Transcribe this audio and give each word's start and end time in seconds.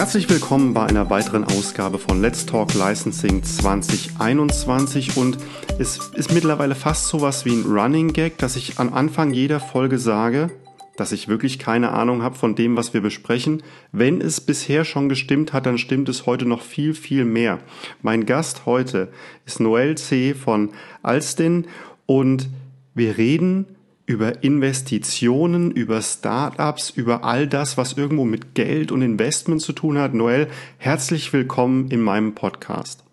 Herzlich 0.00 0.30
willkommen 0.30 0.72
bei 0.72 0.86
einer 0.86 1.10
weiteren 1.10 1.44
Ausgabe 1.44 1.98
von 1.98 2.22
Let's 2.22 2.46
Talk 2.46 2.72
Licensing 2.72 3.42
2021 3.42 5.18
und 5.18 5.36
es 5.78 5.98
ist 6.14 6.32
mittlerweile 6.32 6.74
fast 6.74 7.08
sowas 7.08 7.44
wie 7.44 7.52
ein 7.52 7.66
Running 7.66 8.14
Gag, 8.14 8.38
dass 8.38 8.56
ich 8.56 8.78
am 8.78 8.94
Anfang 8.94 9.34
jeder 9.34 9.60
Folge 9.60 9.98
sage, 9.98 10.50
dass 10.96 11.12
ich 11.12 11.28
wirklich 11.28 11.58
keine 11.58 11.92
Ahnung 11.92 12.22
habe 12.22 12.34
von 12.34 12.54
dem, 12.54 12.78
was 12.78 12.94
wir 12.94 13.02
besprechen. 13.02 13.62
Wenn 13.92 14.22
es 14.22 14.40
bisher 14.40 14.86
schon 14.86 15.10
gestimmt 15.10 15.52
hat, 15.52 15.66
dann 15.66 15.76
stimmt 15.76 16.08
es 16.08 16.24
heute 16.24 16.46
noch 16.46 16.62
viel, 16.62 16.94
viel 16.94 17.26
mehr. 17.26 17.58
Mein 18.00 18.24
Gast 18.24 18.64
heute 18.64 19.12
ist 19.44 19.60
Noel 19.60 19.98
C. 19.98 20.32
von 20.32 20.70
Alstin 21.02 21.66
und 22.06 22.48
wir 22.94 23.18
reden 23.18 23.66
über 24.10 24.42
Investitionen, 24.42 25.70
über 25.70 26.02
Startups, 26.02 26.90
über 26.90 27.22
all 27.22 27.46
das, 27.46 27.76
was 27.76 27.92
irgendwo 27.92 28.24
mit 28.24 28.56
Geld 28.56 28.90
und 28.90 29.02
Investment 29.02 29.62
zu 29.62 29.72
tun 29.72 29.98
hat. 29.98 30.14
Noel, 30.14 30.48
herzlich 30.78 31.32
willkommen 31.32 31.92
in 31.92 32.00
meinem 32.00 32.34
Podcast. 32.34 33.04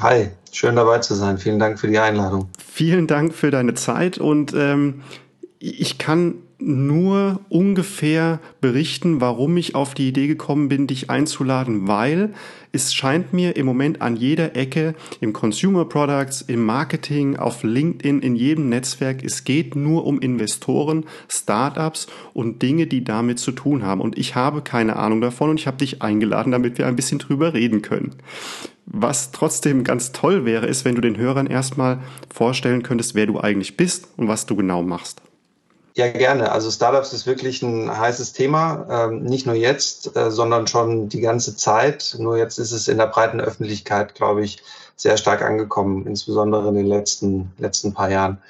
Hi, 0.00 0.30
schön 0.50 0.74
dabei 0.74 0.98
zu 0.98 1.14
sein. 1.14 1.38
Vielen 1.38 1.60
Dank 1.60 1.78
für 1.78 1.86
die 1.86 2.00
Einladung. 2.00 2.48
Vielen 2.58 3.06
Dank 3.06 3.32
für 3.32 3.52
deine 3.52 3.74
Zeit 3.74 4.18
und 4.18 4.52
ähm, 4.54 5.02
ich 5.60 5.98
kann 5.98 6.34
nur 6.58 7.38
ungefähr 7.48 8.40
berichten, 8.60 9.20
warum 9.20 9.56
ich 9.56 9.76
auf 9.76 9.94
die 9.94 10.08
Idee 10.08 10.26
gekommen 10.26 10.68
bin, 10.68 10.88
dich 10.88 11.10
einzuladen, 11.10 11.86
weil 11.86 12.34
es 12.76 12.94
scheint 12.94 13.32
mir 13.32 13.56
im 13.56 13.64
Moment 13.64 14.02
an 14.02 14.16
jeder 14.16 14.54
Ecke, 14.54 14.94
im 15.20 15.32
Consumer 15.32 15.86
Products, 15.86 16.42
im 16.42 16.64
Marketing, 16.64 17.36
auf 17.36 17.62
LinkedIn, 17.62 18.20
in 18.20 18.36
jedem 18.36 18.68
Netzwerk, 18.68 19.24
es 19.24 19.44
geht 19.44 19.74
nur 19.74 20.04
um 20.04 20.20
Investoren, 20.20 21.06
Startups 21.26 22.06
und 22.34 22.60
Dinge, 22.60 22.86
die 22.86 23.02
damit 23.02 23.38
zu 23.38 23.52
tun 23.52 23.82
haben. 23.82 24.02
Und 24.02 24.18
ich 24.18 24.34
habe 24.34 24.60
keine 24.60 24.96
Ahnung 24.96 25.22
davon 25.22 25.50
und 25.50 25.58
ich 25.58 25.66
habe 25.66 25.78
dich 25.78 26.02
eingeladen, 26.02 26.52
damit 26.52 26.76
wir 26.76 26.86
ein 26.86 26.96
bisschen 26.96 27.18
drüber 27.18 27.54
reden 27.54 27.80
können. 27.80 28.14
Was 28.84 29.32
trotzdem 29.32 29.82
ganz 29.82 30.12
toll 30.12 30.44
wäre, 30.44 30.66
ist, 30.66 30.84
wenn 30.84 30.94
du 30.94 31.00
den 31.00 31.16
Hörern 31.16 31.46
erstmal 31.46 32.00
vorstellen 32.32 32.82
könntest, 32.82 33.14
wer 33.14 33.26
du 33.26 33.40
eigentlich 33.40 33.76
bist 33.78 34.08
und 34.18 34.28
was 34.28 34.44
du 34.44 34.54
genau 34.54 34.82
machst. 34.82 35.22
Ja, 35.96 36.08
gerne. 36.10 36.52
Also 36.52 36.70
Startups 36.70 37.14
ist 37.14 37.26
wirklich 37.26 37.62
ein 37.62 37.90
heißes 37.90 38.34
Thema, 38.34 38.86
ähm, 38.90 39.22
nicht 39.22 39.46
nur 39.46 39.54
jetzt, 39.54 40.14
äh, 40.14 40.30
sondern 40.30 40.66
schon 40.66 41.08
die 41.08 41.22
ganze 41.22 41.56
Zeit. 41.56 42.16
Nur 42.18 42.36
jetzt 42.36 42.58
ist 42.58 42.72
es 42.72 42.86
in 42.86 42.98
der 42.98 43.06
breiten 43.06 43.40
Öffentlichkeit, 43.40 44.14
glaube 44.14 44.44
ich, 44.44 44.62
sehr 44.94 45.16
stark 45.16 45.40
angekommen, 45.40 46.06
insbesondere 46.06 46.68
in 46.68 46.74
den 46.74 46.86
letzten, 46.86 47.50
letzten 47.56 47.94
paar 47.94 48.10
Jahren. 48.10 48.42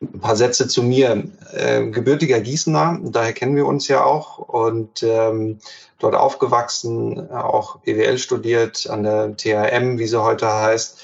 Ein 0.00 0.20
paar 0.20 0.36
Sätze 0.36 0.68
zu 0.68 0.84
mir. 0.84 1.24
Äh, 1.52 1.86
gebürtiger 1.86 2.38
Gießener, 2.38 3.00
daher 3.02 3.32
kennen 3.32 3.56
wir 3.56 3.66
uns 3.66 3.88
ja 3.88 4.04
auch 4.04 4.38
und 4.38 5.02
ähm, 5.02 5.58
dort 5.98 6.14
aufgewachsen, 6.14 7.28
auch 7.32 7.80
BWL 7.80 8.18
studiert 8.18 8.88
an 8.88 9.02
der 9.02 9.36
THM, 9.36 9.98
wie 9.98 10.06
sie 10.06 10.22
heute 10.22 10.46
heißt 10.48 11.00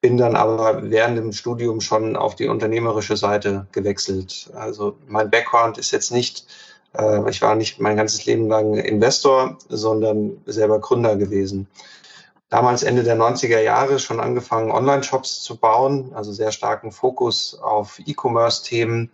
bin 0.00 0.16
dann 0.16 0.36
aber 0.36 0.90
während 0.90 1.18
dem 1.18 1.32
Studium 1.32 1.80
schon 1.80 2.16
auf 2.16 2.36
die 2.36 2.48
unternehmerische 2.48 3.16
Seite 3.16 3.66
gewechselt. 3.72 4.50
Also 4.54 4.96
mein 5.08 5.30
Background 5.30 5.76
ist 5.78 5.90
jetzt 5.90 6.12
nicht, 6.12 6.46
äh, 6.96 7.28
ich 7.28 7.42
war 7.42 7.54
nicht 7.56 7.80
mein 7.80 7.96
ganzes 7.96 8.24
Leben 8.24 8.48
lang 8.48 8.74
Investor, 8.74 9.58
sondern 9.68 10.40
selber 10.46 10.78
Gründer 10.80 11.16
gewesen. 11.16 11.66
Damals 12.48 12.82
Ende 12.82 13.02
der 13.02 13.16
90er 13.16 13.60
Jahre 13.60 13.98
schon 13.98 14.20
angefangen, 14.20 14.70
Online-Shops 14.70 15.42
zu 15.42 15.56
bauen, 15.56 16.12
also 16.14 16.32
sehr 16.32 16.52
starken 16.52 16.92
Fokus 16.92 17.58
auf 17.60 18.00
E-Commerce-Themen 18.06 19.10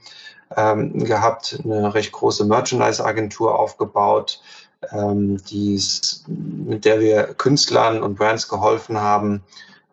ähm, 0.57 1.05
gehabt, 1.05 1.59
eine 1.65 1.95
recht 1.95 2.13
große 2.13 2.45
Merchandise-Agentur 2.45 3.59
aufgebaut, 3.59 4.41
ähm, 4.93 5.39
die's, 5.45 6.25
mit 6.29 6.85
der 6.85 7.01
wir 7.01 7.35
Künstlern 7.35 8.03
und 8.03 8.17
Brands 8.17 8.49
geholfen 8.49 9.01
haben, 9.01 9.43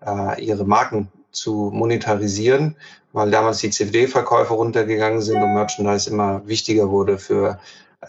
äh, 0.05 0.43
ihre 0.43 0.65
Marken 0.65 1.11
zu 1.31 1.71
monetarisieren, 1.73 2.75
weil 3.13 3.31
damals 3.31 3.59
die 3.59 3.69
CFD-Verkäufe 3.69 4.53
runtergegangen 4.53 5.21
sind 5.21 5.41
und 5.41 5.53
Merchandise 5.53 6.09
immer 6.09 6.45
wichtiger 6.47 6.89
wurde 6.89 7.17
für, 7.17 7.59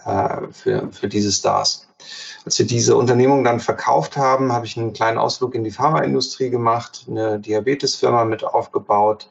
äh, 0.05 0.47
für, 0.51 0.89
für 0.91 1.07
diese 1.07 1.31
Stars. 1.31 1.87
Als 2.45 2.59
wir 2.59 2.65
diese 2.65 2.97
Unternehmung 2.97 3.43
dann 3.43 3.59
verkauft 3.59 4.17
haben, 4.17 4.51
habe 4.51 4.65
ich 4.65 4.77
einen 4.77 4.93
kleinen 4.93 5.17
Ausflug 5.17 5.55
in 5.55 5.63
die 5.63 5.71
Pharmaindustrie 5.71 6.49
gemacht, 6.49 7.05
eine 7.09 7.39
Diabetesfirma 7.39 8.25
mit 8.25 8.43
aufgebaut. 8.43 9.29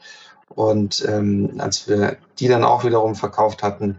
Und 0.48 1.04
ähm, 1.08 1.54
als 1.58 1.88
wir 1.88 2.16
die 2.38 2.48
dann 2.48 2.64
auch 2.64 2.84
wiederum 2.84 3.14
verkauft 3.14 3.62
hatten, 3.62 3.98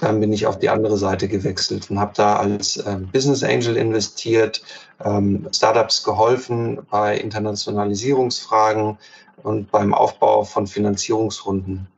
dann 0.00 0.20
bin 0.20 0.32
ich 0.32 0.46
auf 0.46 0.58
die 0.58 0.68
andere 0.68 0.96
Seite 0.96 1.28
gewechselt 1.28 1.90
und 1.90 1.98
habe 1.98 2.12
da 2.14 2.36
als 2.36 2.76
äh, 2.76 2.98
Business 3.12 3.42
Angel 3.42 3.76
investiert, 3.76 4.62
ähm, 5.02 5.48
Startups 5.52 6.04
geholfen 6.04 6.86
bei 6.90 7.16
Internationalisierungsfragen 7.16 8.98
und 9.42 9.70
beim 9.70 9.94
Aufbau 9.94 10.44
von 10.44 10.66
Finanzierungsrunden. 10.66 11.88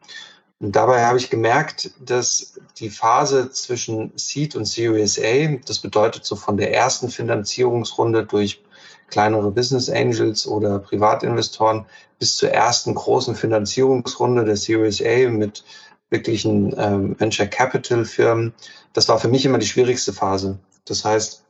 Und 0.60 0.76
dabei 0.76 1.04
habe 1.04 1.18
ich 1.18 1.30
gemerkt, 1.30 1.90
dass 2.04 2.60
die 2.78 2.90
Phase 2.90 3.50
zwischen 3.50 4.12
Seed 4.16 4.54
und 4.56 4.66
Series 4.66 5.18
A, 5.18 5.56
das 5.66 5.78
bedeutet 5.78 6.24
so 6.24 6.36
von 6.36 6.58
der 6.58 6.74
ersten 6.74 7.08
Finanzierungsrunde 7.08 8.26
durch 8.26 8.62
kleinere 9.08 9.50
Business 9.50 9.88
Angels 9.88 10.46
oder 10.46 10.78
Privatinvestoren 10.78 11.86
bis 12.18 12.36
zur 12.36 12.50
ersten 12.50 12.94
großen 12.94 13.34
Finanzierungsrunde 13.34 14.44
der 14.44 14.56
Series 14.56 15.02
A 15.02 15.30
mit 15.30 15.64
wirklichen 16.10 16.74
ähm, 16.76 17.18
Venture 17.18 17.46
Capital 17.46 18.04
Firmen. 18.04 18.52
Das 18.92 19.08
war 19.08 19.18
für 19.18 19.28
mich 19.28 19.44
immer 19.44 19.58
die 19.58 19.66
schwierigste 19.66 20.12
Phase. 20.12 20.58
Das 20.84 21.04
heißt, 21.04 21.44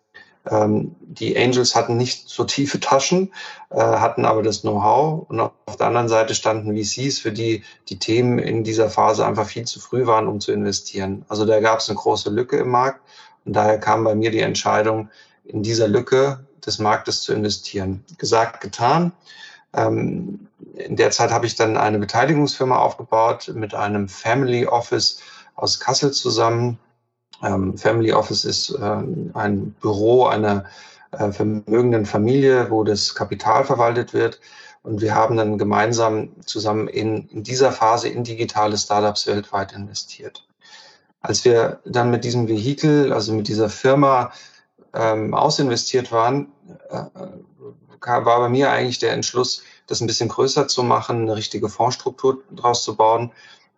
ähm, 0.50 0.94
die 1.00 1.36
Angels 1.36 1.74
hatten 1.74 1.96
nicht 1.96 2.28
so 2.28 2.44
tiefe 2.44 2.80
Taschen, 2.80 3.32
äh, 3.70 3.76
hatten 3.76 4.24
aber 4.24 4.42
das 4.42 4.62
Know-how 4.62 5.28
und 5.28 5.40
auf 5.40 5.76
der 5.78 5.86
anderen 5.86 6.08
Seite 6.08 6.34
standen 6.34 6.76
VCs, 6.76 7.18
für 7.18 7.32
die 7.32 7.62
die 7.88 7.98
Themen 7.98 8.38
in 8.38 8.64
dieser 8.64 8.88
Phase 8.88 9.26
einfach 9.26 9.46
viel 9.46 9.64
zu 9.66 9.80
früh 9.80 10.06
waren, 10.06 10.28
um 10.28 10.40
zu 10.40 10.52
investieren. 10.52 11.24
Also 11.28 11.44
da 11.44 11.60
gab 11.60 11.80
es 11.80 11.88
eine 11.88 11.98
große 11.98 12.30
Lücke 12.30 12.56
im 12.56 12.68
Markt 12.68 13.00
und 13.44 13.54
daher 13.54 13.78
kam 13.78 14.04
bei 14.04 14.14
mir 14.14 14.30
die 14.30 14.40
Entscheidung, 14.40 15.10
in 15.44 15.62
dieser 15.62 15.88
Lücke 15.88 16.44
des 16.64 16.78
Marktes 16.78 17.22
zu 17.22 17.32
investieren. 17.32 18.04
Gesagt, 18.18 18.60
getan. 18.60 19.12
Ähm, 19.74 20.48
in 20.74 20.96
der 20.96 21.10
Zeit 21.10 21.30
habe 21.30 21.46
ich 21.46 21.54
dann 21.54 21.76
eine 21.76 21.98
Beteiligungsfirma 21.98 22.76
aufgebaut 22.76 23.52
mit 23.54 23.74
einem 23.74 24.08
Family 24.08 24.66
Office 24.66 25.20
aus 25.54 25.80
Kassel 25.80 26.12
zusammen. 26.12 26.78
Ähm, 27.42 27.76
Family 27.78 28.12
Office 28.12 28.44
ist 28.44 28.76
ähm, 28.80 29.30
ein 29.34 29.72
Büro 29.80 30.26
einer 30.26 30.64
äh, 31.12 31.32
vermögenden 31.32 32.06
Familie, 32.06 32.70
wo 32.70 32.84
das 32.84 33.14
Kapital 33.14 33.64
verwaltet 33.64 34.12
wird. 34.12 34.40
Und 34.82 35.00
wir 35.00 35.14
haben 35.14 35.36
dann 35.36 35.58
gemeinsam 35.58 36.30
zusammen 36.44 36.88
in, 36.88 37.28
in 37.28 37.42
dieser 37.42 37.70
Phase 37.70 38.08
in 38.08 38.24
digitale 38.24 38.78
Startups 38.78 39.26
weltweit 39.26 39.72
investiert. 39.72 40.46
Als 41.20 41.44
wir 41.44 41.80
dann 41.84 42.10
mit 42.10 42.24
diesem 42.24 42.48
Vehikel, 42.48 43.12
also 43.12 43.34
mit 43.34 43.48
dieser 43.48 43.68
Firma 43.68 44.32
ähm, 44.94 45.34
ausinvestiert 45.34 46.12
waren, 46.12 46.50
äh, 46.88 47.04
war 48.00 48.40
bei 48.40 48.48
mir 48.48 48.70
eigentlich 48.70 48.98
der 48.98 49.12
Entschluss, 49.12 49.62
das 49.86 50.00
ein 50.00 50.06
bisschen 50.06 50.28
größer 50.28 50.68
zu 50.68 50.82
machen, 50.82 51.22
eine 51.22 51.36
richtige 51.36 51.68
Fondsstruktur 51.68 52.42
draus 52.54 52.84
zu 52.84 52.96
bauen. 52.96 53.32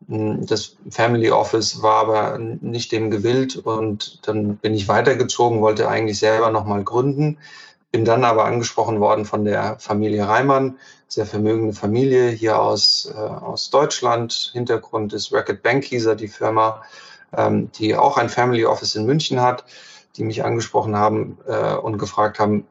Hm, 0.08 0.46
das 0.46 0.76
Family 0.90 1.30
Office 1.30 1.82
war 1.82 2.06
aber 2.06 2.38
nicht 2.38 2.92
dem 2.92 3.10
gewillt 3.10 3.56
und 3.56 4.26
dann 4.26 4.56
bin 4.56 4.74
ich 4.74 4.88
weitergezogen, 4.88 5.60
wollte 5.60 5.88
eigentlich 5.88 6.18
selber 6.18 6.50
nochmal 6.50 6.84
gründen, 6.84 7.38
bin 7.90 8.04
dann 8.04 8.24
aber 8.24 8.44
angesprochen 8.44 9.00
worden 9.00 9.24
von 9.24 9.44
der 9.44 9.78
Familie 9.78 10.26
Reimann, 10.26 10.78
sehr 11.08 11.26
vermögende 11.26 11.74
Familie 11.74 12.30
hier 12.30 12.60
aus, 12.60 13.12
äh, 13.14 13.18
aus 13.18 13.70
Deutschland. 13.70 14.50
Hintergrund 14.54 15.12
ist 15.12 15.32
Racket 15.32 15.62
Bankieser, 15.62 16.16
die 16.16 16.28
Firma, 16.28 16.82
ähm, 17.36 17.70
die 17.72 17.94
auch 17.94 18.16
ein 18.16 18.30
Family 18.30 18.64
Office 18.64 18.94
in 18.94 19.04
München 19.04 19.40
hat, 19.40 19.64
die 20.16 20.24
mich 20.24 20.44
angesprochen 20.44 20.96
haben 20.96 21.38
äh, 21.46 21.74
und 21.74 21.98
gefragt 21.98 22.38
haben, 22.38 22.66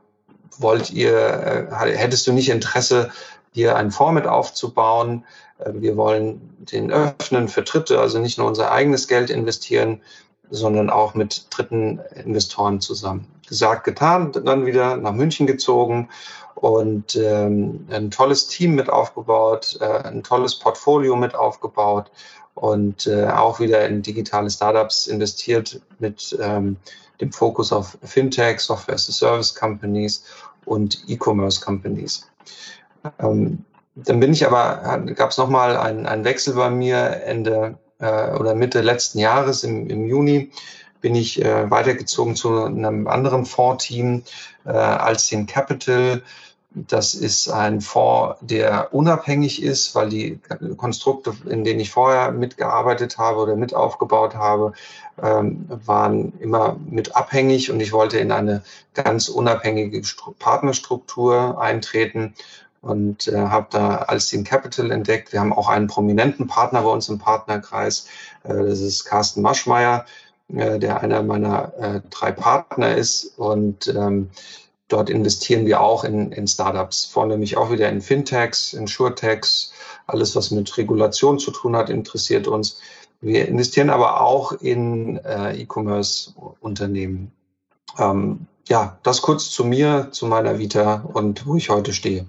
wollt 0.58 0.92
ihr, 0.92 1.70
äh, 1.72 1.98
hättest 1.98 2.28
du 2.28 2.34
nicht 2.34 2.50
Interesse, 2.50 3.12
hier 3.54 3.76
einen 3.76 3.92
Fonds 3.92 4.14
mit 4.14 4.28
aufzubauen? 4.28 5.26
Äh, 5.60 5.72
wir 5.76 5.98
wollen 5.98 6.56
den 6.60 6.92
öffnen 6.92 7.48
für 7.48 7.64
Dritte, 7.64 8.00
also 8.00 8.20
nicht 8.20 8.38
nur 8.38 8.48
unser 8.48 8.72
eigenes 8.72 9.08
Geld 9.08 9.30
investieren, 9.30 10.02
sondern 10.50 10.90
auch 10.90 11.14
mit 11.14 11.48
dritten 11.50 12.00
Investoren 12.14 12.82
zusammen. 12.82 13.28
Gesagt, 13.48 13.84
getan, 13.84 14.32
dann 14.32 14.66
wieder 14.66 14.98
nach 14.98 15.14
München 15.14 15.48
gezogen 15.48 16.10
und 16.56 17.16
ähm, 17.16 17.88
ein 17.90 18.12
tolles 18.12 18.48
Team 18.48 18.76
mit 18.76 18.90
aufgebaut, 18.90 19.78
äh, 19.82 19.86
ein 19.86 20.24
tolles 20.24 20.60
Portfolio 20.60 21.16
mit 21.16 21.36
aufgebaut 21.36 22.12
und 22.54 23.08
äh, 23.08 23.28
auch 23.28 23.60
wieder 23.60 23.88
in 23.88 24.02
digitale 24.02 24.50
Startups 24.50 25.08
investiert 25.08 25.82
mit 26.00 26.38
ähm, 26.42 26.78
dem 27.22 27.32
Fokus 27.32 27.72
auf 27.72 27.98
Fintech, 28.04 28.60
Software 28.60 28.96
as 28.96 29.08
a 29.08 29.12
Service 29.12 29.54
Companies 29.54 30.26
und 30.66 31.04
E-Commerce 31.08 31.62
Companies. 31.62 32.30
Ähm, 33.20 33.64
dann 33.96 34.20
bin 34.20 34.34
ich 34.34 34.46
aber, 34.46 35.00
gab 35.16 35.32
es 35.32 35.38
nochmal 35.38 35.78
einen, 35.78 36.06
einen 36.06 36.24
Wechsel 36.24 36.56
bei 36.56 36.70
mir 36.70 37.22
Ende 37.26 37.78
äh, 38.00 38.32
oder 38.32 38.56
Mitte 38.56 38.82
letzten 38.82 39.20
Jahres 39.20 39.64
im, 39.64 39.90
im 39.90 40.06
Juni. 40.06 40.52
bin 41.02 41.16
ich 41.16 41.44
äh, 41.44 41.70
weitergezogen 41.70 42.36
zu 42.36 42.64
einem 42.64 43.08
anderen 43.08 43.46
Fondsteam, 43.46 44.24
äh, 44.66 44.70
Alcin 44.70 45.46
Capital. 45.46 46.22
Das 46.74 47.16
ist 47.16 47.50
ein 47.50 47.82
Fonds, 47.82 48.38
der 48.40 48.94
unabhängig 48.94 49.62
ist, 49.62 49.94
weil 49.94 50.08
die 50.08 50.40
Konstrukte, 50.78 51.36
in 51.46 51.66
denen 51.66 51.82
ich 51.82 51.92
vorher 51.92 52.32
mitgearbeitet 52.32 53.18
habe 53.18 53.40
oder 53.40 53.58
mit 53.58 53.74
aufgebaut 53.74 54.36
habe, 54.36 54.72
ähm, 55.22 55.66
waren 55.68 56.32
immer 56.40 56.78
mit 56.90 57.14
abhängig 57.14 57.72
und 57.72 57.82
ich 57.82 57.92
wollte 57.92 58.20
in 58.20 58.32
eine 58.32 58.64
ganz 58.94 59.28
unabhängige 59.28 60.02
Partnerstruktur 60.40 61.60
eintreten 61.62 62.36
und 62.80 63.28
äh, 63.28 63.36
habe 63.36 63.68
da 63.72 63.96
Alcin 63.98 64.46
Capital 64.46 64.92
entdeckt. 64.92 65.34
Wir 65.34 65.42
haben 65.42 65.52
auch 65.52 65.68
einen 65.68 65.88
prominenten 65.88 66.48
Partner 66.48 66.84
bei 66.84 66.90
uns 66.90 67.10
im 67.10 67.20
Partnerkreis. 67.20 68.08
Äh, 68.44 68.54
das 68.54 68.80
ist 68.80 69.04
Carsten 69.04 69.42
Maschmeyer, 69.42 70.06
äh, 70.48 70.80
der 70.80 71.02
einer 71.02 71.22
meiner 71.22 72.02
drei 72.10 72.32
Partner 72.32 72.96
ist 72.96 73.38
und 73.38 73.90
ähm, 73.90 74.30
Dort 74.92 75.10
investieren 75.10 75.66
wir 75.66 75.80
auch 75.80 76.04
in, 76.04 76.34
in 76.34 76.48
Startups, 76.48 77.06
vornehmlich 77.06 77.56
auch 77.56 77.72
wieder 77.72 77.88
in 77.88 78.02
Fintechs, 78.02 78.74
in 78.74 78.88
Surtechs, 78.88 79.72
alles, 80.06 80.36
was 80.36 80.52
mit 80.52 80.78
Regulation 80.78 81.40
zu 81.40 81.52
tun 81.52 81.78
hat, 81.78 81.90
interessiert 81.90 82.46
uns. 82.46 82.82
Wir 83.22 83.48
investieren 83.48 83.90
aber 83.90 84.20
auch 84.20 84.52
in 84.52 85.16
äh, 85.24 85.62
E-Commerce-Unternehmen. 85.62 87.32
Ähm, 87.98 88.48
ja, 88.68 88.98
das 89.04 89.22
kurz 89.22 89.50
zu 89.52 89.64
mir, 89.64 90.10
zu 90.12 90.26
meiner 90.26 90.60
Vita 90.60 91.06
und 91.14 91.46
wo 91.48 91.56
ich 91.56 91.70
heute 91.70 91.94
stehe. 91.94 92.26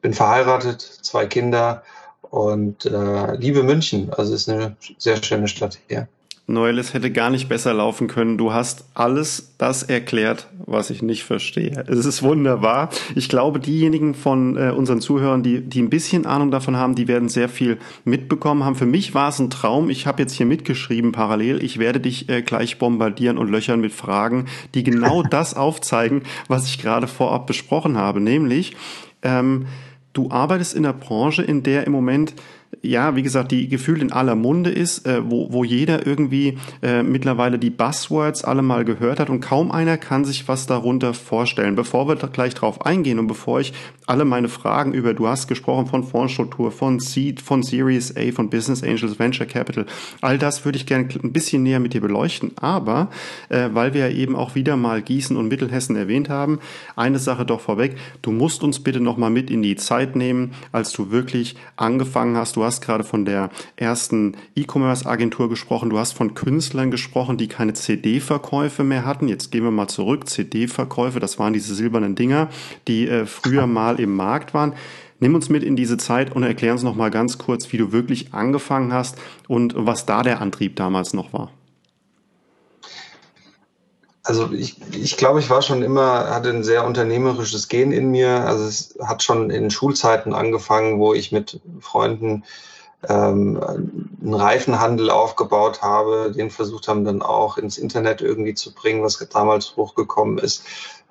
Bin 0.00 0.14
verheiratet, 0.14 0.80
zwei 0.80 1.26
Kinder 1.26 1.82
und 2.22 2.86
äh, 2.86 3.34
liebe 3.34 3.62
München. 3.62 4.10
Also 4.14 4.32
ist 4.32 4.48
eine 4.48 4.76
sehr 4.96 5.22
schöne 5.22 5.48
Stadt 5.48 5.78
hier. 5.88 6.08
Neules 6.50 6.94
hätte 6.94 7.10
gar 7.10 7.28
nicht 7.28 7.50
besser 7.50 7.74
laufen 7.74 8.08
können. 8.08 8.38
Du 8.38 8.54
hast 8.54 8.86
alles 8.94 9.54
das 9.58 9.82
erklärt, 9.82 10.48
was 10.64 10.88
ich 10.88 11.02
nicht 11.02 11.24
verstehe. 11.24 11.84
Es 11.86 12.06
ist 12.06 12.22
wunderbar. 12.22 12.88
Ich 13.14 13.28
glaube, 13.28 13.60
diejenigen 13.60 14.14
von 14.14 14.56
äh, 14.56 14.70
unseren 14.70 15.02
Zuhörern, 15.02 15.42
die, 15.42 15.60
die 15.60 15.82
ein 15.82 15.90
bisschen 15.90 16.24
Ahnung 16.24 16.50
davon 16.50 16.78
haben, 16.78 16.94
die 16.94 17.06
werden 17.06 17.28
sehr 17.28 17.50
viel 17.50 17.76
mitbekommen 18.06 18.64
haben. 18.64 18.76
Für 18.76 18.86
mich 18.86 19.14
war 19.14 19.28
es 19.28 19.38
ein 19.38 19.50
Traum. 19.50 19.90
Ich 19.90 20.06
habe 20.06 20.22
jetzt 20.22 20.32
hier 20.32 20.46
mitgeschrieben 20.46 21.12
parallel. 21.12 21.62
Ich 21.62 21.78
werde 21.78 22.00
dich 22.00 22.30
äh, 22.30 22.40
gleich 22.40 22.78
bombardieren 22.78 23.36
und 23.36 23.50
löchern 23.50 23.82
mit 23.82 23.92
Fragen, 23.92 24.46
die 24.74 24.84
genau 24.84 25.22
das 25.30 25.52
aufzeigen, 25.52 26.22
was 26.48 26.66
ich 26.66 26.78
gerade 26.78 27.08
vorab 27.08 27.46
besprochen 27.46 27.98
habe. 27.98 28.20
Nämlich, 28.20 28.74
ähm, 29.20 29.66
du 30.14 30.30
arbeitest 30.30 30.74
in 30.74 30.84
der 30.84 30.94
Branche, 30.94 31.42
in 31.42 31.62
der 31.62 31.86
im 31.86 31.92
Moment 31.92 32.34
ja, 32.82 33.16
wie 33.16 33.22
gesagt, 33.22 33.50
die 33.50 33.68
gefühlt 33.68 34.02
in 34.02 34.12
aller 34.12 34.34
Munde 34.34 34.70
ist, 34.70 35.06
äh, 35.06 35.20
wo, 35.24 35.52
wo 35.52 35.64
jeder 35.64 36.06
irgendwie 36.06 36.58
äh, 36.82 37.02
mittlerweile 37.02 37.58
die 37.58 37.70
Buzzwords 37.70 38.44
alle 38.44 38.62
mal 38.62 38.84
gehört 38.84 39.20
hat 39.20 39.30
und 39.30 39.40
kaum 39.40 39.70
einer 39.70 39.96
kann 39.96 40.24
sich 40.24 40.46
was 40.48 40.66
darunter 40.66 41.14
vorstellen. 41.14 41.74
Bevor 41.74 42.08
wir 42.08 42.16
gleich 42.16 42.54
drauf 42.54 42.84
eingehen 42.84 43.18
und 43.18 43.26
bevor 43.26 43.60
ich 43.60 43.72
alle 44.06 44.24
meine 44.24 44.48
Fragen 44.48 44.92
über, 44.92 45.14
du 45.14 45.26
hast 45.26 45.48
gesprochen 45.48 45.86
von 45.86 46.04
Fondsstruktur, 46.04 46.70
von 46.70 47.00
Seed, 47.00 47.40
von 47.40 47.62
Series 47.62 48.16
A, 48.16 48.32
von 48.32 48.48
Business 48.50 48.82
Angels, 48.82 49.18
Venture 49.18 49.46
Capital, 49.46 49.86
all 50.20 50.38
das 50.38 50.64
würde 50.64 50.78
ich 50.78 50.86
gerne 50.86 51.08
ein 51.22 51.32
bisschen 51.32 51.62
näher 51.62 51.80
mit 51.80 51.94
dir 51.94 52.00
beleuchten. 52.00 52.52
Aber, 52.60 53.10
äh, 53.48 53.70
weil 53.72 53.94
wir 53.94 54.08
ja 54.08 54.14
eben 54.14 54.36
auch 54.36 54.54
wieder 54.54 54.76
mal 54.76 55.02
Gießen 55.02 55.36
und 55.36 55.48
Mittelhessen 55.48 55.96
erwähnt 55.96 56.28
haben, 56.28 56.58
eine 56.96 57.18
Sache 57.18 57.44
doch 57.44 57.60
vorweg, 57.60 57.96
du 58.22 58.30
musst 58.30 58.62
uns 58.62 58.80
bitte 58.80 59.00
nochmal 59.00 59.30
mit 59.30 59.50
in 59.50 59.62
die 59.62 59.76
Zeit 59.76 60.16
nehmen, 60.16 60.52
als 60.70 60.92
du 60.92 61.10
wirklich 61.10 61.56
angefangen 61.76 62.36
hast, 62.36 62.57
Du 62.58 62.64
hast 62.64 62.80
gerade 62.80 63.04
von 63.04 63.24
der 63.24 63.50
ersten 63.76 64.36
E-Commerce-Agentur 64.56 65.48
gesprochen. 65.48 65.90
Du 65.90 65.98
hast 66.00 66.14
von 66.14 66.34
Künstlern 66.34 66.90
gesprochen, 66.90 67.36
die 67.36 67.46
keine 67.46 67.74
CD-Verkäufe 67.74 68.82
mehr 68.82 69.06
hatten. 69.06 69.28
Jetzt 69.28 69.52
gehen 69.52 69.62
wir 69.62 69.70
mal 69.70 69.86
zurück. 69.86 70.28
CD-Verkäufe, 70.28 71.20
das 71.20 71.38
waren 71.38 71.52
diese 71.52 71.72
silbernen 71.76 72.16
Dinger, 72.16 72.48
die 72.88 73.06
äh, 73.06 73.26
früher 73.26 73.68
mal 73.68 74.00
im 74.00 74.16
Markt 74.16 74.54
waren. 74.54 74.72
Nimm 75.20 75.36
uns 75.36 75.48
mit 75.48 75.62
in 75.62 75.76
diese 75.76 75.98
Zeit 75.98 76.34
und 76.34 76.42
erklär 76.42 76.72
uns 76.72 76.82
noch 76.82 76.96
mal 76.96 77.12
ganz 77.12 77.38
kurz, 77.38 77.72
wie 77.72 77.76
du 77.76 77.92
wirklich 77.92 78.34
angefangen 78.34 78.92
hast 78.92 79.16
und 79.46 79.74
was 79.76 80.04
da 80.04 80.24
der 80.24 80.40
Antrieb 80.40 80.74
damals 80.74 81.14
noch 81.14 81.32
war. 81.32 81.52
Also 84.28 84.52
ich, 84.52 84.76
ich 84.94 85.16
glaube, 85.16 85.40
ich 85.40 85.48
war 85.48 85.62
schon 85.62 85.82
immer, 85.82 86.28
hatte 86.28 86.50
ein 86.50 86.62
sehr 86.62 86.84
unternehmerisches 86.84 87.68
Gen 87.68 87.92
in 87.92 88.10
mir. 88.10 88.44
Also 88.44 88.64
es 88.66 88.94
hat 89.02 89.22
schon 89.22 89.48
in 89.48 89.70
Schulzeiten 89.70 90.34
angefangen, 90.34 90.98
wo 90.98 91.14
ich 91.14 91.32
mit 91.32 91.62
Freunden 91.80 92.44
ähm, 93.08 93.58
einen 93.58 94.34
Reifenhandel 94.34 95.08
aufgebaut 95.08 95.80
habe, 95.80 96.30
den 96.36 96.50
versucht 96.50 96.88
haben 96.88 97.06
dann 97.06 97.22
auch 97.22 97.56
ins 97.56 97.78
Internet 97.78 98.20
irgendwie 98.20 98.52
zu 98.52 98.74
bringen, 98.74 99.02
was 99.02 99.16
damals 99.32 99.74
hochgekommen 99.76 100.36
ist. 100.36 100.62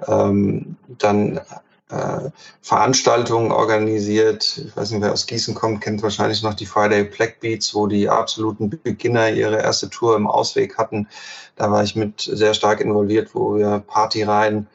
Ähm, 0.07 0.75
dann 0.87 1.41
äh, 1.89 2.29
Veranstaltungen 2.61 3.51
organisiert. 3.51 4.61
Ich 4.65 4.75
weiß 4.75 4.91
nicht, 4.91 5.01
wer 5.01 5.13
aus 5.13 5.27
Gießen 5.27 5.55
kommt, 5.55 5.81
kennt 5.81 6.03
wahrscheinlich 6.03 6.43
noch 6.43 6.53
die 6.53 6.65
Friday 6.65 7.03
Black 7.03 7.39
Beats, 7.39 7.73
wo 7.73 7.87
die 7.87 8.09
absoluten 8.09 8.69
Beginner 8.69 9.29
ihre 9.29 9.61
erste 9.61 9.89
Tour 9.89 10.15
im 10.15 10.27
Ausweg 10.27 10.77
hatten. 10.77 11.07
Da 11.55 11.71
war 11.71 11.83
ich 11.83 11.95
mit 11.95 12.21
sehr 12.21 12.53
stark 12.53 12.81
involviert, 12.81 13.33
wo 13.33 13.55
wir 13.55 13.83
Partyreihen 13.87 14.67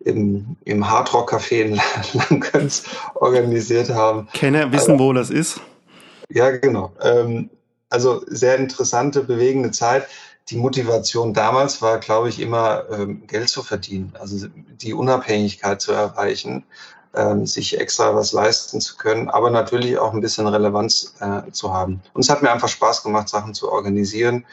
im, 0.00 0.56
im 0.64 0.88
Hardrock 0.88 1.32
Café 1.32 1.62
in 1.62 1.80
Langkönz 2.12 2.84
organisiert 3.14 3.90
haben. 3.90 4.28
Kenner 4.32 4.72
wissen, 4.72 4.92
also, 4.92 5.04
wo 5.04 5.12
das 5.12 5.30
ist? 5.30 5.60
Ja, 6.28 6.50
genau. 6.50 6.92
Ähm, 7.02 7.50
also 7.90 8.22
sehr 8.28 8.56
interessante, 8.56 9.24
bewegende 9.24 9.72
Zeit 9.72 10.06
die 10.48 10.56
Motivation 10.56 11.32
damals 11.32 11.80
war, 11.80 11.98
glaube 11.98 12.28
ich, 12.28 12.40
immer 12.40 12.84
ähm, 12.90 13.26
Geld 13.26 13.48
zu 13.48 13.62
verdienen, 13.62 14.12
also 14.18 14.48
die 14.80 14.94
Unabhängigkeit 14.94 15.80
zu 15.80 15.92
erreichen, 15.92 16.64
ähm, 17.14 17.46
sich 17.46 17.78
extra 17.78 18.14
was 18.14 18.32
leisten 18.32 18.80
zu 18.80 18.96
können, 18.96 19.28
aber 19.28 19.50
natürlich 19.50 19.98
auch 19.98 20.12
ein 20.12 20.20
bisschen 20.20 20.46
Relevanz 20.46 21.14
äh, 21.20 21.50
zu 21.52 21.72
haben. 21.72 22.00
Und 22.14 22.22
es 22.22 22.30
hat 22.30 22.42
mir 22.42 22.50
einfach 22.50 22.68
Spaß 22.68 23.02
gemacht, 23.02 23.28
Sachen 23.28 23.54
zu 23.54 23.70
organisieren 23.70 24.44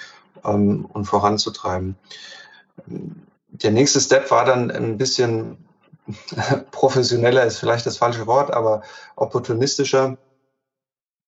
ähm, 0.44 0.86
und 0.94 1.06
voranzutreiben. 1.06 1.96
Der 2.86 3.72
nächste 3.72 4.00
Step 4.00 4.30
war 4.30 4.46
dann 4.46 4.72
ein 4.72 4.98
bisschen 4.98 5.58
professioneller, 6.72 7.44
ist 7.44 7.60
vielleicht 7.60 7.86
das 7.86 7.98
falsche 7.98 8.28
Wort, 8.28 8.52
aber 8.52 8.82
opportunistischer 9.16 10.18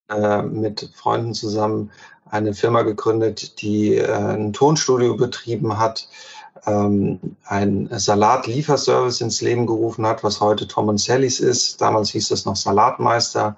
äh, 0.10 0.42
mit 0.42 0.90
Freunden 0.96 1.34
zusammen 1.34 1.92
eine 2.30 2.54
Firma 2.54 2.84
gegründet, 2.84 3.62
die 3.62 3.96
äh, 3.96 4.12
ein 4.12 4.54
Tonstudio 4.54 5.16
betrieben 5.16 5.80
hat, 5.80 6.08
ähm, 6.66 7.20
ein 7.46 7.90
Salatlieferservice 7.92 9.22
ins 9.22 9.42
Leben 9.42 9.66
gerufen 9.66 10.06
hat, 10.06 10.24
was 10.24 10.42
heute 10.42 10.68
Tom 10.68 10.98
Sally's 10.98 11.40
ist. 11.40 11.82
Damals 11.82 12.10
hieß 12.12 12.30
das 12.30 12.46
noch 12.46 12.56
Salatmeister. 12.56 13.58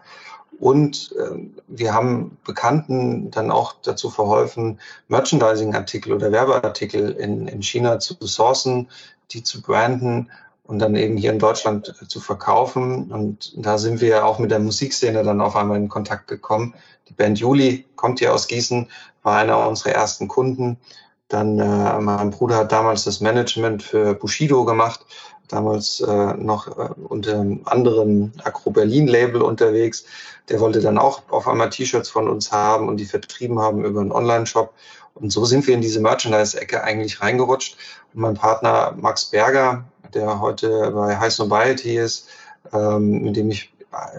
Und 0.60 1.16
äh, 1.18 1.50
wir 1.68 1.94
haben 1.94 2.38
Bekannten 2.46 3.32
dann 3.32 3.50
auch 3.50 3.76
dazu 3.82 4.10
verholfen, 4.10 4.80
Merchandising-Artikel 5.08 6.14
oder 6.14 6.32
Werbeartikel 6.32 7.12
in 7.12 7.62
China 7.64 8.00
zu 8.00 8.16
sourcen, 8.20 8.88
die 9.32 9.44
zu 9.44 9.62
branden 9.62 10.30
und 10.72 10.80
dann 10.80 10.96
eben 10.96 11.18
hier 11.18 11.34
in 11.34 11.40
Deutschland 11.40 11.94
zu 12.08 12.22
verkaufen. 12.22 13.12
Und 13.12 13.52
da 13.58 13.78
sind 13.78 14.00
wir 14.00 14.26
auch 14.26 14.40
mit 14.40 14.52
der 14.52 14.60
Musikszene 14.60 15.22
dann 15.22 15.42
auf 15.42 15.58
einmal 15.58 15.76
in 15.76 15.90
Kontakt 15.90 16.30
gekommen. 16.30 16.76
Die 17.10 17.14
Band 17.14 17.40
Juli 17.40 17.86
kommt 17.98 18.20
hier 18.20 18.34
aus 18.34 18.48
Gießen, 18.48 18.88
war 19.22 19.36
einer 19.36 19.68
unserer 19.68 19.92
ersten 19.92 20.30
Kunden. 20.30 20.78
Dann 21.28 21.60
äh, 21.60 22.00
mein 22.00 22.32
Bruder 22.32 22.56
hat 22.56 22.72
damals 22.72 23.04
das 23.04 23.20
Management 23.20 23.84
für 23.84 24.14
Bushido 24.14 24.64
gemacht, 24.64 25.06
damals 25.50 26.00
äh, 26.00 26.34
noch 26.36 26.68
äh, 26.68 26.90
unter 27.10 27.34
einem 27.34 27.64
anderen 27.66 28.32
Agro 28.46 28.72
Berlin 28.72 29.08
Label 29.08 29.42
unterwegs. 29.42 30.06
Der 30.48 30.62
wollte 30.62 30.80
dann 30.80 30.98
auch 30.98 31.24
auf 31.32 31.50
einmal 31.50 31.70
T-Shirts 31.70 32.10
von 32.10 32.30
uns 32.30 32.54
haben 32.54 32.88
und 32.88 32.96
die 32.96 33.06
vertrieben 33.06 33.60
haben 33.60 33.84
über 33.84 34.00
einen 34.00 34.14
Online-Shop. 34.14 34.74
Und 35.16 35.32
so 35.32 35.44
sind 35.44 35.68
wir 35.68 35.76
in 35.76 35.82
diese 35.82 36.00
Merchandise-Ecke 36.00 36.82
eigentlich 36.82 37.22
reingerutscht. 37.22 37.76
Und 38.14 38.22
mein 38.22 38.36
Partner 38.36 38.96
Max 38.98 39.26
Berger, 39.26 39.84
der 40.14 40.40
heute 40.40 40.92
bei 40.92 41.18
High 41.18 41.34
Sobriety 41.34 41.98
ist, 41.98 42.28
ähm, 42.74 43.24
mit 43.24 43.36
dem 43.36 43.50
ich 43.52 43.72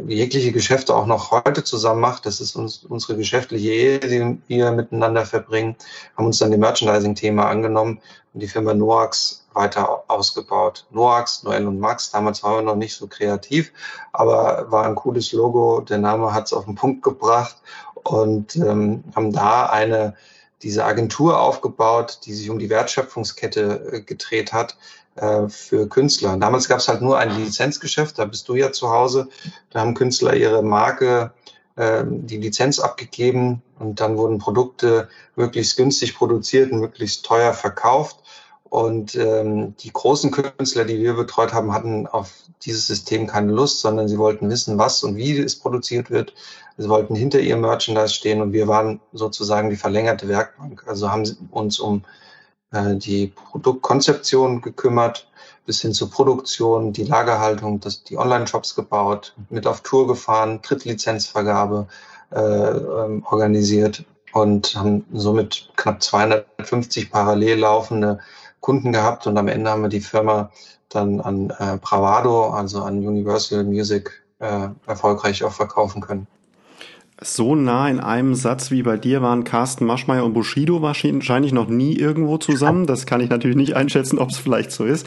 jegliche 0.06 0.52
Geschäfte 0.52 0.94
auch 0.94 1.06
noch 1.06 1.30
heute 1.30 1.64
zusammen 1.64 2.00
macht. 2.00 2.26
Das 2.26 2.40
ist 2.40 2.56
uns, 2.56 2.84
unsere 2.84 3.16
geschäftliche 3.16 3.70
Ehe, 3.70 3.98
die 4.00 4.38
wir 4.48 4.70
miteinander 4.72 5.24
verbringen. 5.24 5.76
Haben 6.16 6.26
uns 6.26 6.38
dann 6.38 6.50
dem 6.50 6.60
Merchandising-Thema 6.60 7.48
angenommen 7.48 8.00
und 8.34 8.40
die 8.40 8.48
Firma 8.48 8.74
Noax 8.74 9.46
weiter 9.54 10.04
ausgebaut. 10.08 10.86
Noax, 10.90 11.42
Noel 11.42 11.66
und 11.66 11.78
Max, 11.78 12.10
damals 12.10 12.42
waren 12.42 12.56
wir 12.56 12.62
noch 12.62 12.76
nicht 12.76 12.94
so 12.94 13.06
kreativ, 13.06 13.72
aber 14.12 14.70
war 14.70 14.86
ein 14.86 14.94
cooles 14.94 15.32
Logo. 15.32 15.80
Der 15.80 15.98
Name 15.98 16.32
hat 16.32 16.46
es 16.46 16.52
auf 16.52 16.64
den 16.64 16.74
Punkt 16.74 17.02
gebracht 17.02 17.56
und 18.04 18.56
ähm, 18.56 19.04
haben 19.14 19.32
da 19.32 19.66
eine 19.66 20.14
diese 20.62 20.84
Agentur 20.84 21.40
aufgebaut, 21.40 22.20
die 22.24 22.34
sich 22.34 22.48
um 22.48 22.58
die 22.58 22.70
Wertschöpfungskette 22.70 23.92
äh, 23.92 24.00
gedreht 24.00 24.52
hat, 24.52 24.76
äh, 25.16 25.48
für 25.48 25.88
Künstler. 25.88 26.36
Damals 26.36 26.68
gab 26.68 26.78
es 26.78 26.88
halt 26.88 27.02
nur 27.02 27.18
ein 27.18 27.36
Lizenzgeschäft, 27.36 28.18
da 28.18 28.24
bist 28.24 28.48
du 28.48 28.54
ja 28.54 28.72
zu 28.72 28.90
Hause. 28.90 29.28
Da 29.70 29.80
haben 29.80 29.94
Künstler 29.94 30.34
ihre 30.34 30.62
Marke 30.62 31.32
äh, 31.76 32.04
die 32.06 32.38
Lizenz 32.38 32.78
abgegeben 32.78 33.62
und 33.78 34.00
dann 34.00 34.16
wurden 34.16 34.38
Produkte 34.38 35.08
möglichst 35.36 35.76
günstig 35.76 36.14
produziert 36.14 36.72
und 36.72 36.80
möglichst 36.80 37.24
teuer 37.24 37.52
verkauft. 37.52 38.20
Und 38.64 39.14
ähm, 39.16 39.76
die 39.76 39.92
großen 39.92 40.30
Künstler, 40.30 40.86
die 40.86 40.98
wir 40.98 41.12
betreut 41.12 41.52
haben, 41.52 41.74
hatten 41.74 42.06
auf 42.06 42.32
dieses 42.62 42.86
System 42.86 43.26
keine 43.26 43.52
Lust, 43.52 43.80
sondern 43.80 44.08
sie 44.08 44.16
wollten 44.16 44.48
wissen, 44.48 44.78
was 44.78 45.02
und 45.04 45.16
wie 45.16 45.36
es 45.36 45.56
produziert 45.58 46.10
wird. 46.10 46.32
Sie 46.78 46.88
wollten 46.88 47.14
hinter 47.14 47.40
ihrem 47.40 47.60
Merchandise 47.60 48.14
stehen 48.14 48.40
und 48.40 48.54
wir 48.54 48.68
waren 48.68 49.00
sozusagen 49.12 49.68
die 49.68 49.76
verlängerte 49.76 50.26
Werkbank. 50.26 50.84
Also 50.86 51.10
haben 51.10 51.24
uns 51.50 51.78
um 51.80 52.04
die 52.72 53.26
Produktkonzeption 53.26 54.62
gekümmert, 54.62 55.28
bis 55.66 55.80
hin 55.80 55.92
zur 55.92 56.10
Produktion, 56.10 56.92
die 56.92 57.04
Lagerhaltung, 57.04 57.80
das, 57.80 58.02
die 58.02 58.18
Online-Shops 58.18 58.74
gebaut, 58.74 59.34
mit 59.50 59.66
auf 59.66 59.82
Tour 59.82 60.06
gefahren, 60.06 60.60
Drittlizenzvergabe 60.62 61.86
äh, 62.30 62.40
ähm, 62.40 63.24
organisiert 63.30 64.04
und 64.32 64.74
haben 64.74 65.04
somit 65.12 65.70
knapp 65.76 66.02
250 66.02 67.10
parallel 67.10 67.58
laufende 67.60 68.18
Kunden 68.60 68.92
gehabt 68.92 69.26
und 69.26 69.36
am 69.36 69.48
Ende 69.48 69.70
haben 69.70 69.82
wir 69.82 69.88
die 69.88 70.00
Firma 70.00 70.50
dann 70.88 71.20
an 71.20 71.50
äh, 71.50 71.78
Bravado, 71.80 72.50
also 72.50 72.82
an 72.82 73.06
Universal 73.06 73.64
Music, 73.64 74.22
äh, 74.38 74.68
erfolgreich 74.86 75.44
auch 75.44 75.52
verkaufen 75.52 76.00
können. 76.00 76.26
So 77.24 77.54
nah 77.54 77.88
in 77.88 78.00
einem 78.00 78.34
Satz 78.34 78.70
wie 78.70 78.82
bei 78.82 78.96
dir 78.96 79.22
waren 79.22 79.44
Carsten 79.44 79.84
Maschmeyer 79.84 80.24
und 80.24 80.32
Bushido 80.32 80.82
wahrscheinlich 80.82 81.52
noch 81.52 81.68
nie 81.68 81.96
irgendwo 81.96 82.38
zusammen. 82.38 82.86
Das 82.86 83.06
kann 83.06 83.20
ich 83.20 83.30
natürlich 83.30 83.56
nicht 83.56 83.74
einschätzen, 83.74 84.18
ob 84.18 84.30
es 84.30 84.38
vielleicht 84.38 84.72
so 84.72 84.84
ist. 84.84 85.06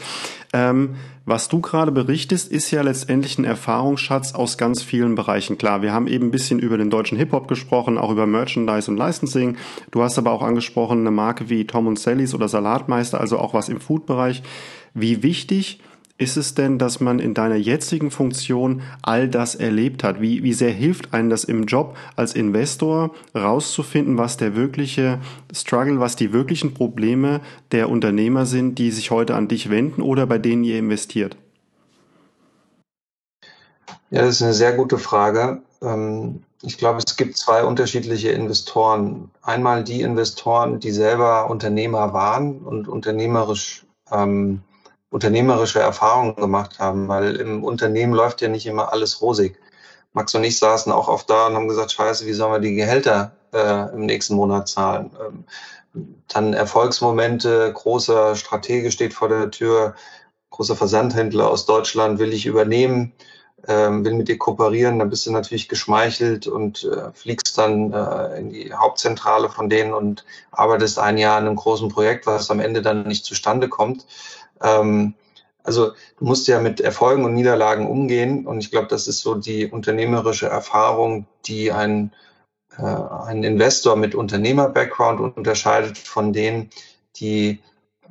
Ähm, 0.52 0.96
was 1.24 1.48
du 1.48 1.60
gerade 1.60 1.92
berichtest, 1.92 2.50
ist 2.50 2.70
ja 2.70 2.82
letztendlich 2.82 3.36
ein 3.38 3.44
Erfahrungsschatz 3.44 4.34
aus 4.34 4.56
ganz 4.56 4.82
vielen 4.82 5.16
Bereichen. 5.16 5.58
Klar, 5.58 5.82
wir 5.82 5.92
haben 5.92 6.06
eben 6.06 6.26
ein 6.28 6.30
bisschen 6.30 6.58
über 6.58 6.78
den 6.78 6.88
deutschen 6.88 7.18
Hip-Hop 7.18 7.48
gesprochen, 7.48 7.98
auch 7.98 8.10
über 8.10 8.26
Merchandise 8.26 8.90
und 8.90 8.96
Licensing. 8.96 9.56
Du 9.90 10.02
hast 10.02 10.18
aber 10.18 10.30
auch 10.30 10.42
angesprochen 10.42 11.00
eine 11.00 11.10
Marke 11.10 11.50
wie 11.50 11.66
Tom 11.66 11.86
und 11.86 11.98
Sallys 11.98 12.34
oder 12.34 12.48
Salatmeister, 12.48 13.20
also 13.20 13.38
auch 13.38 13.54
was 13.54 13.68
im 13.68 13.80
Food-Bereich. 13.80 14.42
Wie 14.94 15.22
wichtig 15.22 15.80
ist 16.18 16.36
es 16.36 16.54
denn, 16.54 16.78
dass 16.78 17.00
man 17.00 17.18
in 17.18 17.34
deiner 17.34 17.56
jetzigen 17.56 18.10
Funktion 18.10 18.82
all 19.02 19.28
das 19.28 19.54
erlebt 19.54 20.02
hat? 20.02 20.20
Wie, 20.20 20.42
wie 20.42 20.54
sehr 20.54 20.70
hilft 20.70 21.12
einem 21.12 21.28
das 21.28 21.44
im 21.44 21.64
Job 21.64 21.96
als 22.16 22.34
Investor 22.34 23.14
rauszufinden, 23.34 24.16
was 24.16 24.36
der 24.38 24.56
wirkliche 24.56 25.20
Struggle, 25.52 26.00
was 26.00 26.16
die 26.16 26.32
wirklichen 26.32 26.72
Probleme 26.72 27.40
der 27.70 27.90
Unternehmer 27.90 28.46
sind, 28.46 28.78
die 28.78 28.90
sich 28.90 29.10
heute 29.10 29.34
an 29.34 29.48
dich 29.48 29.68
wenden 29.68 30.00
oder 30.00 30.26
bei 30.26 30.38
denen 30.38 30.64
ihr 30.64 30.78
investiert? 30.78 31.36
Ja, 34.10 34.22
das 34.22 34.36
ist 34.36 34.42
eine 34.42 34.54
sehr 34.54 34.72
gute 34.72 34.98
Frage. 34.98 35.62
Ähm, 35.82 36.42
ich 36.62 36.78
glaube, 36.78 37.00
es 37.04 37.16
gibt 37.16 37.36
zwei 37.36 37.64
unterschiedliche 37.64 38.30
Investoren. 38.30 39.30
Einmal 39.42 39.84
die 39.84 40.00
Investoren, 40.00 40.80
die 40.80 40.92
selber 40.92 41.50
Unternehmer 41.50 42.14
waren 42.14 42.58
und 42.60 42.88
unternehmerisch 42.88 43.84
ähm, 44.10 44.62
unternehmerische 45.16 45.80
Erfahrungen 45.80 46.36
gemacht 46.36 46.78
haben, 46.78 47.08
weil 47.08 47.36
im 47.36 47.64
Unternehmen 47.64 48.12
läuft 48.12 48.42
ja 48.42 48.48
nicht 48.48 48.66
immer 48.66 48.92
alles 48.92 49.22
rosig. 49.22 49.58
Max 50.12 50.34
und 50.34 50.44
ich 50.44 50.58
saßen 50.58 50.92
auch 50.92 51.08
oft 51.08 51.30
da 51.30 51.46
und 51.46 51.54
haben 51.54 51.68
gesagt, 51.68 51.92
scheiße, 51.92 52.26
wie 52.26 52.34
sollen 52.34 52.52
wir 52.52 52.58
die 52.58 52.74
Gehälter 52.74 53.32
äh, 53.54 53.94
im 53.94 54.04
nächsten 54.04 54.34
Monat 54.34 54.68
zahlen? 54.68 55.10
Ähm, 55.18 55.44
dann 56.28 56.52
Erfolgsmomente, 56.52 57.72
großer 57.72 58.36
Stratege 58.36 58.92
steht 58.92 59.14
vor 59.14 59.30
der 59.30 59.50
Tür, 59.50 59.94
großer 60.50 60.76
Versandhändler 60.76 61.48
aus 61.48 61.64
Deutschland 61.64 62.18
will 62.18 62.34
ich 62.34 62.44
übernehmen, 62.44 63.14
ähm, 63.66 64.04
will 64.04 64.12
mit 64.12 64.28
dir 64.28 64.36
kooperieren, 64.36 64.98
dann 64.98 65.08
bist 65.08 65.24
du 65.24 65.32
natürlich 65.32 65.70
geschmeichelt 65.70 66.46
und 66.46 66.84
äh, 66.84 67.10
fliegst 67.14 67.56
dann 67.56 67.90
äh, 67.94 68.38
in 68.38 68.50
die 68.50 68.74
Hauptzentrale 68.74 69.48
von 69.48 69.70
denen 69.70 69.94
und 69.94 70.26
arbeitest 70.50 70.98
ein 70.98 71.16
Jahr 71.16 71.38
an 71.38 71.46
einem 71.46 71.56
großen 71.56 71.88
Projekt, 71.88 72.26
was 72.26 72.50
am 72.50 72.60
Ende 72.60 72.82
dann 72.82 73.04
nicht 73.08 73.24
zustande 73.24 73.70
kommt. 73.70 74.04
Ähm, 74.62 75.14
also 75.62 75.92
du 76.18 76.24
musst 76.24 76.46
ja 76.46 76.60
mit 76.60 76.80
Erfolgen 76.80 77.24
und 77.24 77.34
Niederlagen 77.34 77.88
umgehen 77.88 78.46
und 78.46 78.60
ich 78.60 78.70
glaube, 78.70 78.86
das 78.88 79.08
ist 79.08 79.20
so 79.20 79.34
die 79.34 79.66
unternehmerische 79.66 80.46
Erfahrung, 80.46 81.26
die 81.46 81.72
ein, 81.72 82.12
äh, 82.78 82.82
ein 82.82 83.42
Investor 83.42 83.96
mit 83.96 84.14
Unternehmer-Background 84.14 85.20
unterscheidet 85.36 85.98
von 85.98 86.32
denen, 86.32 86.70
die 87.16 87.60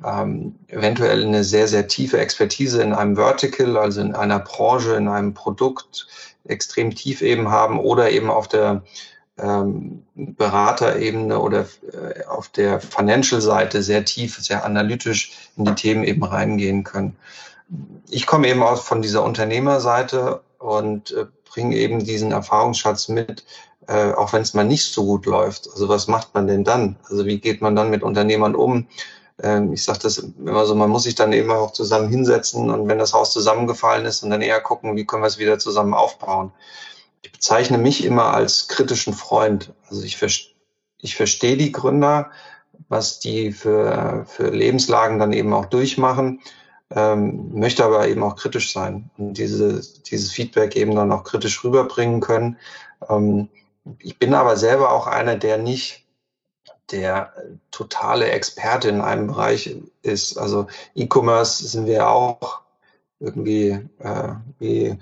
ähm, 0.04 0.56
eventuell 0.68 1.24
eine 1.24 1.44
sehr, 1.44 1.68
sehr 1.68 1.88
tiefe 1.88 2.18
Expertise 2.18 2.82
in 2.82 2.92
einem 2.92 3.16
Vertical, 3.16 3.78
also 3.78 4.02
in 4.02 4.14
einer 4.14 4.38
Branche, 4.38 4.94
in 4.94 5.08
einem 5.08 5.32
Produkt 5.32 6.06
extrem 6.44 6.94
tief 6.94 7.22
eben 7.22 7.50
haben 7.50 7.80
oder 7.80 8.10
eben 8.10 8.30
auf 8.30 8.48
der 8.48 8.82
ähm, 9.38 10.02
Beraterebene 10.14 11.38
oder 11.38 11.66
äh, 11.92 12.24
auf 12.24 12.48
der 12.48 12.80
Financial-Seite 12.80 13.82
sehr 13.82 14.04
tief, 14.04 14.38
sehr 14.38 14.64
analytisch 14.64 15.50
in 15.56 15.64
die 15.64 15.74
Themen 15.74 16.04
eben 16.04 16.24
reingehen 16.24 16.84
können. 16.84 17.16
Ich 18.08 18.26
komme 18.26 18.48
eben 18.48 18.62
aus 18.62 18.80
von 18.80 19.02
dieser 19.02 19.24
Unternehmerseite 19.24 20.40
und 20.58 21.12
äh, 21.12 21.26
bringe 21.50 21.76
eben 21.76 22.04
diesen 22.04 22.32
Erfahrungsschatz 22.32 23.08
mit, 23.08 23.44
äh, 23.88 24.12
auch 24.12 24.32
wenn 24.32 24.42
es 24.42 24.54
mal 24.54 24.64
nicht 24.64 24.92
so 24.92 25.04
gut 25.04 25.26
läuft. 25.26 25.68
Also 25.70 25.88
was 25.88 26.06
macht 26.06 26.34
man 26.34 26.46
denn 26.46 26.64
dann? 26.64 26.96
Also 27.08 27.26
wie 27.26 27.38
geht 27.38 27.60
man 27.60 27.76
dann 27.76 27.90
mit 27.90 28.02
Unternehmern 28.02 28.54
um? 28.54 28.86
Ähm, 29.42 29.72
ich 29.74 29.84
sage 29.84 29.98
das 30.02 30.18
immer 30.18 30.64
so, 30.64 30.74
man 30.74 30.88
muss 30.88 31.02
sich 31.02 31.14
dann 31.14 31.32
eben 31.34 31.50
auch 31.50 31.72
zusammen 31.72 32.08
hinsetzen 32.08 32.70
und 32.70 32.88
wenn 32.88 32.98
das 32.98 33.12
Haus 33.12 33.32
zusammengefallen 33.32 34.06
ist 34.06 34.22
und 34.22 34.30
dann 34.30 34.40
eher 34.40 34.60
gucken, 34.60 34.96
wie 34.96 35.04
können 35.04 35.22
wir 35.22 35.28
es 35.28 35.38
wieder 35.38 35.58
zusammen 35.58 35.92
aufbauen 35.92 36.52
ich 37.26 37.32
bezeichne 37.32 37.78
mich 37.78 38.04
immer 38.04 38.32
als 38.34 38.68
kritischen 38.68 39.12
Freund. 39.12 39.72
Also 39.88 40.04
ich, 40.04 40.22
ich 41.00 41.16
verstehe 41.16 41.56
die 41.56 41.72
Gründer, 41.72 42.30
was 42.88 43.18
die 43.18 43.50
für, 43.50 44.24
für 44.28 44.50
Lebenslagen 44.50 45.18
dann 45.18 45.32
eben 45.32 45.52
auch 45.52 45.66
durchmachen, 45.66 46.40
ähm, 46.90 47.50
möchte 47.52 47.84
aber 47.84 48.06
eben 48.06 48.22
auch 48.22 48.36
kritisch 48.36 48.72
sein 48.72 49.10
und 49.16 49.38
diese, 49.38 49.80
dieses 50.08 50.30
Feedback 50.30 50.76
eben 50.76 50.94
dann 50.94 51.10
auch 51.10 51.24
kritisch 51.24 51.64
rüberbringen 51.64 52.20
können. 52.20 52.58
Ähm, 53.08 53.48
ich 53.98 54.20
bin 54.20 54.32
aber 54.32 54.56
selber 54.56 54.92
auch 54.92 55.08
einer, 55.08 55.34
der 55.34 55.58
nicht 55.58 56.04
der 56.92 57.32
totale 57.72 58.30
Experte 58.30 58.88
in 58.88 59.00
einem 59.00 59.26
Bereich 59.26 59.76
ist. 60.02 60.38
Also 60.38 60.68
E-Commerce 60.94 61.66
sind 61.66 61.86
wir 61.86 62.08
auch 62.08 62.60
irgendwie 63.18 63.80
äh, 63.98 64.34
wie 64.60 64.96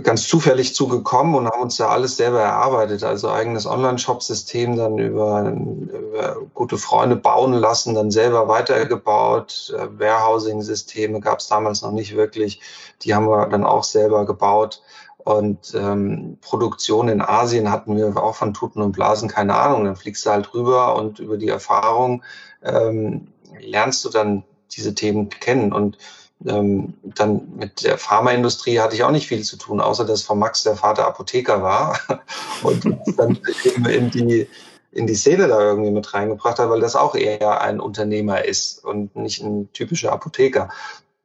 ganz 0.00 0.26
zufällig 0.26 0.74
zugekommen 0.74 1.34
und 1.34 1.46
haben 1.48 1.62
uns 1.62 1.76
da 1.76 1.88
alles 1.88 2.16
selber 2.16 2.40
erarbeitet. 2.40 3.04
Also 3.04 3.30
eigenes 3.30 3.66
Online-Shop-System 3.66 4.76
dann 4.76 4.98
über, 4.98 5.50
über, 5.50 6.36
gute 6.54 6.78
Freunde 6.78 7.16
bauen 7.16 7.52
lassen, 7.52 7.94
dann 7.94 8.10
selber 8.10 8.48
weitergebaut. 8.48 9.74
Äh, 9.76 9.98
Warehousing-Systeme 9.98 11.20
gab 11.20 11.40
es 11.40 11.48
damals 11.48 11.82
noch 11.82 11.92
nicht 11.92 12.16
wirklich. 12.16 12.60
Die 13.02 13.14
haben 13.14 13.28
wir 13.28 13.46
dann 13.46 13.64
auch 13.64 13.84
selber 13.84 14.24
gebaut. 14.24 14.82
Und 15.18 15.74
ähm, 15.74 16.38
Produktion 16.40 17.08
in 17.08 17.20
Asien 17.20 17.70
hatten 17.70 17.96
wir 17.96 18.16
auch 18.16 18.34
von 18.34 18.54
Tuten 18.54 18.82
und 18.82 18.92
Blasen 18.92 19.28
keine 19.28 19.54
Ahnung. 19.54 19.84
Dann 19.84 19.96
fliegst 19.96 20.24
du 20.24 20.30
halt 20.30 20.52
rüber 20.54 20.96
und 20.96 21.18
über 21.18 21.36
die 21.36 21.48
Erfahrung 21.48 22.24
ähm, 22.62 23.28
lernst 23.60 24.04
du 24.04 24.08
dann 24.08 24.42
diese 24.72 24.94
Themen 24.94 25.28
kennen. 25.28 25.72
Und 25.72 25.98
ähm, 26.46 26.94
dann 27.02 27.56
mit 27.56 27.84
der 27.84 27.98
Pharmaindustrie 27.98 28.80
hatte 28.80 28.94
ich 28.94 29.04
auch 29.04 29.10
nicht 29.10 29.28
viel 29.28 29.42
zu 29.42 29.56
tun, 29.56 29.80
außer 29.80 30.04
dass 30.04 30.22
von 30.22 30.38
Max 30.38 30.62
der 30.62 30.76
Vater 30.76 31.06
Apotheker 31.06 31.62
war 31.62 31.98
und 32.62 32.84
dann 33.16 33.38
eben 33.64 33.86
in 33.86 34.10
die, 34.10 34.48
in 34.90 35.06
die 35.06 35.14
Szene 35.14 35.48
da 35.48 35.60
irgendwie 35.60 35.90
mit 35.90 36.12
reingebracht 36.12 36.58
hat, 36.58 36.68
weil 36.70 36.80
das 36.80 36.96
auch 36.96 37.14
eher 37.14 37.60
ein 37.60 37.80
Unternehmer 37.80 38.44
ist 38.44 38.84
und 38.84 39.14
nicht 39.16 39.42
ein 39.42 39.72
typischer 39.72 40.12
Apotheker. 40.12 40.70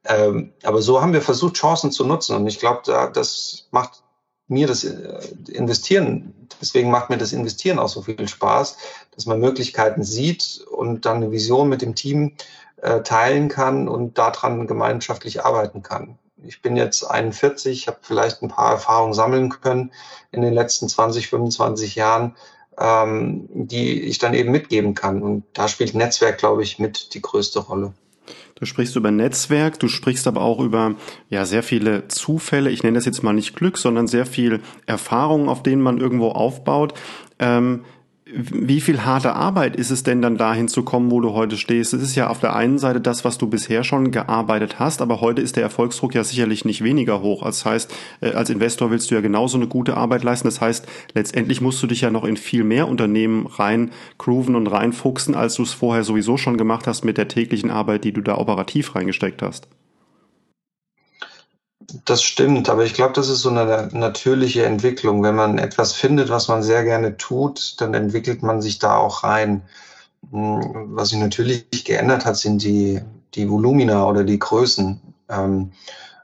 Ähm, 0.04 0.52
aber 0.62 0.80
so 0.80 1.02
haben 1.02 1.12
wir 1.12 1.22
versucht, 1.22 1.56
Chancen 1.56 1.90
zu 1.90 2.04
nutzen 2.04 2.36
und 2.36 2.46
ich 2.46 2.60
glaube, 2.60 2.82
da, 2.84 3.08
das 3.08 3.68
macht 3.70 4.02
mir 4.46 4.66
das 4.66 4.84
äh, 4.84 5.20
Investieren, 5.48 6.34
deswegen 6.60 6.90
macht 6.90 7.10
mir 7.10 7.18
das 7.18 7.32
Investieren 7.32 7.78
auch 7.78 7.88
so 7.88 8.02
viel 8.02 8.26
Spaß, 8.26 8.78
dass 9.14 9.26
man 9.26 9.40
Möglichkeiten 9.40 10.02
sieht 10.02 10.64
und 10.70 11.04
dann 11.04 11.18
eine 11.18 11.30
Vision 11.30 11.68
mit 11.68 11.82
dem 11.82 11.94
Team 11.94 12.32
äh, 12.82 13.02
teilen 13.02 13.48
kann 13.48 13.88
und 13.88 14.18
daran 14.18 14.66
gemeinschaftlich 14.66 15.44
arbeiten 15.44 15.82
kann. 15.82 16.18
Ich 16.44 16.62
bin 16.62 16.76
jetzt 16.76 17.02
41, 17.02 17.88
habe 17.88 17.98
vielleicht 18.02 18.42
ein 18.42 18.48
paar 18.48 18.72
Erfahrungen 18.72 19.14
sammeln 19.14 19.48
können 19.48 19.92
in 20.30 20.42
den 20.42 20.54
letzten 20.54 20.88
20, 20.88 21.28
25 21.28 21.96
Jahren, 21.96 22.36
ähm, 22.78 23.48
die 23.50 24.02
ich 24.02 24.18
dann 24.18 24.34
eben 24.34 24.52
mitgeben 24.52 24.94
kann. 24.94 25.22
Und 25.22 25.44
da 25.52 25.66
spielt 25.66 25.94
Netzwerk, 25.94 26.38
glaube 26.38 26.62
ich, 26.62 26.78
mit 26.78 27.14
die 27.14 27.22
größte 27.22 27.58
Rolle. 27.58 27.92
Du 28.54 28.66
sprichst 28.66 28.96
über 28.96 29.10
Netzwerk, 29.10 29.78
du 29.78 29.88
sprichst 29.88 30.26
aber 30.26 30.42
auch 30.42 30.60
über 30.60 30.96
ja 31.28 31.44
sehr 31.44 31.62
viele 31.62 32.08
Zufälle. 32.08 32.70
Ich 32.70 32.82
nenne 32.82 32.96
das 32.96 33.04
jetzt 33.04 33.22
mal 33.22 33.32
nicht 33.32 33.54
Glück, 33.54 33.78
sondern 33.78 34.08
sehr 34.08 34.26
viel 34.26 34.62
Erfahrung, 34.86 35.48
auf 35.48 35.62
denen 35.62 35.80
man 35.80 35.98
irgendwo 35.98 36.30
aufbaut. 36.30 36.94
Ähm, 37.38 37.84
wie 38.34 38.80
viel 38.80 39.04
harte 39.04 39.34
Arbeit 39.34 39.76
ist 39.76 39.90
es 39.90 40.02
denn 40.02 40.20
dann 40.20 40.36
dahin 40.36 40.68
zu 40.68 40.82
kommen, 40.82 41.10
wo 41.10 41.20
du 41.20 41.32
heute 41.32 41.56
stehst? 41.56 41.94
Es 41.94 42.02
ist 42.02 42.14
ja 42.14 42.28
auf 42.28 42.40
der 42.40 42.54
einen 42.54 42.78
Seite 42.78 43.00
das, 43.00 43.24
was 43.24 43.38
du 43.38 43.48
bisher 43.48 43.84
schon 43.84 44.10
gearbeitet 44.10 44.78
hast, 44.78 45.00
aber 45.00 45.20
heute 45.20 45.40
ist 45.40 45.56
der 45.56 45.62
Erfolgsdruck 45.62 46.14
ja 46.14 46.22
sicherlich 46.24 46.64
nicht 46.64 46.84
weniger 46.84 47.22
hoch. 47.22 47.42
Das 47.44 47.64
heißt, 47.64 47.94
äh, 48.20 48.32
als 48.32 48.50
Investor 48.50 48.90
willst 48.90 49.10
du 49.10 49.14
ja 49.14 49.22
genauso 49.22 49.56
eine 49.56 49.66
gute 49.66 49.96
Arbeit 49.96 50.24
leisten. 50.24 50.48
Das 50.48 50.60
heißt, 50.60 50.86
letztendlich 51.14 51.60
musst 51.60 51.82
du 51.82 51.86
dich 51.86 52.02
ja 52.02 52.10
noch 52.10 52.24
in 52.24 52.36
viel 52.36 52.64
mehr 52.64 52.88
Unternehmen 52.88 53.46
rein 53.46 53.92
grooven 54.18 54.56
und 54.56 54.66
reinfuchsen, 54.66 55.34
als 55.34 55.54
du 55.54 55.62
es 55.62 55.72
vorher 55.72 56.04
sowieso 56.04 56.36
schon 56.36 56.58
gemacht 56.58 56.86
hast 56.86 57.04
mit 57.04 57.16
der 57.16 57.28
täglichen 57.28 57.70
Arbeit, 57.70 58.04
die 58.04 58.12
du 58.12 58.20
da 58.20 58.36
operativ 58.36 58.94
reingesteckt 58.94 59.40
hast. 59.40 59.68
Das 62.04 62.22
stimmt, 62.22 62.68
aber 62.68 62.84
ich 62.84 62.92
glaube, 62.92 63.14
das 63.14 63.30
ist 63.30 63.40
so 63.40 63.48
eine 63.48 63.88
natürliche 63.92 64.66
Entwicklung. 64.66 65.22
Wenn 65.22 65.34
man 65.34 65.56
etwas 65.56 65.94
findet, 65.94 66.28
was 66.28 66.48
man 66.48 66.62
sehr 66.62 66.84
gerne 66.84 67.16
tut, 67.16 67.80
dann 67.80 67.94
entwickelt 67.94 68.42
man 68.42 68.60
sich 68.60 68.78
da 68.78 68.98
auch 68.98 69.24
rein. 69.24 69.62
Hm, 70.30 70.88
was 70.94 71.10
sich 71.10 71.18
natürlich 71.18 71.84
geändert 71.84 72.26
hat, 72.26 72.36
sind 72.36 72.62
die, 72.62 73.00
die 73.34 73.48
Volumina 73.50 74.06
oder 74.06 74.24
die 74.24 74.38
Größen. 74.38 75.00
Ähm, 75.30 75.72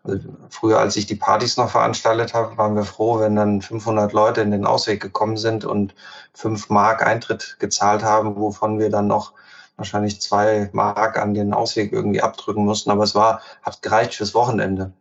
also 0.02 0.28
früher, 0.50 0.80
als 0.80 0.96
ich 0.96 1.06
die 1.06 1.14
Partys 1.14 1.56
noch 1.56 1.70
veranstaltet 1.70 2.34
habe, 2.34 2.58
waren 2.58 2.76
wir 2.76 2.84
froh, 2.84 3.20
wenn 3.20 3.36
dann 3.36 3.62
500 3.62 4.12
Leute 4.12 4.42
in 4.42 4.50
den 4.50 4.66
Ausweg 4.66 5.00
gekommen 5.00 5.38
sind 5.38 5.64
und 5.64 5.94
fünf 6.34 6.68
Mark 6.68 7.06
Eintritt 7.06 7.56
gezahlt 7.58 8.04
haben, 8.04 8.36
wovon 8.36 8.78
wir 8.78 8.90
dann 8.90 9.06
noch 9.06 9.32
wahrscheinlich 9.76 10.20
zwei 10.20 10.68
Mark 10.72 11.18
an 11.18 11.32
den 11.32 11.54
Ausweg 11.54 11.90
irgendwie 11.92 12.20
abdrücken 12.20 12.66
mussten. 12.66 12.90
Aber 12.90 13.04
es 13.04 13.14
war, 13.14 13.40
hat 13.62 13.80
gereicht 13.80 14.14
fürs 14.14 14.34
Wochenende. 14.34 14.92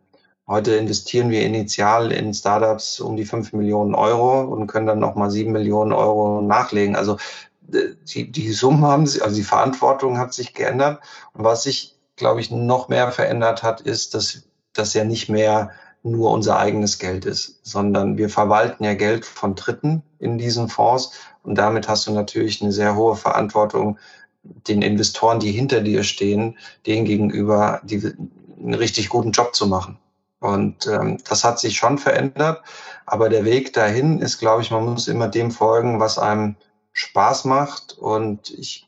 Heute 0.46 0.74
investieren 0.76 1.30
wir 1.30 1.42
initial 1.42 2.12
in 2.12 2.34
Startups 2.34 3.00
um 3.00 3.16
die 3.16 3.24
fünf 3.24 3.52
Millionen 3.52 3.94
Euro 3.94 4.42
und 4.42 4.66
können 4.66 4.86
dann 4.86 4.98
nochmal 4.98 5.30
sieben 5.30 5.52
Millionen 5.52 5.92
Euro 5.92 6.42
nachlegen. 6.42 6.96
Also 6.96 7.16
die, 7.60 8.30
die 8.30 8.52
Summen 8.52 8.84
haben 8.84 9.06
sich, 9.06 9.22
also 9.22 9.36
die 9.36 9.42
Verantwortung 9.42 10.18
hat 10.18 10.34
sich 10.34 10.52
geändert. 10.52 11.00
Und 11.32 11.44
was 11.44 11.62
sich, 11.62 11.96
glaube 12.16 12.40
ich, 12.40 12.50
noch 12.50 12.88
mehr 12.88 13.10
verändert 13.10 13.62
hat, 13.62 13.80
ist, 13.80 14.14
dass 14.14 14.42
das 14.74 14.92
ja 14.92 15.04
nicht 15.04 15.30
mehr 15.30 15.70
nur 16.02 16.30
unser 16.32 16.58
eigenes 16.58 16.98
Geld 16.98 17.24
ist, 17.24 17.60
sondern 17.62 18.18
wir 18.18 18.28
verwalten 18.28 18.84
ja 18.84 18.92
Geld 18.92 19.24
von 19.24 19.54
Dritten 19.54 20.02
in 20.18 20.36
diesen 20.36 20.68
Fonds 20.68 21.12
und 21.42 21.56
damit 21.56 21.88
hast 21.88 22.06
du 22.06 22.12
natürlich 22.12 22.60
eine 22.60 22.72
sehr 22.72 22.94
hohe 22.94 23.16
Verantwortung 23.16 23.98
den 24.42 24.82
Investoren, 24.82 25.40
die 25.40 25.52
hinter 25.52 25.80
dir 25.80 26.04
stehen, 26.04 26.58
denen 26.86 27.06
gegenüber 27.06 27.80
die, 27.84 28.12
einen 28.58 28.74
richtig 28.74 29.08
guten 29.08 29.32
Job 29.32 29.54
zu 29.54 29.66
machen. 29.66 29.98
Und 30.44 30.86
ähm, 30.88 31.16
das 31.26 31.42
hat 31.42 31.58
sich 31.58 31.74
schon 31.74 31.96
verändert. 31.96 32.62
Aber 33.06 33.30
der 33.30 33.46
Weg 33.46 33.72
dahin 33.72 34.20
ist, 34.20 34.38
glaube 34.38 34.60
ich, 34.60 34.70
man 34.70 34.84
muss 34.84 35.08
immer 35.08 35.28
dem 35.28 35.50
folgen, 35.50 36.00
was 36.00 36.18
einem 36.18 36.56
Spaß 36.92 37.46
macht. 37.46 37.96
Und 37.96 38.50
ich 38.50 38.86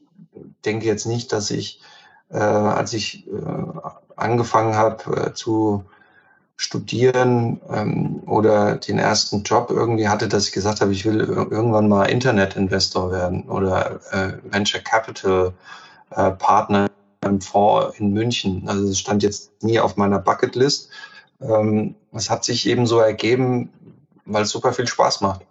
denke 0.67 0.85
jetzt 0.85 1.07
nicht, 1.07 1.33
dass 1.33 1.51
ich, 1.51 1.81
äh, 2.29 2.37
als 2.37 2.93
ich 2.93 3.27
äh, 3.29 3.31
angefangen 4.17 4.77
habe 4.77 5.29
äh, 5.29 5.33
zu 5.33 5.87
studieren 6.57 7.63
ähm, 7.71 8.23
oder 8.27 8.77
den 8.77 8.99
ersten 8.99 9.43
Job 9.43 9.71
irgendwie 9.71 10.09
hatte, 10.11 10.29
dass 10.29 10.49
ich 10.49 10.53
gesagt 10.53 10.83
habe, 10.83 10.93
ich 10.93 11.07
will 11.07 11.21
irgendwann 11.21 11.89
mal 11.89 12.05
Internet-Investor 12.05 13.13
werden 13.13 13.45
oder 13.45 14.01
äh, 14.11 14.33
Venture 14.53 14.83
Capital 14.83 15.55
äh, 16.11 16.33
Partner 16.33 16.91
im 17.23 17.41
Fonds 17.41 17.99
in 17.99 18.13
München. 18.13 18.69
Also 18.69 18.89
es 18.89 18.99
stand 18.99 19.23
jetzt 19.23 19.63
nie 19.63 19.81
auf 19.81 19.97
meiner 19.97 20.19
Bucketlist. 20.19 20.91
Ähm, 21.41 21.95
es 22.13 22.31
hat 22.31 22.45
sich 22.45 22.67
eben 22.67 22.87
so 22.87 22.99
ergeben, 22.99 23.71
weil 24.25 24.43
es 24.43 24.51
super 24.51 24.73
viel 24.73 24.87
Spaß 24.87 25.21
macht. 25.21 25.47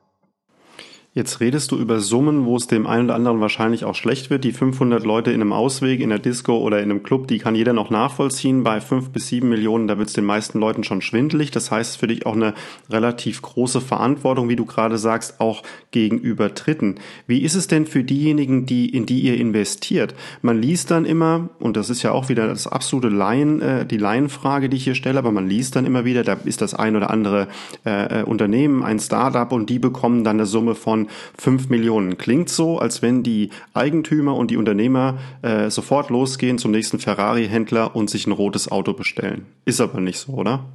Jetzt 1.17 1.39
redest 1.39 1.71
du 1.71 1.77
über 1.77 2.01
Summen, 2.01 2.43
wo 2.43 2.57
es 2.57 2.67
dem 2.67 2.85
einen 2.85 3.05
oder 3.05 3.15
anderen 3.15 3.39
wahrscheinlich 3.39 3.85
auch 3.85 3.95
schlecht 3.95 4.29
wird. 4.29 4.43
Die 4.43 4.51
500 4.51 5.05
Leute 5.05 5.31
in 5.31 5.39
einem 5.39 5.53
Ausweg, 5.53 6.01
in 6.01 6.09
der 6.09 6.19
Disco 6.19 6.57
oder 6.57 6.79
in 6.79 6.91
einem 6.91 7.03
Club, 7.03 7.29
die 7.29 7.37
kann 7.37 7.55
jeder 7.55 7.71
noch 7.71 7.89
nachvollziehen. 7.89 8.65
Bei 8.65 8.81
fünf 8.81 9.11
bis 9.11 9.29
sieben 9.29 9.47
Millionen, 9.47 9.87
da 9.87 9.97
wird 9.97 10.09
es 10.09 10.13
den 10.13 10.25
meisten 10.25 10.59
Leuten 10.59 10.83
schon 10.83 11.01
schwindelig. 11.01 11.51
Das 11.51 11.71
heißt 11.71 11.95
für 11.95 12.07
dich 12.07 12.25
auch 12.25 12.35
eine 12.35 12.53
relativ 12.89 13.41
große 13.41 13.79
Verantwortung, 13.79 14.49
wie 14.49 14.57
du 14.57 14.65
gerade 14.65 14.97
sagst, 14.97 15.39
auch 15.39 15.63
gegenüber 15.91 16.49
Dritten. 16.49 16.95
Wie 17.27 17.43
ist 17.43 17.55
es 17.55 17.67
denn 17.67 17.85
für 17.85 18.03
diejenigen, 18.03 18.65
die 18.65 18.89
in 18.89 19.05
die 19.05 19.21
ihr 19.21 19.37
investiert? 19.37 20.15
Man 20.41 20.61
liest 20.61 20.91
dann 20.91 21.05
immer, 21.05 21.47
und 21.61 21.77
das 21.77 21.89
ist 21.89 22.03
ja 22.03 22.11
auch 22.11 22.27
wieder 22.27 22.47
das 22.47 22.67
absolute 22.67 23.07
Laien, 23.07 23.61
äh, 23.61 23.85
die 23.85 23.95
Laienfrage, 23.95 24.67
die 24.67 24.75
ich 24.75 24.83
hier 24.83 24.95
stelle, 24.95 25.19
aber 25.19 25.31
man 25.31 25.47
liest 25.47 25.77
dann 25.77 25.85
immer 25.85 26.03
wieder, 26.03 26.23
da 26.23 26.33
ist 26.43 26.61
das 26.61 26.73
ein 26.73 26.97
oder 26.97 27.09
andere 27.09 27.47
äh, 27.85 28.19
äh 28.19 28.23
Unternehmen, 28.23 28.83
ein 28.83 28.99
Startup 28.99 29.49
und 29.53 29.69
die 29.69 29.79
bekommen 29.79 30.25
dann 30.25 30.35
eine 30.35 30.45
Summe 30.45 30.75
von 30.75 31.04
5 31.37 31.69
Millionen. 31.69 32.17
Klingt 32.17 32.49
so, 32.49 32.79
als 32.79 33.01
wenn 33.01 33.23
die 33.23 33.49
Eigentümer 33.73 34.35
und 34.35 34.51
die 34.51 34.57
Unternehmer 34.57 35.17
äh, 35.41 35.69
sofort 35.69 36.09
losgehen 36.09 36.57
zum 36.57 36.71
nächsten 36.71 36.99
Ferrari-Händler 36.99 37.95
und 37.95 38.09
sich 38.09 38.27
ein 38.27 38.31
rotes 38.31 38.71
Auto 38.71 38.93
bestellen. 38.93 39.45
Ist 39.65 39.81
aber 39.81 39.99
nicht 39.99 40.19
so, 40.19 40.33
oder? 40.33 40.65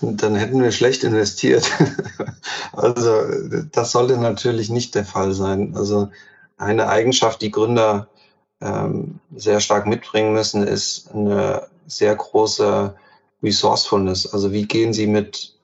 Dann 0.00 0.34
hätten 0.34 0.62
wir 0.62 0.72
schlecht 0.72 1.04
investiert. 1.04 1.70
also 2.72 3.10
das 3.72 3.92
sollte 3.92 4.18
natürlich 4.18 4.68
nicht 4.68 4.94
der 4.94 5.04
Fall 5.04 5.32
sein. 5.32 5.74
Also 5.76 6.08
eine 6.56 6.88
Eigenschaft, 6.88 7.42
die 7.42 7.50
Gründer 7.50 8.08
ähm, 8.60 9.20
sehr 9.34 9.60
stark 9.60 9.86
mitbringen 9.86 10.32
müssen, 10.32 10.66
ist 10.66 11.10
eine 11.12 11.66
sehr 11.86 12.14
große 12.14 12.94
Resourcefulness. 13.42 14.32
Also 14.32 14.52
wie 14.52 14.66
gehen 14.66 14.92
sie 14.92 15.06
mit 15.06 15.54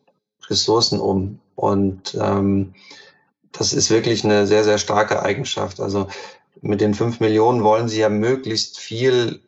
Ressourcen 0.48 1.00
um? 1.00 1.38
Und 1.62 2.18
ähm, 2.20 2.74
das 3.52 3.72
ist 3.72 3.88
wirklich 3.88 4.24
eine 4.24 4.48
sehr, 4.48 4.64
sehr 4.64 4.78
starke 4.78 5.22
Eigenschaft. 5.22 5.78
Also 5.78 6.08
mit 6.60 6.80
den 6.80 6.92
fünf 6.92 7.20
Millionen 7.20 7.62
wollen 7.62 7.88
sie 7.88 8.00
ja 8.00 8.08
möglichst 8.08 8.80
viel 8.80 9.40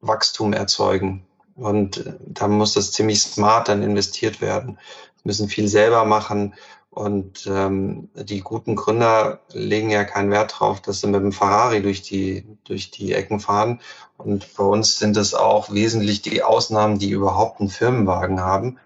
Wachstum 0.00 0.54
erzeugen. 0.54 1.24
Und 1.54 2.04
da 2.26 2.48
muss 2.48 2.74
das 2.74 2.90
ziemlich 2.90 3.22
smart 3.22 3.68
dann 3.68 3.84
investiert 3.84 4.40
werden. 4.40 4.76
Sie 5.14 5.22
müssen 5.22 5.48
viel 5.48 5.68
selber 5.68 6.04
machen. 6.04 6.54
Und 6.90 7.46
ähm, 7.46 8.08
die 8.16 8.40
guten 8.40 8.74
Gründer 8.74 9.38
legen 9.52 9.90
ja 9.90 10.02
keinen 10.02 10.32
Wert 10.32 10.56
drauf, 10.58 10.80
dass 10.80 11.00
sie 11.00 11.06
mit 11.06 11.22
dem 11.22 11.30
Ferrari 11.30 11.80
durch 11.80 12.02
die, 12.02 12.44
durch 12.64 12.90
die 12.90 13.12
Ecken 13.12 13.38
fahren. 13.38 13.80
Und 14.18 14.52
bei 14.56 14.64
uns 14.64 14.98
sind 14.98 15.16
es 15.16 15.32
auch 15.32 15.72
wesentlich 15.72 16.22
die 16.22 16.42
Ausnahmen, 16.42 16.98
die 16.98 17.10
überhaupt 17.10 17.60
einen 17.60 17.70
Firmenwagen 17.70 18.40
haben 18.40 18.80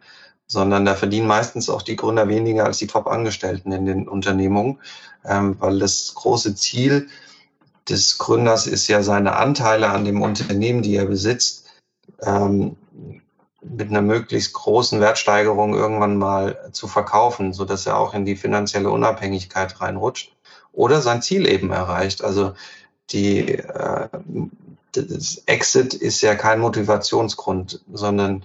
sondern 0.46 0.85
da 0.85 0.94
verdienen 0.94 1.26
meistens 1.26 1.68
auch 1.68 1.82
die 1.82 1.96
Gründer 1.96 2.28
weniger 2.28 2.64
als 2.64 2.78
die 2.78 2.87
Top-Angestellten 2.87 3.72
in 3.72 3.87
den 3.87 4.09
Unternehmungen, 4.09 4.78
ähm, 5.24 5.56
weil 5.59 5.78
das 5.78 6.14
große 6.14 6.54
Ziel 6.54 7.09
des 7.88 8.18
Gründers 8.18 8.66
ist 8.66 8.88
ja 8.88 9.02
seine 9.02 9.37
Anteile 9.37 9.90
an 9.90 10.04
dem 10.04 10.22
Unternehmen, 10.22 10.82
die 10.82 10.96
er 10.96 11.06
besitzt, 11.06 11.66
ähm, 12.22 12.76
mit 13.61 13.90
einer 13.90 14.02
möglichst 14.02 14.52
großen 14.52 15.00
Wertsteigerung 15.00 15.74
irgendwann 15.74 16.16
mal 16.16 16.70
zu 16.72 16.87
verkaufen, 16.87 17.52
so 17.52 17.64
dass 17.64 17.87
er 17.87 17.98
auch 17.98 18.14
in 18.14 18.24
die 18.24 18.37
finanzielle 18.37 18.90
Unabhängigkeit 18.90 19.80
reinrutscht 19.80 20.32
oder 20.72 21.00
sein 21.00 21.22
Ziel 21.22 21.46
eben 21.48 21.72
erreicht. 21.72 22.22
Also 22.22 22.54
die 23.11 23.54
äh, 23.54 24.09
das 24.92 25.42
Exit 25.46 25.94
ist 25.94 26.22
ja 26.22 26.35
kein 26.35 26.61
Motivationsgrund, 26.61 27.82
sondern 27.92 28.44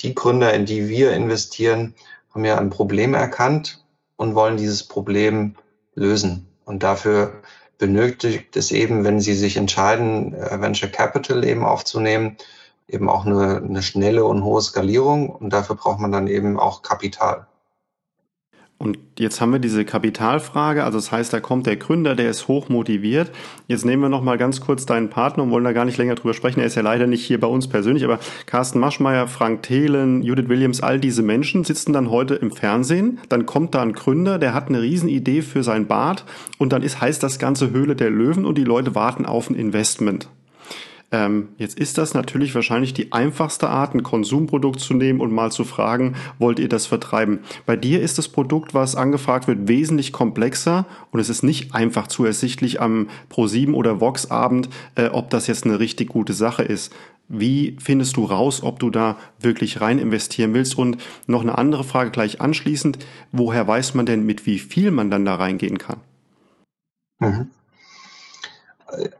die 0.00 0.14
Gründer, 0.14 0.52
in 0.54 0.66
die 0.66 0.88
wir 0.88 1.12
investieren, 1.12 1.94
haben 2.34 2.44
ja 2.44 2.58
ein 2.58 2.70
Problem 2.70 3.14
erkannt 3.14 3.84
und 4.16 4.34
wollen 4.34 4.56
dieses 4.56 4.82
Problem 4.86 5.56
lösen. 5.94 6.46
Und 6.64 6.82
dafür 6.82 7.42
benötigt 7.78 8.56
es 8.56 8.70
eben, 8.70 9.04
wenn 9.04 9.20
sie 9.20 9.34
sich 9.34 9.56
entscheiden, 9.56 10.34
äh, 10.34 10.60
Venture 10.60 10.88
Capital 10.88 11.44
eben 11.44 11.64
aufzunehmen, 11.64 12.36
eben 12.88 13.08
auch 13.08 13.26
eine, 13.26 13.56
eine 13.56 13.82
schnelle 13.82 14.24
und 14.24 14.44
hohe 14.44 14.62
Skalierung. 14.62 15.30
Und 15.30 15.52
dafür 15.52 15.76
braucht 15.76 15.98
man 15.98 16.12
dann 16.12 16.28
eben 16.28 16.58
auch 16.58 16.82
Kapital. 16.82 17.46
Und 18.82 18.98
jetzt 19.16 19.40
haben 19.40 19.52
wir 19.52 19.60
diese 19.60 19.84
Kapitalfrage, 19.84 20.82
also 20.82 20.98
das 20.98 21.12
heißt, 21.12 21.32
da 21.32 21.38
kommt 21.38 21.66
der 21.66 21.76
Gründer, 21.76 22.16
der 22.16 22.28
ist 22.28 22.48
hoch 22.48 22.68
motiviert. 22.68 23.30
Jetzt 23.68 23.84
nehmen 23.84 24.02
wir 24.02 24.08
noch 24.08 24.24
mal 24.24 24.36
ganz 24.38 24.60
kurz 24.60 24.86
deinen 24.86 25.08
Partner 25.08 25.44
und 25.44 25.52
wollen 25.52 25.62
da 25.62 25.70
gar 25.70 25.84
nicht 25.84 25.98
länger 25.98 26.16
drüber 26.16 26.34
sprechen. 26.34 26.58
Er 26.58 26.66
ist 26.66 26.74
ja 26.74 26.82
leider 26.82 27.06
nicht 27.06 27.24
hier 27.24 27.38
bei 27.38 27.46
uns 27.46 27.68
persönlich, 27.68 28.02
aber 28.02 28.18
Carsten 28.46 28.80
Maschmeyer, 28.80 29.28
Frank 29.28 29.62
Thelen, 29.62 30.24
Judith 30.24 30.48
Williams, 30.48 30.82
all 30.82 30.98
diese 30.98 31.22
Menschen 31.22 31.62
sitzen 31.62 31.92
dann 31.92 32.10
heute 32.10 32.34
im 32.34 32.50
Fernsehen. 32.50 33.20
Dann 33.28 33.46
kommt 33.46 33.76
da 33.76 33.82
ein 33.82 33.92
Gründer, 33.92 34.40
der 34.40 34.52
hat 34.52 34.68
eine 34.68 34.82
Riesenidee 34.82 35.42
für 35.42 35.62
sein 35.62 35.86
Bad 35.86 36.24
und 36.58 36.72
dann 36.72 36.82
ist 36.82 37.00
heißt 37.00 37.22
das 37.22 37.38
ganze 37.38 37.70
Höhle 37.70 37.94
der 37.94 38.10
Löwen 38.10 38.44
und 38.44 38.58
die 38.58 38.64
Leute 38.64 38.96
warten 38.96 39.26
auf 39.26 39.48
ein 39.48 39.54
Investment. 39.54 40.28
Ähm, 41.12 41.48
jetzt 41.58 41.78
ist 41.78 41.98
das 41.98 42.14
natürlich 42.14 42.54
wahrscheinlich 42.54 42.94
die 42.94 43.12
einfachste 43.12 43.68
Art, 43.68 43.94
ein 43.94 44.02
Konsumprodukt 44.02 44.80
zu 44.80 44.94
nehmen 44.94 45.20
und 45.20 45.30
mal 45.30 45.52
zu 45.52 45.64
fragen, 45.64 46.16
wollt 46.38 46.58
ihr 46.58 46.70
das 46.70 46.86
vertreiben? 46.86 47.40
Bei 47.66 47.76
dir 47.76 48.00
ist 48.00 48.16
das 48.16 48.28
Produkt, 48.28 48.72
was 48.72 48.96
angefragt 48.96 49.46
wird, 49.46 49.68
wesentlich 49.68 50.12
komplexer 50.12 50.86
und 51.10 51.20
es 51.20 51.28
ist 51.28 51.42
nicht 51.42 51.74
einfach 51.74 52.06
zu 52.06 52.24
ersichtlich 52.24 52.80
am 52.80 53.08
Pro7 53.30 53.74
oder 53.74 54.00
Vox-Abend, 54.00 54.70
äh, 54.94 55.08
ob 55.08 55.28
das 55.28 55.46
jetzt 55.46 55.66
eine 55.66 55.78
richtig 55.78 56.08
gute 56.08 56.32
Sache 56.32 56.62
ist. 56.62 56.94
Wie 57.28 57.76
findest 57.78 58.16
du 58.16 58.24
raus, 58.24 58.62
ob 58.62 58.78
du 58.78 58.88
da 58.88 59.16
wirklich 59.38 59.80
rein 59.80 59.98
investieren 59.98 60.54
willst? 60.54 60.76
Und 60.76 60.96
noch 61.26 61.42
eine 61.42 61.56
andere 61.56 61.84
Frage 61.84 62.10
gleich 62.10 62.40
anschließend. 62.40 62.98
Woher 63.32 63.66
weiß 63.66 63.94
man 63.94 64.06
denn, 64.06 64.26
mit 64.26 64.46
wie 64.46 64.58
viel 64.58 64.90
man 64.90 65.10
dann 65.10 65.24
da 65.24 65.36
reingehen 65.36 65.78
kann? 65.78 66.00
Mhm. 67.20 67.50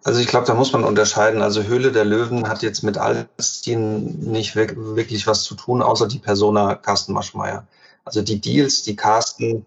Also 0.04 0.20
ich 0.20 0.26
glaube, 0.26 0.46
da 0.46 0.54
muss 0.54 0.72
man 0.72 0.84
unterscheiden. 0.84 1.42
Also 1.42 1.62
Höhle 1.62 1.92
der 1.92 2.04
Löwen 2.04 2.48
hat 2.48 2.62
jetzt 2.62 2.82
mit 2.82 2.98
Alstin 2.98 4.18
nicht 4.20 4.54
wirklich 4.54 5.26
was 5.26 5.44
zu 5.44 5.54
tun, 5.54 5.82
außer 5.82 6.08
die 6.08 6.18
Persona 6.18 6.74
Carsten 6.74 7.12
Maschmeyer. 7.12 7.66
Also 8.04 8.22
die 8.22 8.40
Deals, 8.40 8.82
die 8.82 8.96
Carsten 8.96 9.66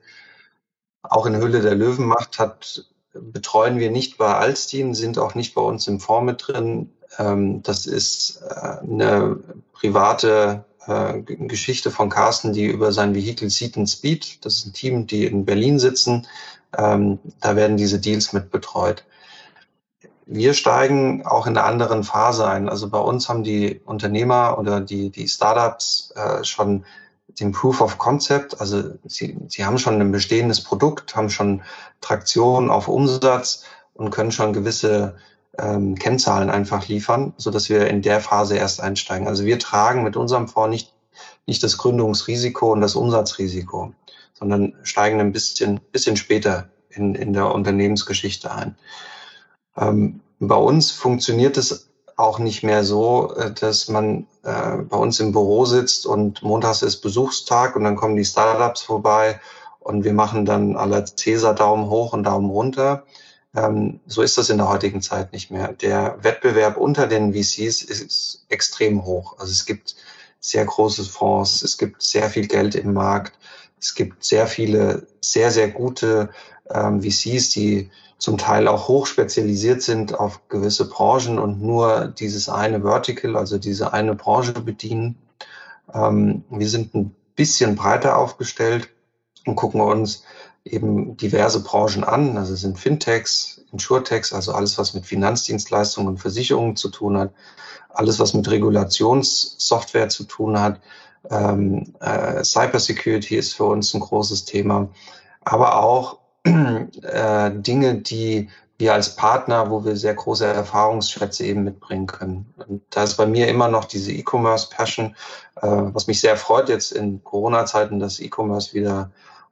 auch 1.02 1.26
in 1.26 1.36
Höhle 1.36 1.62
der 1.62 1.76
Löwen 1.76 2.06
macht, 2.06 2.40
hat, 2.40 2.86
betreuen 3.14 3.80
wir 3.80 3.92
nicht 3.92 4.18
bei 4.18 4.34
Alstin, 4.36 4.94
sind 4.94 5.18
auch 5.18 5.36
nicht 5.36 5.56
bei 5.56 5.62
uns 5.62 5.88
im 5.88 6.00
Fonds 6.00 6.26
mit 6.26 6.48
drin. 6.48 6.92
Ähm, 7.18 7.64
das 7.64 7.86
ist 7.86 8.42
äh, 8.42 8.84
eine 8.84 9.40
private 9.74 10.66
äh, 10.88 11.22
Geschichte 11.22 11.92
von 11.92 12.10
Carsten, 12.10 12.54
die 12.54 12.66
über 12.66 12.92
sein 12.92 13.16
Vehikel 13.16 13.50
Seat 13.50 13.78
and 13.78 13.90
Speed, 13.90 14.46
das 14.46 14.58
ist 14.58 14.66
ein 14.68 14.74
Team, 14.74 15.08
die 15.08 15.26
in 15.26 15.46
Berlin 15.46 15.80
sitzen, 15.80 16.28
ähm, 16.78 17.20
da 17.42 17.56
werden 17.56 17.78
diese 17.78 18.00
Deals 18.00 18.34
mit 18.34 18.52
betreut. 18.52 19.04
Wir 20.28 20.54
steigen 20.54 21.26
auch 21.26 21.46
in 21.46 21.56
einer 21.56 21.68
anderen 21.68 22.04
Phase 22.04 22.48
ein. 22.48 22.68
Also 22.68 22.90
bei 22.90 23.00
uns 23.00 23.30
haben 23.30 23.44
die 23.44 23.82
Unternehmer 23.86 24.58
oder 24.58 24.82
die, 24.82 25.12
die 25.12 25.28
Startups 25.28 26.12
äh, 26.16 26.44
schon 26.44 26.84
den 27.40 27.52
Proof 27.52 27.82
of 27.82 27.98
Concept, 27.98 28.60
also 28.62 28.92
sie, 29.04 29.38
sie 29.50 29.66
haben 29.66 29.78
schon 29.78 30.00
ein 30.00 30.12
bestehendes 30.12 30.64
Produkt, 30.64 31.16
haben 31.16 31.30
schon 31.30 31.64
Traktion 32.02 32.70
auf 32.70 32.88
Umsatz 32.88 33.64
und 33.94 34.12
können 34.12 34.32
schon 34.32 34.54
gewisse 34.54 35.18
ähm, 35.58 35.96
Kennzahlen 35.96 36.50
einfach 36.50 36.88
liefern, 36.88 37.34
so 37.38 37.52
dass 37.52 37.70
wir 37.70 37.88
in 37.88 38.02
der 38.02 38.22
Phase 38.22 38.58
erst 38.58 38.82
einsteigen. 38.82 39.28
Also 39.28 39.46
wir 39.46 39.60
tragen 39.60 40.04
mit 40.04 40.16
unserem 40.16 40.48
Fonds 40.48 40.70
nicht, 40.70 40.94
nicht 41.46 41.64
das 41.64 41.78
Gründungsrisiko 41.78 42.72
und 42.72 42.82
das 42.82 42.96
Umsatzrisiko, 42.96 43.94
sondern 44.34 44.74
steigen 44.84 45.20
ein 45.20 45.32
bisschen, 45.32 45.80
bisschen 45.92 46.18
später 46.18 46.70
in, 46.90 47.16
in 47.16 47.34
der 47.34 47.54
Unternehmensgeschichte 47.54 48.54
ein. 48.54 48.76
Ähm, 49.78 50.22
bei 50.40 50.56
uns 50.56 50.92
funktioniert 50.92 51.58
es 51.58 51.90
auch 52.18 52.40
nicht 52.40 52.64
mehr 52.64 52.84
so, 52.84 53.34
äh, 53.36 53.52
dass 53.52 53.90
man 53.90 54.28
äh, 54.44 54.78
bei 54.78 54.98
uns 54.98 55.20
im 55.20 55.32
Büro 55.32 55.66
sitzt 55.66 56.06
und 56.06 56.44
montags 56.44 56.82
ist 56.82 56.98
Besuchstag 56.98 57.76
und 57.76 57.84
dann 57.84 57.96
kommen 57.96 58.16
die 58.16 58.26
Startups 58.26 58.82
vorbei 58.82 59.40
und 59.80 60.04
wir 60.04 60.14
machen 60.14 60.46
dann 60.46 60.78
aller 60.78 61.06
Cäsar 61.06 61.54
Daumen 61.54 61.90
hoch 61.90 62.14
und 62.14 62.24
Daumen 62.24 62.50
runter, 62.50 63.04
ähm, 63.56 64.00
so 64.06 64.22
ist 64.22 64.38
das 64.38 64.50
in 64.50 64.58
der 64.58 64.70
heutigen 64.70 65.02
Zeit 65.02 65.32
nicht 65.32 65.52
mehr. 65.52 65.74
Der 65.74 66.18
Wettbewerb 66.22 66.78
unter 66.78 67.08
den 67.08 67.34
VCs 67.34 67.84
ist 67.84 68.46
extrem 68.50 69.06
hoch. 69.06 69.38
Also 69.40 69.52
es 69.52 69.66
gibt 69.66 69.96
sehr 70.40 70.66
große 70.66 71.06
Fonds, 71.06 71.62
es 71.62 71.78
gibt 71.78 72.02
sehr 72.02 72.30
viel 72.30 72.48
Geld 72.48 72.76
im 72.76 72.94
Markt, 72.94 73.38
es 73.80 73.96
gibt 73.96 74.24
sehr 74.24 74.48
viele 74.48 75.08
sehr, 75.22 75.52
sehr 75.52 75.70
gute 75.70 76.30
ähm, 76.70 77.02
VCs, 77.02 77.50
die 77.50 77.92
zum 78.18 78.38
Teil 78.38 78.68
auch 78.68 78.88
hoch 78.88 79.08
spezialisiert 79.08 79.82
sind 79.82 80.18
auf 80.18 80.48
gewisse 80.48 80.88
Branchen 80.90 81.38
und 81.38 81.62
nur 81.62 82.08
dieses 82.08 82.50
eine 82.50 82.82
Vertical, 82.82 83.36
also 83.36 83.58
diese 83.58 83.94
eine 83.94 84.16
Branche 84.16 84.54
bedienen. 84.54 85.18
Ähm, 85.94 86.44
wir 86.50 86.70
sind 86.70 86.96
ein 86.96 87.16
bisschen 87.36 87.76
breiter 87.76 88.18
aufgestellt 88.18 88.90
und 89.46 89.56
gucken 89.56 89.82
uns 89.82 90.24
eben 90.64 91.18
diverse 91.18 91.62
Branchen 91.62 92.04
an. 92.04 92.38
Also 92.38 92.54
es 92.54 92.62
sind 92.62 92.80
Fintechs, 92.80 93.62
Insurtechs, 93.72 94.34
also 94.34 94.54
alles, 94.54 94.78
was 94.78 94.94
mit 94.94 95.06
Finanzdienstleistungen 95.06 96.10
und 96.10 96.18
Versicherungen 96.18 96.76
zu 96.76 96.90
tun 96.90 97.18
hat, 97.18 97.34
alles, 97.90 98.20
was 98.20 98.34
mit 98.34 98.50
Regulationssoftware 98.50 100.10
zu 100.10 100.24
tun 100.24 100.60
hat. 100.60 100.82
Ähm, 101.30 101.94
äh, 102.00 102.44
Cybersecurity 102.44 103.36
ist 103.36 103.54
für 103.54 103.66
uns 103.66 103.94
ein 103.94 104.00
großes 104.00 104.46
Thema, 104.46 104.90
aber 105.42 105.84
auch 105.84 106.20
äh, 106.46 107.52
Dinge, 107.52 107.96
die 107.96 108.50
wir 108.78 108.94
als 108.94 109.16
Partner, 109.16 109.70
wo 109.70 109.86
wir 109.86 109.96
sehr 109.96 110.14
große 110.14 110.46
Erfahrungsschätze 110.46 111.46
eben 111.46 111.64
mitbringen 111.64 112.08
können. 112.08 112.54
Und 112.68 112.82
da 112.90 113.04
ist 113.04 113.16
bei 113.16 113.26
mir 113.26 113.48
immer 113.48 113.70
noch 113.70 113.86
diese 113.86 114.12
E-Commerce-Passion, 114.12 115.16
äh, 115.62 115.68
was 115.68 116.08
mich 116.08 116.20
sehr 116.20 116.36
freut 116.36 116.70
jetzt 116.70 116.92
in 116.92 117.24
Corona-Zeiten, 117.24 118.00
dass 118.00 118.20
E-Commerce 118.20 118.74
wieder 118.74 119.12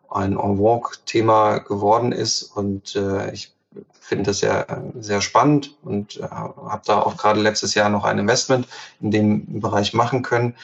ein 0.09 0.33
en 0.33 0.57
vogue-Thema 0.57 1.59
geworden 1.59 2.11
ist. 2.11 2.43
Und 2.43 2.95
äh, 2.95 3.31
ich 3.31 3.55
finde 3.99 4.25
das 4.25 4.39
sehr, 4.39 4.83
sehr 4.99 5.21
spannend 5.21 5.77
und 5.83 6.17
äh, 6.17 6.23
habe 6.23 6.81
da 6.85 7.01
auch 7.01 7.17
gerade 7.17 7.39
letztes 7.39 7.73
Jahr 7.73 7.89
noch 7.89 8.03
ein 8.03 8.19
Investment 8.19 8.67
in 8.99 9.11
dem 9.11 9.61
Bereich 9.61 9.93
machen 9.93 10.21
können. 10.21 10.55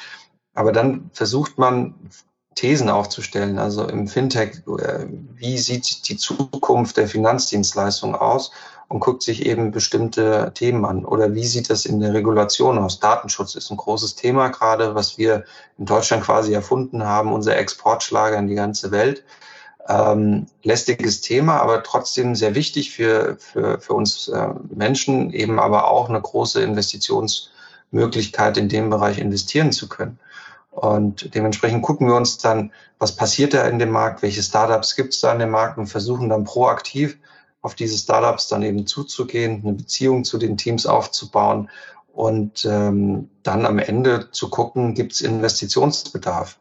Aber 0.53 0.73
dann 0.73 1.09
versucht 1.13 1.57
man 1.57 1.95
Thesen 2.59 2.89
aufzustellen, 2.89 3.57
also 3.57 3.87
im 3.87 4.09
Fintech, 4.09 4.63
äh, 4.67 5.05
wie 5.37 5.57
sieht 5.57 6.09
die 6.09 6.17
Zukunft 6.17 6.97
der 6.97 7.07
Finanzdienstleistung 7.07 8.15
aus 8.15 8.51
und 8.89 8.99
guckt 8.99 9.23
sich 9.23 9.45
eben 9.45 9.71
bestimmte 9.71 10.51
Themen 10.53 10.83
an. 10.83 11.05
Oder 11.05 11.33
wie 11.33 11.45
sieht 11.45 11.69
das 11.69 11.85
in 11.85 12.01
der 12.01 12.13
Regulation 12.13 12.77
aus? 12.77 12.99
Datenschutz 12.99 13.55
ist 13.55 13.71
ein 13.71 13.77
großes 13.77 14.15
Thema 14.15 14.49
gerade, 14.49 14.93
was 14.93 15.17
wir 15.17 15.45
in 15.77 15.85
Deutschland 15.85 16.25
quasi 16.25 16.53
erfunden 16.53 17.05
haben, 17.05 17.31
unser 17.31 17.55
Exportschlager 17.55 18.37
in 18.37 18.49
die 18.49 18.55
ganze 18.55 18.91
Welt. 18.91 19.23
Ähm, 19.87 20.47
lästiges 20.61 21.21
Thema, 21.21 21.61
aber 21.61 21.81
trotzdem 21.81 22.35
sehr 22.35 22.55
wichtig 22.55 22.91
für, 22.91 23.37
für, 23.39 23.79
für 23.79 23.93
uns 23.93 24.27
äh, 24.27 24.49
Menschen, 24.75 25.31
eben 25.31 25.61
aber 25.61 25.89
auch 25.89 26.09
eine 26.09 26.19
große 26.19 26.61
Investitionsmöglichkeit 26.61 28.57
in 28.57 28.67
dem 28.67 28.89
Bereich 28.89 29.17
investieren 29.17 29.71
zu 29.71 29.87
können. 29.87 30.19
Und 30.79 31.35
dementsprechend 31.35 31.81
gucken 31.81 32.07
wir 32.07 32.15
uns 32.15 32.37
dann, 32.37 32.71
was 32.99 33.13
passiert 33.13 33.53
da 33.53 33.67
in 33.67 33.79
dem 33.79 33.91
Markt, 33.91 34.21
welche 34.21 34.41
Startups 34.41 34.95
gibt 34.95 35.13
es 35.13 35.19
da 35.19 35.33
in 35.33 35.39
dem 35.39 35.49
Markt 35.49 35.77
und 35.77 35.87
versuchen 35.87 36.29
dann 36.29 36.45
proaktiv 36.45 37.17
auf 37.61 37.75
diese 37.75 37.97
Startups 37.97 38.47
dann 38.47 38.63
eben 38.63 38.87
zuzugehen, 38.87 39.61
eine 39.61 39.73
Beziehung 39.73 40.23
zu 40.23 40.37
den 40.37 40.55
Teams 40.55 40.85
aufzubauen 40.85 41.69
und 42.13 42.63
ähm, 42.63 43.29
dann 43.43 43.65
am 43.65 43.77
Ende 43.77 44.31
zu 44.31 44.49
gucken, 44.49 44.93
gibt 44.93 45.11
es 45.11 45.19
Investitionsbedarf. 45.19 46.57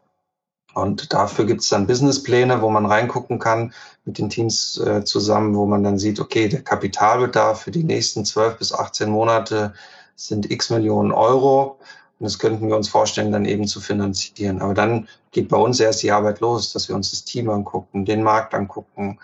Und 0.74 1.12
dafür 1.12 1.46
gibt 1.46 1.60
es 1.60 1.68
dann 1.68 1.86
Businesspläne, 1.86 2.60
wo 2.60 2.70
man 2.70 2.86
reingucken 2.86 3.38
kann 3.38 3.72
mit 4.04 4.18
den 4.18 4.30
Teams 4.30 4.78
äh, 4.78 5.04
zusammen, 5.04 5.54
wo 5.54 5.64
man 5.64 5.84
dann 5.84 5.98
sieht, 5.98 6.18
okay, 6.18 6.48
der 6.48 6.62
Kapitalbedarf 6.62 7.62
für 7.62 7.70
die 7.70 7.84
nächsten 7.84 8.24
12 8.24 8.58
bis 8.58 8.72
18 8.72 9.10
Monate 9.10 9.74
sind 10.16 10.50
x 10.50 10.70
Millionen 10.70 11.12
Euro. 11.12 11.78
Und 12.18 12.24
das 12.24 12.38
könnten 12.38 12.68
wir 12.68 12.76
uns 12.76 12.88
vorstellen, 12.88 13.30
dann 13.30 13.44
eben 13.44 13.68
zu 13.68 13.80
finanzieren. 13.80 14.60
Aber 14.60 14.74
dann 14.74 15.08
geht 15.30 15.48
bei 15.48 15.56
uns 15.56 15.78
erst 15.78 16.02
die 16.02 16.10
Arbeit 16.10 16.40
los, 16.40 16.72
dass 16.72 16.88
wir 16.88 16.96
uns 16.96 17.12
das 17.12 17.24
Team 17.24 17.48
angucken, 17.48 18.04
den 18.04 18.24
Markt 18.24 18.54
angucken, 18.54 19.18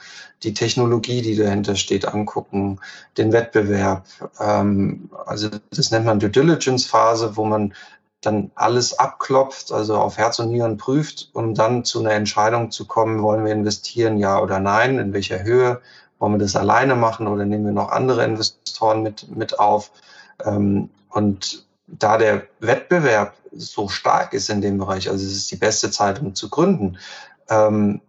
die 0.45 0.55
Technologie, 0.55 1.21
die 1.21 1.35
dahinter 1.35 1.75
steht, 1.75 2.07
angucken, 2.07 2.79
den 3.19 3.33
Wettbewerb. 3.33 4.05
Ähm, 4.39 5.11
also 5.27 5.49
das 5.71 5.91
nennt 5.91 6.07
man 6.07 6.21
Due 6.21 6.31
Diligence 6.31 6.87
Phase, 6.87 7.37
wo 7.37 7.45
man 7.45 7.75
dann 8.21 8.51
alles 8.55 8.99
abklopft, 8.99 9.73
also 9.73 9.97
auf 9.97 10.17
Herz 10.17 10.39
und 10.39 10.51
Nieren 10.51 10.79
prüft, 10.79 11.31
um 11.33 11.55
dann 11.55 11.85
zu 11.85 12.01
einer 12.01 12.13
Entscheidung 12.13 12.71
zu 12.71 12.87
kommen, 12.87 13.23
wollen 13.23 13.45
wir 13.45 13.53
investieren, 13.53 14.19
ja 14.19 14.41
oder 14.41 14.61
nein, 14.61 14.99
in 14.99 15.13
welcher 15.13 15.43
Höhe, 15.43 15.81
wollen 16.19 16.33
wir 16.33 16.39
das 16.39 16.57
alleine 16.57 16.95
machen 16.95 17.27
oder 17.27 17.45
nehmen 17.45 17.67
wir 17.67 17.73
noch 17.73 17.91
andere 17.91 18.25
Investoren 18.25 19.03
mit, 19.03 19.35
mit 19.37 19.59
auf. 19.59 19.91
Ähm, 20.45 20.89
und 21.11 21.67
da 21.87 22.19
der 22.19 22.47
Wettbewerb 22.61 23.35
so 23.53 23.89
stark 23.89 24.33
ist 24.33 24.51
in 24.51 24.61
dem 24.61 24.79
Bereich, 24.79 25.09
also 25.09 25.25
es 25.25 25.33
ist 25.33 25.51
die 25.51 25.57
beste 25.57 25.91
Zeit, 25.91 26.21
um 26.21 26.35
zu 26.35 26.49
gründen, 26.49 26.99
ähm, 27.49 28.01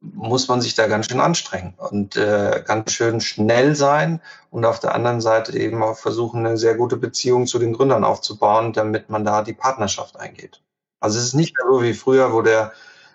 muss 0.00 0.46
man 0.46 0.60
sich 0.60 0.76
da 0.76 0.86
ganz 0.86 1.06
schön 1.06 1.20
anstrengen 1.20 1.74
und 1.76 2.16
äh, 2.16 2.62
ganz 2.64 2.92
schön 2.92 3.20
schnell 3.20 3.74
sein 3.74 4.20
und 4.50 4.64
auf 4.64 4.78
der 4.78 4.94
anderen 4.94 5.20
Seite 5.20 5.58
eben 5.58 5.82
auch 5.82 5.98
versuchen, 5.98 6.46
eine 6.46 6.56
sehr 6.56 6.76
gute 6.76 6.96
Beziehung 6.96 7.46
zu 7.46 7.58
den 7.58 7.72
Gründern 7.72 8.04
aufzubauen, 8.04 8.72
damit 8.72 9.10
man 9.10 9.24
da 9.24 9.42
die 9.42 9.54
Partnerschaft 9.54 10.16
eingeht. 10.16 10.62
Also 11.00 11.18
es 11.18 11.26
ist 11.26 11.34
nicht 11.34 11.56
mehr 11.56 11.66
so 11.68 11.82
wie 11.82 11.94
früher, 11.94 12.32
wo 12.32 12.42
der 12.42 12.72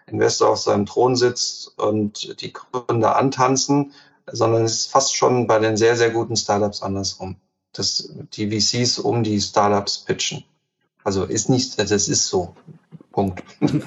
Investor 0.07 0.49
auf 0.49 0.59
seinem 0.59 0.85
Thron 0.85 1.15
sitzt 1.15 1.77
und 1.79 2.41
die 2.41 2.51
Gründer 2.51 3.15
antanzen, 3.15 3.93
sondern 4.29 4.65
es 4.65 4.73
ist 4.73 4.91
fast 4.91 5.15
schon 5.15 5.47
bei 5.47 5.59
den 5.59 5.77
sehr, 5.77 5.95
sehr 5.95 6.09
guten 6.09 6.35
Startups 6.35 6.81
andersrum 6.81 7.37
dass 7.73 8.09
die 8.33 8.49
VCs 8.49 8.99
um 8.99 9.23
die 9.23 9.41
Startups 9.41 9.99
pitchen. 9.99 10.43
Also 11.03 11.25
ist 11.25 11.49
nicht, 11.49 11.77
das 11.79 11.91
ist 11.91 12.27
so. 12.27 12.55
Punkt. 13.11 13.43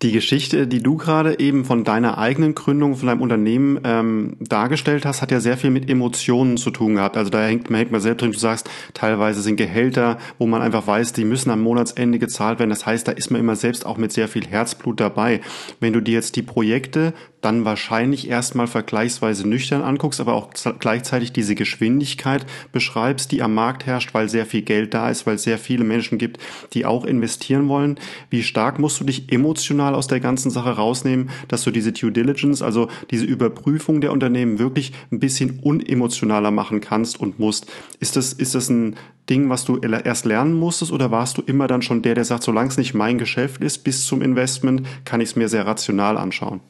Die 0.00 0.12
Geschichte, 0.12 0.68
die 0.68 0.80
du 0.80 0.96
gerade 0.96 1.40
eben 1.40 1.64
von 1.64 1.82
deiner 1.82 2.18
eigenen 2.18 2.54
Gründung, 2.54 2.94
von 2.94 3.08
deinem 3.08 3.20
Unternehmen 3.20 3.80
ähm, 3.82 4.36
dargestellt 4.38 5.04
hast, 5.04 5.22
hat 5.22 5.32
ja 5.32 5.40
sehr 5.40 5.56
viel 5.56 5.70
mit 5.70 5.90
Emotionen 5.90 6.56
zu 6.56 6.70
tun 6.70 6.94
gehabt. 6.94 7.16
Also 7.16 7.30
da 7.30 7.44
hängt, 7.44 7.68
man 7.68 7.78
hängt 7.78 7.90
man 7.90 8.00
selbst 8.00 8.22
drin, 8.22 8.30
du 8.30 8.38
sagst, 8.38 8.70
teilweise 8.94 9.42
sind 9.42 9.56
Gehälter, 9.56 10.18
wo 10.38 10.46
man 10.46 10.62
einfach 10.62 10.86
weiß, 10.86 11.14
die 11.14 11.24
müssen 11.24 11.50
am 11.50 11.62
Monatsende 11.62 12.20
gezahlt 12.20 12.60
werden. 12.60 12.70
Das 12.70 12.86
heißt, 12.86 13.08
da 13.08 13.12
ist 13.12 13.32
man 13.32 13.40
immer 13.40 13.56
selbst 13.56 13.84
auch 13.84 13.96
mit 13.96 14.12
sehr 14.12 14.28
viel 14.28 14.46
Herzblut 14.46 15.00
dabei. 15.00 15.40
Wenn 15.80 15.92
du 15.92 16.00
dir 16.00 16.14
jetzt 16.14 16.36
die 16.36 16.42
Projekte 16.42 17.12
dann 17.40 17.64
wahrscheinlich 17.64 18.28
erstmal 18.28 18.66
vergleichsweise 18.66 19.46
nüchtern 19.48 19.82
anguckst, 19.82 20.20
aber 20.20 20.34
auch 20.34 20.50
gleichzeitig 20.78 21.32
diese 21.32 21.54
Geschwindigkeit 21.54 22.44
beschreibst, 22.72 23.30
die 23.30 23.42
am 23.42 23.54
Markt 23.54 23.86
herrscht, 23.86 24.12
weil 24.12 24.28
sehr 24.28 24.46
viel 24.46 24.62
Geld 24.62 24.92
da 24.94 25.08
ist, 25.08 25.26
weil 25.26 25.36
es 25.36 25.44
sehr 25.44 25.58
viele 25.58 25.84
Menschen 25.84 26.18
gibt, 26.18 26.38
die 26.72 26.84
auch 26.84 27.04
investieren 27.04 27.68
wollen. 27.68 27.98
Wie 28.30 28.42
stark 28.42 28.78
musst 28.78 29.00
du 29.00 29.04
dich 29.04 29.30
emotional 29.32 29.87
aus 29.94 30.06
der 30.06 30.20
ganzen 30.20 30.50
Sache 30.50 30.70
rausnehmen, 30.70 31.30
dass 31.48 31.64
du 31.64 31.70
diese 31.70 31.92
Due 31.92 32.12
Diligence, 32.12 32.62
also 32.62 32.88
diese 33.10 33.24
Überprüfung 33.24 34.00
der 34.00 34.12
Unternehmen 34.12 34.58
wirklich 34.58 34.92
ein 35.10 35.20
bisschen 35.20 35.60
unemotionaler 35.60 36.50
machen 36.50 36.80
kannst 36.80 37.20
und 37.20 37.38
musst? 37.38 37.66
Ist 38.00 38.16
das, 38.16 38.32
ist 38.32 38.54
das 38.54 38.68
ein 38.68 38.96
Ding, 39.28 39.50
was 39.50 39.64
du 39.64 39.78
erst 39.78 40.24
lernen 40.24 40.54
musstest 40.54 40.92
oder 40.92 41.10
warst 41.10 41.38
du 41.38 41.42
immer 41.42 41.66
dann 41.66 41.82
schon 41.82 42.02
der, 42.02 42.14
der 42.14 42.24
sagt, 42.24 42.42
solange 42.42 42.68
es 42.68 42.76
nicht 42.76 42.94
mein 42.94 43.18
Geschäft 43.18 43.62
ist, 43.62 43.84
bis 43.84 44.06
zum 44.06 44.22
Investment, 44.22 44.86
kann 45.04 45.20
ich 45.20 45.30
es 45.30 45.36
mir 45.36 45.48
sehr 45.48 45.66
rational 45.66 46.16
anschauen? 46.16 46.60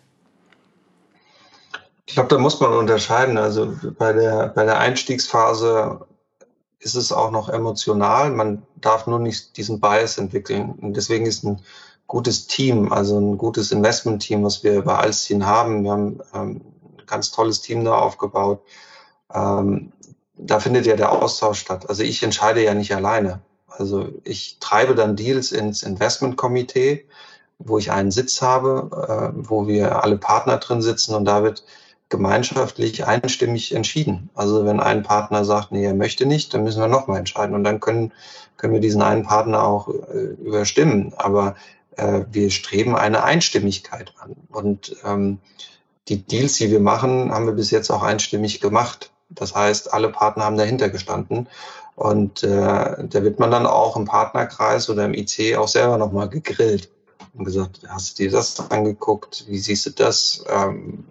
Ich 2.07 2.15
glaube, 2.15 2.31
da 2.31 2.39
muss 2.39 2.59
man 2.59 2.73
unterscheiden. 2.73 3.37
Also 3.37 3.75
bei 3.99 4.13
der, 4.15 4.49
bei 4.49 4.65
der 4.65 4.79
Einstiegsphase 4.79 6.01
ist 6.81 6.95
es 6.95 7.13
auch 7.13 7.31
noch 7.31 7.49
emotional. 7.49 8.31
Man 8.31 8.63
darf 8.77 9.07
nur 9.07 9.19
nicht 9.19 9.57
diesen 9.57 9.79
Bias 9.79 10.17
entwickeln. 10.17 10.71
Und 10.81 10.97
deswegen 10.97 11.27
ist 11.27 11.45
ein 11.45 11.61
gutes 12.09 12.47
Team, 12.49 12.91
also 12.91 13.21
ein 13.21 13.39
gutes 13.39 13.71
Investment-Team, 13.71 14.43
was 14.43 14.65
wir 14.65 14.83
bei 14.83 14.97
Alstin 14.97 15.47
haben. 15.47 15.85
Wir 15.85 15.93
haben 15.93 16.21
ähm, 16.35 16.61
ein 16.99 17.07
ganz 17.07 17.31
tolles 17.31 17.61
Team 17.61 17.85
da 17.85 17.97
aufgebaut. 17.97 18.63
Ähm, 19.33 19.93
da 20.37 20.59
findet 20.59 20.87
ja 20.87 20.97
der 20.97 21.13
Austausch 21.13 21.61
statt. 21.61 21.89
Also 21.89 22.03
ich 22.03 22.23
entscheide 22.23 22.65
ja 22.65 22.75
nicht 22.75 22.95
alleine. 22.95 23.43
Also 23.69 24.09
ich 24.25 24.59
treibe 24.59 24.95
dann 24.95 25.17
Deals 25.17 25.53
ins 25.53 25.83
Investment-Komitee, 25.83 27.05
wo 27.59 27.77
ich 27.77 27.93
einen 27.93 28.11
Sitz 28.11 28.41
habe, 28.41 29.33
äh, 29.37 29.49
wo 29.49 29.69
wir 29.69 30.03
alle 30.03 30.17
Partner 30.17 30.57
drin 30.57 30.81
sitzen 30.81 31.15
und 31.15 31.27
da 31.27 31.43
wird 31.43 31.65
gemeinschaftlich 32.09 33.07
einstimmig 33.07 33.75
entschieden. 33.75 34.31
Also 34.35 34.65
wenn 34.65 34.81
ein 34.81 35.03
Partner 35.03 35.45
sagt, 35.45 35.73
nee, 35.73 35.85
er 35.85 35.95
möchte 35.95 36.25
nicht, 36.25 36.55
dann 36.55 36.65
müssen 36.65 36.81
wir 36.81 36.89
nochmal 36.89 37.19
entscheiden 37.19 37.55
und 37.55 37.65
dann 37.65 37.81
können, 37.81 38.13
können 38.57 38.73
wir 38.73 38.81
diesen 38.81 39.03
einen 39.03 39.25
Partner 39.25 39.63
auch 39.63 39.89
äh, 39.89 40.35
überstimmen. 40.43 41.13
Aber 41.19 41.55
äh, 41.99 42.25
wir 42.31 42.51
streben 42.51 42.97
eine 42.97 43.23
Einstimmigkeit 43.25 44.15
an. 44.21 44.37
Und 44.49 44.97
ähm, 45.05 45.39
die 46.09 46.23
Deals, 46.23 46.55
die 46.55 46.71
wir 46.71 46.81
machen, 46.81 47.33
haben 47.33 47.47
wir 47.47 47.53
bis 47.53 47.71
jetzt 47.71 47.91
auch 47.91 48.03
einstimmig 48.03 48.61
gemacht. 48.61 49.11
Das 49.29 49.55
heißt, 49.55 49.93
alle 49.93 50.11
Partner 50.11 50.45
haben 50.45 50.57
dahinter 50.57 50.89
gestanden. 50.89 51.49
Und 51.97 52.43
äh, 52.45 52.49
da 52.49 53.23
wird 53.23 53.39
man 53.41 53.51
dann 53.51 53.67
auch 53.67 53.97
im 53.97 54.05
Partnerkreis 54.05 54.89
oder 54.89 55.05
im 55.05 55.15
IC 55.15 55.57
auch 55.57 55.69
selber 55.69 55.99
nochmal 55.99 56.29
gegrillt 56.29 56.89
und 57.35 57.45
gesagt, 57.45 57.81
hast 57.89 58.19
du 58.19 58.25
dir 58.25 58.31
das 58.31 58.71
angeguckt? 58.71 59.45
Wie 59.49 59.59
siehst 59.59 59.87
du 59.87 59.91
das? 59.91 60.45
Ähm, 60.49 61.05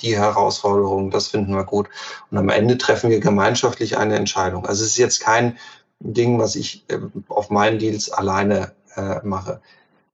die 0.00 0.16
Herausforderungen, 0.16 1.10
das 1.10 1.26
finden 1.26 1.54
wir 1.54 1.64
gut. 1.64 1.88
Und 2.30 2.38
am 2.38 2.48
Ende 2.50 2.78
treffen 2.78 3.10
wir 3.10 3.18
gemeinschaftlich 3.18 3.98
eine 3.98 4.14
Entscheidung. 4.14 4.64
Also 4.64 4.84
es 4.84 4.90
ist 4.90 4.98
jetzt 4.98 5.20
kein 5.20 5.58
Ding, 5.98 6.38
was 6.38 6.54
ich 6.54 6.84
äh, 6.88 6.98
auf 7.28 7.50
meinen 7.50 7.80
Deals 7.80 8.10
alleine 8.10 8.72
äh, 8.94 9.20
mache. 9.24 9.60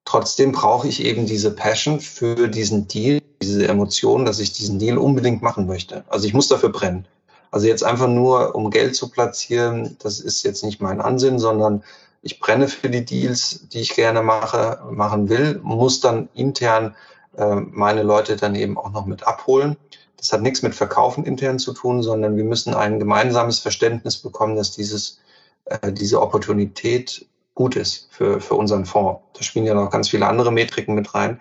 Trotzdem 0.04 0.52
brauche 0.52 0.88
ich 0.88 1.02
eben 1.04 1.26
diese 1.26 1.50
Passion 1.50 2.00
für 2.00 2.48
diesen 2.48 2.88
Deal, 2.88 3.20
diese 3.42 3.66
Emotion, 3.66 4.24
dass 4.24 4.38
ich 4.38 4.52
diesen 4.52 4.78
Deal 4.78 4.98
unbedingt 4.98 5.42
machen 5.42 5.66
möchte. 5.66 6.04
Also 6.08 6.26
ich 6.26 6.34
muss 6.34 6.48
dafür 6.48 6.70
brennen. 6.70 7.06
Also 7.50 7.68
jetzt 7.68 7.84
einfach 7.84 8.08
nur, 8.08 8.54
um 8.54 8.70
Geld 8.70 8.96
zu 8.96 9.08
platzieren, 9.08 9.96
das 10.00 10.20
ist 10.20 10.42
jetzt 10.42 10.64
nicht 10.64 10.80
mein 10.80 11.00
Ansinn, 11.00 11.38
sondern 11.38 11.84
ich 12.20 12.40
brenne 12.40 12.68
für 12.68 12.90
die 12.90 13.04
Deals, 13.04 13.68
die 13.68 13.80
ich 13.80 13.94
gerne 13.94 14.22
mache, 14.22 14.80
machen 14.90 15.28
will, 15.28 15.60
muss 15.62 16.00
dann 16.00 16.28
intern 16.34 16.96
äh, 17.36 17.54
meine 17.54 18.02
Leute 18.02 18.36
dann 18.36 18.54
eben 18.54 18.76
auch 18.78 18.90
noch 18.90 19.06
mit 19.06 19.26
abholen. 19.26 19.76
Das 20.16 20.32
hat 20.32 20.42
nichts 20.42 20.62
mit 20.62 20.74
Verkaufen 20.74 21.24
intern 21.24 21.58
zu 21.58 21.72
tun, 21.74 22.02
sondern 22.02 22.36
wir 22.36 22.44
müssen 22.44 22.74
ein 22.74 22.98
gemeinsames 22.98 23.58
Verständnis 23.58 24.16
bekommen, 24.16 24.56
dass 24.56 24.72
dieses, 24.72 25.20
äh, 25.66 25.92
diese 25.92 26.20
Opportunität 26.20 27.26
gut 27.54 27.76
ist 27.76 28.08
für, 28.10 28.40
für 28.40 28.54
unseren 28.54 28.84
Fonds. 28.84 29.20
Da 29.34 29.42
spielen 29.42 29.64
ja 29.64 29.74
noch 29.74 29.90
ganz 29.90 30.08
viele 30.08 30.26
andere 30.26 30.52
Metriken 30.52 30.94
mit 30.94 31.14
rein. 31.14 31.40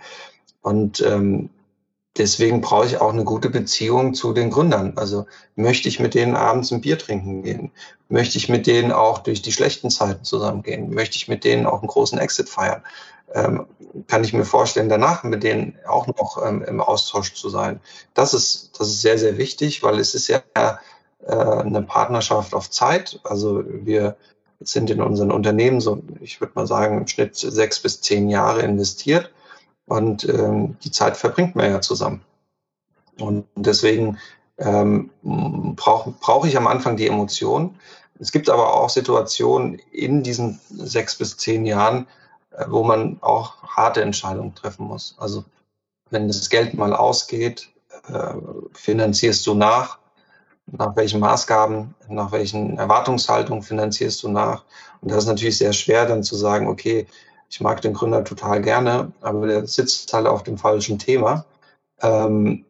Und 0.61 1.01
ähm, 1.01 1.49
deswegen 2.17 2.61
brauche 2.61 2.85
ich 2.85 3.01
auch 3.01 3.11
eine 3.11 3.23
gute 3.23 3.49
Beziehung 3.49 4.13
zu 4.13 4.33
den 4.33 4.49
Gründern. 4.49 4.93
Also 4.95 5.25
möchte 5.55 5.89
ich 5.89 5.99
mit 5.99 6.13
denen 6.13 6.35
abends 6.35 6.71
ein 6.71 6.81
Bier 6.81 6.97
trinken 6.97 7.43
gehen? 7.43 7.71
Möchte 8.09 8.37
ich 8.37 8.49
mit 8.49 8.67
denen 8.67 8.91
auch 8.91 9.19
durch 9.19 9.41
die 9.41 9.51
schlechten 9.51 9.89
Zeiten 9.89 10.23
zusammengehen? 10.23 10.93
Möchte 10.93 11.17
ich 11.17 11.27
mit 11.27 11.43
denen 11.43 11.65
auch 11.65 11.79
einen 11.79 11.87
großen 11.87 12.19
Exit 12.19 12.49
feiern? 12.49 12.83
Ähm, 13.33 13.65
kann 14.07 14.23
ich 14.23 14.33
mir 14.33 14.45
vorstellen, 14.45 14.89
danach 14.89 15.23
mit 15.23 15.43
denen 15.43 15.75
auch 15.87 16.07
noch 16.07 16.43
ähm, 16.45 16.63
im 16.63 16.81
Austausch 16.81 17.33
zu 17.33 17.49
sein. 17.49 17.79
Das 18.13 18.33
ist, 18.33 18.79
das 18.79 18.87
ist 18.87 19.01
sehr, 19.01 19.17
sehr 19.17 19.37
wichtig, 19.37 19.81
weil 19.81 19.99
es 19.99 20.13
ist 20.13 20.27
ja 20.27 20.41
äh, 20.55 20.77
eine 21.25 21.81
Partnerschaft 21.81 22.53
auf 22.53 22.69
Zeit. 22.69 23.19
Also 23.23 23.63
wir 23.65 24.15
sind 24.59 24.89
in 24.89 25.01
unseren 25.01 25.31
Unternehmen 25.31 25.81
so, 25.81 26.01
ich 26.21 26.39
würde 26.41 26.53
mal 26.55 26.67
sagen, 26.67 26.97
im 26.97 27.07
Schnitt 27.07 27.35
sechs 27.35 27.79
bis 27.79 28.01
zehn 28.01 28.29
Jahre 28.29 28.61
investiert. 28.61 29.31
Und 29.85 30.27
ähm, 30.27 30.77
die 30.83 30.91
Zeit 30.91 31.17
verbringt 31.17 31.55
man 31.55 31.69
ja 31.69 31.81
zusammen. 31.81 32.21
Und 33.19 33.45
deswegen 33.55 34.17
ähm, 34.57 35.09
brauche 35.21 36.11
brauch 36.11 36.45
ich 36.45 36.57
am 36.57 36.67
Anfang 36.67 36.97
die 36.97 37.07
Emotion. 37.07 37.75
Es 38.19 38.31
gibt 38.31 38.49
aber 38.49 38.73
auch 38.75 38.89
Situationen 38.89 39.79
in 39.91 40.23
diesen 40.23 40.59
sechs 40.69 41.15
bis 41.15 41.37
zehn 41.37 41.65
Jahren, 41.65 42.07
äh, 42.51 42.65
wo 42.69 42.83
man 42.83 43.17
auch 43.21 43.61
harte 43.63 44.01
Entscheidungen 44.01 44.55
treffen 44.55 44.85
muss. 44.85 45.15
Also 45.17 45.43
wenn 46.09 46.27
das 46.27 46.49
Geld 46.49 46.75
mal 46.75 46.93
ausgeht, 46.93 47.69
äh, 48.07 48.35
finanzierst 48.73 49.45
du 49.47 49.55
nach, 49.55 49.99
nach 50.71 50.95
welchen 50.95 51.19
Maßgaben, 51.19 51.93
nach 52.09 52.31
welchen 52.31 52.77
Erwartungshaltungen 52.77 53.63
finanzierst 53.63 54.23
du 54.23 54.29
nach. 54.29 54.63
Und 55.01 55.11
das 55.11 55.19
ist 55.19 55.29
natürlich 55.29 55.57
sehr 55.57 55.73
schwer 55.73 56.05
dann 56.05 56.23
zu 56.23 56.35
sagen, 56.35 56.67
okay, 56.67 57.07
ich 57.49 57.61
mag 57.61 57.81
den 57.81 57.93
Gründer 57.93 58.23
total 58.23 58.61
gerne, 58.61 59.11
aber 59.21 59.45
der 59.45 59.67
sitzt 59.67 60.11
halt 60.13 60.25
auf 60.25 60.43
dem 60.43 60.57
falschen 60.57 60.97
Thema. 60.97 61.45
Ähm, 62.01 62.65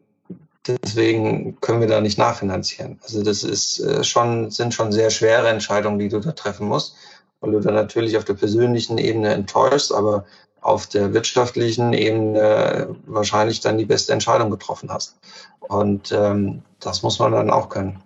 deswegen 0.66 1.58
können 1.60 1.80
wir 1.80 1.88
da 1.88 2.00
nicht 2.00 2.18
nachfinanzieren. 2.18 2.98
Also 3.02 3.22
das 3.22 3.44
ist 3.44 3.80
äh, 3.80 4.04
schon, 4.04 4.50
sind 4.50 4.74
schon 4.74 4.92
sehr 4.92 5.10
schwere 5.10 5.48
Entscheidungen, 5.48 5.98
die 5.98 6.08
du 6.08 6.20
da 6.20 6.32
treffen 6.32 6.68
musst, 6.68 6.96
weil 7.40 7.52
du 7.52 7.60
da 7.60 7.70
natürlich 7.70 8.16
auf 8.16 8.24
der 8.24 8.34
persönlichen 8.34 8.98
Ebene 8.98 9.32
enttäuschst, 9.32 9.92
aber 9.92 10.24
auf 10.64 10.86
der 10.86 11.12
wirtschaftlichen 11.12 11.92
Ebene 11.92 12.96
wahrscheinlich 13.04 13.60
dann 13.60 13.76
die 13.76 13.84
beste 13.84 14.14
Entscheidung 14.14 14.50
getroffen 14.50 14.90
hast. 14.90 15.16
Und 15.60 16.10
ähm, 16.10 16.62
das 16.80 17.02
muss 17.02 17.18
man 17.18 17.32
dann 17.32 17.50
auch 17.50 17.68
können. 17.68 18.02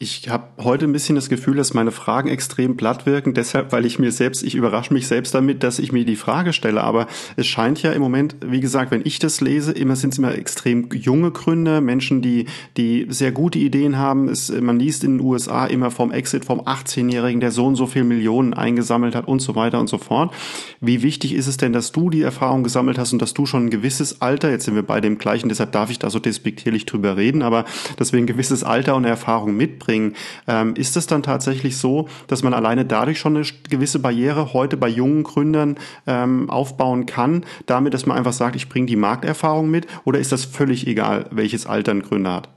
Ich 0.00 0.28
habe 0.28 0.44
heute 0.62 0.84
ein 0.84 0.92
bisschen 0.92 1.16
das 1.16 1.28
Gefühl, 1.28 1.56
dass 1.56 1.74
meine 1.74 1.90
Fragen 1.90 2.28
extrem 2.28 2.76
platt 2.76 3.04
wirken, 3.04 3.34
deshalb, 3.34 3.72
weil 3.72 3.84
ich 3.84 3.98
mir 3.98 4.12
selbst, 4.12 4.44
ich 4.44 4.54
überrasche 4.54 4.94
mich 4.94 5.08
selbst 5.08 5.34
damit, 5.34 5.64
dass 5.64 5.80
ich 5.80 5.90
mir 5.90 6.04
die 6.04 6.14
Frage 6.14 6.52
stelle. 6.52 6.84
Aber 6.84 7.08
es 7.34 7.48
scheint 7.48 7.82
ja 7.82 7.90
im 7.90 8.00
Moment, 8.00 8.36
wie 8.46 8.60
gesagt, 8.60 8.92
wenn 8.92 9.00
ich 9.04 9.18
das 9.18 9.40
lese, 9.40 9.72
immer 9.72 9.96
sind 9.96 10.12
es 10.12 10.18
immer 10.18 10.32
extrem 10.36 10.88
junge 10.92 11.32
Gründer, 11.32 11.80
Menschen, 11.80 12.22
die, 12.22 12.46
die 12.76 13.08
sehr 13.08 13.32
gute 13.32 13.58
Ideen 13.58 13.98
haben. 13.98 14.28
Es, 14.28 14.52
man 14.52 14.78
liest 14.78 15.02
in 15.02 15.18
den 15.18 15.26
USA 15.26 15.66
immer 15.66 15.90
vom 15.90 16.12
Exit 16.12 16.44
vom 16.44 16.60
18-Jährigen, 16.60 17.40
der 17.40 17.50
so 17.50 17.66
und 17.66 17.74
so 17.74 17.88
viel 17.88 18.04
Millionen 18.04 18.54
eingesammelt 18.54 19.16
hat 19.16 19.26
und 19.26 19.40
so 19.40 19.56
weiter 19.56 19.80
und 19.80 19.88
so 19.88 19.98
fort. 19.98 20.32
Wie 20.80 21.02
wichtig 21.02 21.34
ist 21.34 21.48
es 21.48 21.56
denn, 21.56 21.72
dass 21.72 21.90
du 21.90 22.08
die 22.08 22.22
Erfahrung 22.22 22.62
gesammelt 22.62 22.98
hast 22.98 23.12
und 23.12 23.20
dass 23.20 23.34
du 23.34 23.46
schon 23.46 23.66
ein 23.66 23.70
gewisses 23.70 24.22
Alter, 24.22 24.48
jetzt 24.52 24.66
sind 24.66 24.76
wir 24.76 24.84
bei 24.84 25.00
dem 25.00 25.18
gleichen, 25.18 25.48
deshalb 25.48 25.72
darf 25.72 25.90
ich 25.90 25.98
da 25.98 26.08
so 26.08 26.20
despektierlich 26.20 26.86
drüber 26.86 27.16
reden, 27.16 27.42
aber 27.42 27.64
dass 27.96 28.12
wir 28.12 28.20
ein 28.20 28.26
gewisses 28.26 28.62
Alter 28.62 28.94
und 28.94 29.04
Erfahrung 29.04 29.56
mitbringen, 29.56 29.87
mitbringen. 29.88 30.14
Ähm, 30.46 30.74
ist 30.74 30.96
es 30.96 31.06
dann 31.06 31.22
tatsächlich 31.22 31.78
so, 31.78 32.08
dass 32.26 32.42
man 32.42 32.54
alleine 32.54 32.84
dadurch 32.84 33.18
schon 33.18 33.36
eine 33.36 33.46
gewisse 33.68 33.98
Barriere 33.98 34.52
heute 34.52 34.76
bei 34.76 34.88
jungen 34.88 35.22
Gründern 35.24 35.78
ähm, 36.06 36.50
aufbauen 36.50 37.06
kann, 37.06 37.44
damit, 37.66 37.94
dass 37.94 38.06
man 38.06 38.16
einfach 38.16 38.32
sagt, 38.32 38.56
ich 38.56 38.68
bringe 38.68 38.86
die 38.86 38.96
Markterfahrung 38.96 39.70
mit? 39.70 39.86
Oder 40.04 40.18
ist 40.18 40.32
das 40.32 40.44
völlig 40.44 40.86
egal, 40.86 41.26
welches 41.30 41.66
Alter 41.66 41.92
ein 41.92 42.02
Gründer 42.02 42.34
hat? 42.34 42.48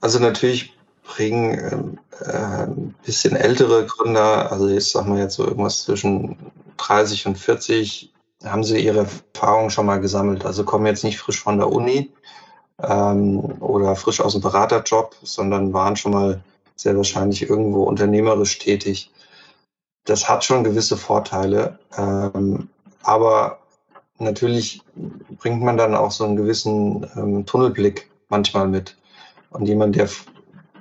Also 0.00 0.18
natürlich 0.18 0.74
bringen 1.04 1.98
äh, 2.20 2.32
ein 2.32 2.94
bisschen 3.04 3.36
ältere 3.36 3.86
Gründer, 3.86 4.50
also 4.50 4.68
jetzt 4.68 4.90
sagen 4.90 5.14
wir 5.14 5.22
jetzt 5.22 5.36
so 5.36 5.44
irgendwas 5.44 5.84
zwischen 5.84 6.36
30 6.78 7.26
und 7.26 7.38
40, 7.38 8.12
haben 8.44 8.64
sie 8.64 8.78
ihre 8.78 9.06
Erfahrungen 9.34 9.70
schon 9.70 9.86
mal 9.86 10.00
gesammelt. 10.00 10.44
Also 10.44 10.64
kommen 10.64 10.86
jetzt 10.86 11.04
nicht 11.04 11.18
frisch 11.18 11.40
von 11.40 11.58
der 11.58 11.72
Uni, 11.72 12.12
ähm, 12.82 13.40
oder 13.60 13.96
frisch 13.96 14.20
aus 14.20 14.32
dem 14.32 14.42
Beraterjob, 14.42 15.16
sondern 15.22 15.72
waren 15.72 15.96
schon 15.96 16.12
mal 16.12 16.40
sehr 16.76 16.96
wahrscheinlich 16.96 17.48
irgendwo 17.48 17.84
unternehmerisch 17.84 18.58
tätig. 18.58 19.10
Das 20.04 20.28
hat 20.28 20.44
schon 20.44 20.64
gewisse 20.64 20.96
Vorteile, 20.96 21.78
ähm, 21.96 22.68
aber 23.02 23.58
natürlich 24.18 24.82
bringt 25.38 25.62
man 25.62 25.76
dann 25.76 25.94
auch 25.94 26.10
so 26.10 26.24
einen 26.24 26.36
gewissen 26.36 27.06
ähm, 27.16 27.46
Tunnelblick 27.46 28.10
manchmal 28.28 28.68
mit. 28.68 28.96
Und 29.50 29.66
jemand, 29.66 29.96
der 29.96 30.08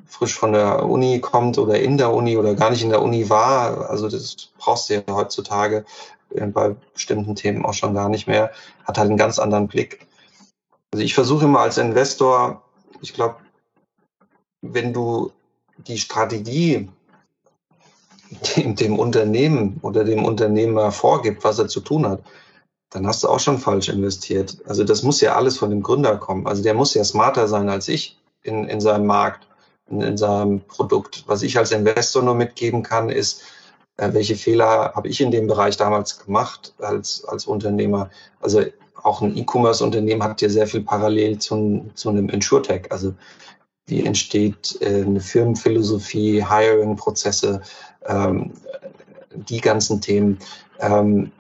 frisch 0.06 0.36
von 0.36 0.54
der 0.54 0.86
Uni 0.86 1.20
kommt 1.20 1.58
oder 1.58 1.80
in 1.80 1.98
der 1.98 2.14
Uni 2.14 2.38
oder 2.38 2.56
gar 2.56 2.70
nicht 2.70 2.84
in 2.84 2.90
der 2.90 3.02
Uni 3.02 3.30
war, 3.30 3.90
also 3.90 4.10
das 4.10 4.50
brauchst 4.58 4.90
du 4.90 4.96
ja 4.96 5.02
heutzutage 5.10 5.86
äh, 6.34 6.46
bei 6.48 6.76
bestimmten 6.94 7.36
Themen 7.36 7.66
auch 7.66 7.74
schon 7.74 7.94
gar 7.94 8.10
nicht 8.10 8.28
mehr, 8.28 8.52
hat 8.86 8.98
halt 8.98 9.10
einen 9.10 9.18
ganz 9.18 9.40
anderen 9.40 9.68
Blick. 9.68 10.08
Also 10.96 11.04
ich 11.04 11.14
versuche 11.14 11.44
immer 11.44 11.60
als 11.60 11.78
Investor, 11.78 12.64
ich 13.02 13.14
glaube, 13.14 13.36
wenn 14.62 14.94
du 14.94 15.34
die 15.76 15.98
Strategie 15.98 16.88
dem, 18.56 18.76
dem 18.78 18.98
Unternehmen 18.98 19.78
oder 19.82 20.06
dem 20.06 20.24
Unternehmer 20.24 20.94
vorgibt, 20.94 21.44
was 21.44 21.60
er 21.60 21.68
zu 21.68 21.82
tun 21.82 22.08
hat, 22.08 22.24
dann 22.92 23.06
hast 23.06 23.26
du 23.26 23.28
auch 23.28 23.42
schon 23.42 23.58
falsch 23.58 23.90
investiert. 23.90 24.58
Also 24.68 24.86
das 24.86 25.04
muss 25.04 25.20
ja 25.20 25.36
alles 25.36 25.58
von 25.58 25.70
dem 25.70 25.84
Gründer 25.84 26.16
kommen. 26.16 26.48
Also 26.48 26.64
der 26.64 26.74
muss 26.74 26.94
ja 26.94 27.04
smarter 27.04 27.50
sein 27.50 27.68
als 27.68 27.90
ich 27.90 28.18
in, 28.44 28.64
in 28.64 28.80
seinem 28.80 29.06
Markt, 29.06 29.50
in, 29.90 30.00
in 30.00 30.16
seinem 30.16 30.62
Produkt. 30.62 31.26
Was 31.28 31.42
ich 31.42 31.58
als 31.58 31.72
Investor 31.72 32.24
nur 32.24 32.36
mitgeben 32.36 32.84
kann, 32.84 33.10
ist, 33.10 33.42
äh, 33.98 34.14
welche 34.14 34.38
Fehler 34.38 34.94
habe 34.96 35.10
ich 35.10 35.20
in 35.20 35.32
dem 35.32 35.48
Bereich 35.48 35.76
damals 35.76 36.20
gemacht 36.20 36.74
als, 36.80 37.26
als 37.26 37.48
Unternehmer. 37.48 38.12
Also 38.40 38.64
auch 39.06 39.22
ein 39.22 39.38
E-Commerce-Unternehmen 39.38 40.24
hat 40.24 40.42
ja 40.42 40.50
sehr 40.50 40.68
viel 40.68 40.82
parallel 40.82 41.38
zu, 41.38 41.90
zu 41.94 42.10
einem 42.10 42.30
Insurtech. 42.30 42.92
Also 42.92 43.14
wie 43.88 44.04
entsteht 44.04 44.78
äh, 44.82 45.04
eine 45.04 45.20
Firmenphilosophie, 45.20 46.44
Hiring-Prozesse, 46.44 47.62
ähm, 48.08 48.54
die 49.34 49.62
ganzen 49.62 50.02
Themen. 50.02 50.40
Ähm, 50.80 51.32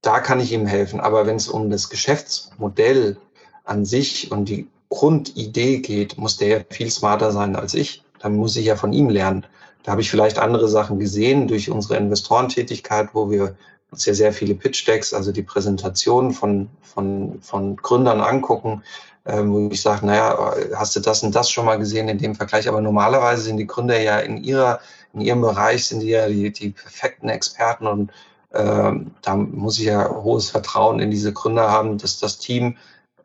da 0.00 0.18
kann 0.18 0.40
ich 0.40 0.52
ihm 0.52 0.66
helfen. 0.66 1.00
Aber 1.00 1.26
wenn 1.26 1.36
es 1.36 1.48
um 1.48 1.70
das 1.70 1.88
Geschäftsmodell 1.88 3.16
an 3.64 3.84
sich 3.84 4.32
und 4.32 4.48
die 4.48 4.66
Grundidee 4.88 5.78
geht, 5.78 6.18
muss 6.18 6.36
der 6.36 6.48
ja 6.48 6.60
viel 6.68 6.90
smarter 6.90 7.30
sein 7.30 7.54
als 7.54 7.74
ich. 7.74 8.02
Dann 8.18 8.36
muss 8.36 8.56
ich 8.56 8.66
ja 8.66 8.76
von 8.76 8.92
ihm 8.92 9.08
lernen. 9.08 9.46
Da 9.84 9.92
habe 9.92 10.00
ich 10.00 10.10
vielleicht 10.10 10.38
andere 10.38 10.68
Sachen 10.68 10.98
gesehen 10.98 11.46
durch 11.46 11.70
unsere 11.70 11.96
Investorentätigkeit, 11.96 13.10
wo 13.12 13.30
wir 13.30 13.56
ja 13.96 14.14
sehr 14.14 14.32
viele 14.32 14.54
Pitch-Decks, 14.54 15.14
also 15.14 15.32
die 15.32 15.42
Präsentationen 15.42 16.32
von, 16.32 16.68
von, 16.82 17.40
von 17.42 17.76
Gründern 17.76 18.20
angucken, 18.20 18.82
ähm, 19.24 19.52
wo 19.52 19.68
ich 19.70 19.82
sage, 19.82 20.06
naja, 20.06 20.54
hast 20.74 20.96
du 20.96 21.00
das 21.00 21.22
und 21.22 21.34
das 21.34 21.50
schon 21.50 21.66
mal 21.66 21.78
gesehen 21.78 22.08
in 22.08 22.18
dem 22.18 22.34
Vergleich? 22.34 22.68
Aber 22.68 22.80
normalerweise 22.80 23.42
sind 23.42 23.58
die 23.58 23.66
Gründer 23.66 24.00
ja 24.00 24.18
in 24.18 24.42
ihrer, 24.42 24.80
in 25.12 25.20
ihrem 25.20 25.42
Bereich 25.42 25.86
sind 25.86 26.00
die 26.00 26.08
ja 26.08 26.26
die, 26.28 26.50
die 26.50 26.70
perfekten 26.70 27.28
Experten 27.28 27.86
und 27.86 28.10
ähm, 28.54 29.12
da 29.22 29.36
muss 29.36 29.78
ich 29.78 29.86
ja 29.86 30.08
hohes 30.10 30.50
Vertrauen 30.50 31.00
in 31.00 31.10
diese 31.10 31.32
Gründer 31.32 31.70
haben, 31.70 31.98
dass 31.98 32.18
das 32.18 32.38
Team 32.38 32.76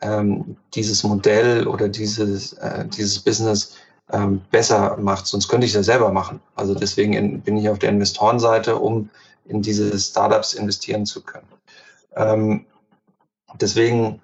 ähm, 0.01 0.57
dieses 0.73 1.03
Modell 1.03 1.67
oder 1.67 1.89
dieses, 1.89 2.53
äh, 2.53 2.85
dieses 2.85 3.19
Business 3.19 3.75
ähm, 4.11 4.41
besser 4.51 4.97
macht. 4.97 5.27
Sonst 5.27 5.47
könnte 5.47 5.65
ich 5.67 5.73
ja 5.73 5.83
selber 5.83 6.11
machen. 6.11 6.39
Also 6.55 6.75
deswegen 6.75 7.13
in, 7.13 7.41
bin 7.41 7.57
ich 7.57 7.69
auf 7.69 7.79
der 7.79 7.89
Investorenseite, 7.89 8.77
um 8.77 9.09
in 9.47 9.61
diese 9.61 9.97
Startups 9.97 10.53
investieren 10.53 11.05
zu 11.05 11.21
können. 11.21 11.47
Ähm, 12.15 12.65
deswegen 13.59 14.21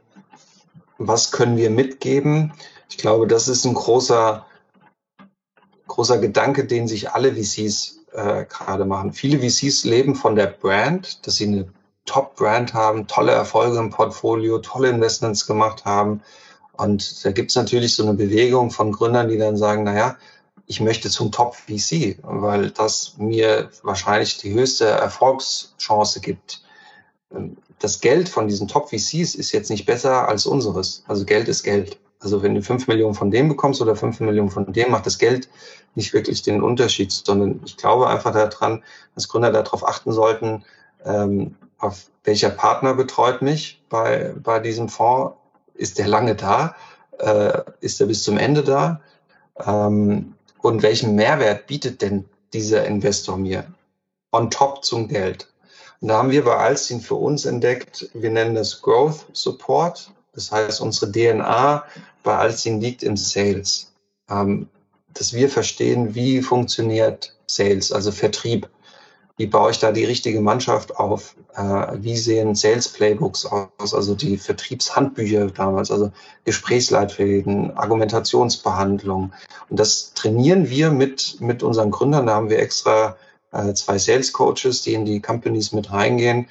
was 0.97 1.31
können 1.31 1.57
wir 1.57 1.69
mitgeben? 1.69 2.53
Ich 2.89 2.97
glaube, 2.97 3.27
das 3.27 3.47
ist 3.47 3.65
ein 3.65 3.73
großer, 3.73 4.45
großer 5.87 6.19
Gedanke, 6.19 6.65
den 6.65 6.87
sich 6.87 7.11
alle 7.11 7.33
VCs 7.33 7.99
äh, 8.13 8.45
gerade 8.45 8.85
machen. 8.85 9.13
Viele 9.13 9.39
VCs 9.39 9.85
leben 9.85 10.15
von 10.15 10.35
der 10.35 10.47
Brand, 10.47 11.25
dass 11.25 11.35
sie 11.35 11.47
eine 11.47 11.67
Top-Brand 12.05 12.73
haben, 12.73 13.07
tolle 13.07 13.31
Erfolge 13.31 13.77
im 13.79 13.89
Portfolio, 13.89 14.59
tolle 14.59 14.89
Investments 14.89 15.47
gemacht 15.47 15.85
haben. 15.85 16.21
Und 16.73 17.23
da 17.23 17.31
gibt 17.31 17.51
es 17.51 17.55
natürlich 17.55 17.95
so 17.95 18.03
eine 18.03 18.13
Bewegung 18.13 18.71
von 18.71 18.91
Gründern, 18.91 19.29
die 19.29 19.37
dann 19.37 19.57
sagen, 19.57 19.83
naja, 19.83 20.17
ich 20.65 20.79
möchte 20.79 21.09
zum 21.09 21.31
Top-VC, 21.31 22.19
weil 22.23 22.71
das 22.71 23.15
mir 23.17 23.69
wahrscheinlich 23.83 24.37
die 24.37 24.53
höchste 24.53 24.87
Erfolgschance 24.87 26.19
gibt 26.21 26.63
das 27.83 27.99
Geld 27.99 28.29
von 28.29 28.47
diesen 28.47 28.67
Top-VCs 28.67 29.35
ist 29.35 29.51
jetzt 29.51 29.69
nicht 29.69 29.85
besser 29.85 30.27
als 30.27 30.45
unseres. 30.45 31.03
Also 31.07 31.25
Geld 31.25 31.47
ist 31.49 31.63
Geld. 31.63 31.99
Also 32.19 32.41
wenn 32.41 32.55
du 32.55 32.61
fünf 32.61 32.87
Millionen 32.87 33.13
von 33.13 33.31
dem 33.31 33.49
bekommst 33.49 33.81
oder 33.81 33.97
fünf 33.97 34.21
Millionen 34.21 34.49
von 34.49 34.71
dem, 34.71 34.91
macht 34.91 35.05
das 35.05 35.17
Geld 35.17 35.49
nicht 35.93 36.13
wirklich 36.13 36.41
den 36.41 36.63
Unterschied, 36.63 37.11
sondern 37.11 37.59
ich 37.65 37.75
glaube 37.75 38.07
einfach 38.07 38.31
daran, 38.31 38.83
dass 39.15 39.27
Gründer 39.27 39.51
darauf 39.51 39.85
achten 39.85 40.13
sollten, 40.13 40.63
ähm, 41.03 41.55
auf 41.77 42.05
welcher 42.23 42.49
Partner 42.49 42.93
betreut 42.93 43.41
mich 43.41 43.83
bei, 43.89 44.33
bei 44.41 44.59
diesem 44.59 44.87
Fonds. 44.87 45.35
Ist 45.73 45.97
der 45.97 46.07
lange 46.07 46.35
da? 46.35 46.75
Äh, 47.19 47.63
ist 47.81 47.99
er 47.99 48.07
bis 48.07 48.23
zum 48.23 48.37
Ende 48.37 48.63
da? 48.63 49.01
Ähm, 49.65 50.35
und 50.63 50.81
welchen 50.81 51.15
Mehrwert 51.15 51.67
bietet 51.67 52.01
denn 52.01 52.25
dieser 52.53 52.85
Investor 52.85 53.37
mir 53.37 53.65
on 54.31 54.49
top 54.49 54.83
zum 54.83 55.09
Geld? 55.09 55.49
Und 55.99 56.07
da 56.07 56.17
haben 56.17 56.31
wir 56.31 56.45
bei 56.45 56.55
Alstin 56.55 57.01
für 57.01 57.15
uns 57.15 57.45
entdeckt, 57.45 58.09
wir 58.13 58.29
nennen 58.29 58.55
das 58.55 58.81
Growth 58.81 59.25
Support. 59.33 60.11
Das 60.33 60.51
heißt, 60.51 60.81
unsere 60.81 61.11
DNA 61.11 61.83
bei 62.23 62.37
Alstin 62.37 62.79
liegt 62.79 63.03
im 63.03 63.17
Sales. 63.17 63.91
Ähm, 64.29 64.69
dass 65.13 65.33
wir 65.33 65.49
verstehen, 65.49 66.15
wie 66.15 66.41
funktioniert 66.41 67.35
Sales, 67.45 67.91
also 67.91 68.11
Vertrieb. 68.11 68.69
Wie 69.35 69.47
baue 69.47 69.71
ich 69.71 69.79
da 69.79 69.91
die 69.91 70.05
richtige 70.05 70.39
Mannschaft 70.39 70.95
auf? 70.95 71.35
Äh, 71.55 71.97
wie 72.01 72.17
sehen 72.17 72.55
Sales 72.55 72.87
Playbooks 72.89 73.45
aus, 73.45 73.93
also 73.93 74.15
die 74.15 74.37
Vertriebshandbücher 74.37 75.47
damals, 75.47 75.91
also 75.91 76.11
Gesprächsleitfäden, 76.45 77.77
Argumentationsbehandlung. 77.77 79.31
Und 79.69 79.79
das 79.79 80.13
trainieren 80.13 80.69
wir 80.69 80.91
mit, 80.91 81.37
mit 81.39 81.61
unseren 81.61 81.91
Gründern. 81.91 82.25
Da 82.25 82.35
haben 82.35 82.49
wir 82.49 82.59
extra 82.59 83.17
äh, 83.51 83.73
zwei 83.73 83.99
Sales 83.99 84.33
Coaches, 84.33 84.81
die 84.81 84.93
in 84.93 85.05
die 85.05 85.21
Companies 85.21 85.71
mit 85.73 85.91
reingehen 85.91 86.47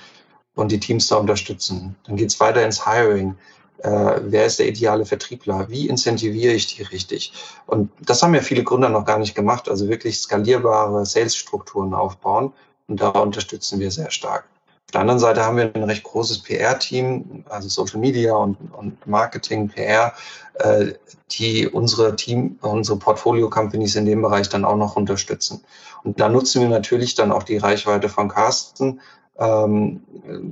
und 0.54 0.70
die 0.70 0.78
Teams 0.80 1.08
da 1.08 1.16
unterstützen. 1.16 1.96
Dann 2.06 2.16
geht 2.16 2.28
es 2.28 2.38
weiter 2.38 2.64
ins 2.64 2.86
Hiring. 2.86 3.36
Äh, 3.78 4.20
wer 4.22 4.46
ist 4.46 4.60
der 4.60 4.68
ideale 4.68 5.04
Vertriebler? 5.04 5.68
Wie 5.68 5.88
incentiviere 5.88 6.52
ich 6.52 6.76
die 6.76 6.82
richtig? 6.82 7.32
Und 7.66 7.90
das 8.00 8.22
haben 8.22 8.34
ja 8.36 8.40
viele 8.40 8.62
Gründer 8.62 8.88
noch 8.88 9.04
gar 9.04 9.18
nicht 9.18 9.34
gemacht, 9.34 9.68
also 9.68 9.88
wirklich 9.88 10.20
skalierbare 10.20 11.04
Sales-Strukturen 11.04 11.92
aufbauen. 11.92 12.52
Und 12.86 13.00
da 13.00 13.08
unterstützen 13.08 13.80
wir 13.80 13.90
sehr 13.90 14.12
stark. 14.12 14.44
Auf 14.86 14.92
der 14.92 15.00
anderen 15.00 15.20
Seite 15.20 15.44
haben 15.44 15.56
wir 15.56 15.74
ein 15.74 15.84
recht 15.84 16.02
großes 16.02 16.42
PR-Team, 16.42 17.44
also 17.48 17.68
Social 17.68 17.98
Media 17.98 18.34
und, 18.34 18.56
und 18.74 19.06
Marketing, 19.06 19.68
PR, 19.68 20.12
äh, 20.54 20.92
die 21.30 21.66
unsere 21.66 22.14
Team, 22.16 22.58
unsere 22.60 22.98
Portfolio-Companies 22.98 23.96
in 23.96 24.04
dem 24.04 24.20
Bereich 24.20 24.50
dann 24.50 24.66
auch 24.66 24.76
noch 24.76 24.96
unterstützen. 24.96 25.64
Und 26.04 26.20
da 26.20 26.28
nutzen 26.28 26.60
wir 26.60 26.68
natürlich 26.68 27.14
dann 27.14 27.32
auch 27.32 27.42
die 27.42 27.56
Reichweite 27.56 28.08
von 28.08 28.28
Carsten, 28.28 29.00
ähm, 29.38 30.02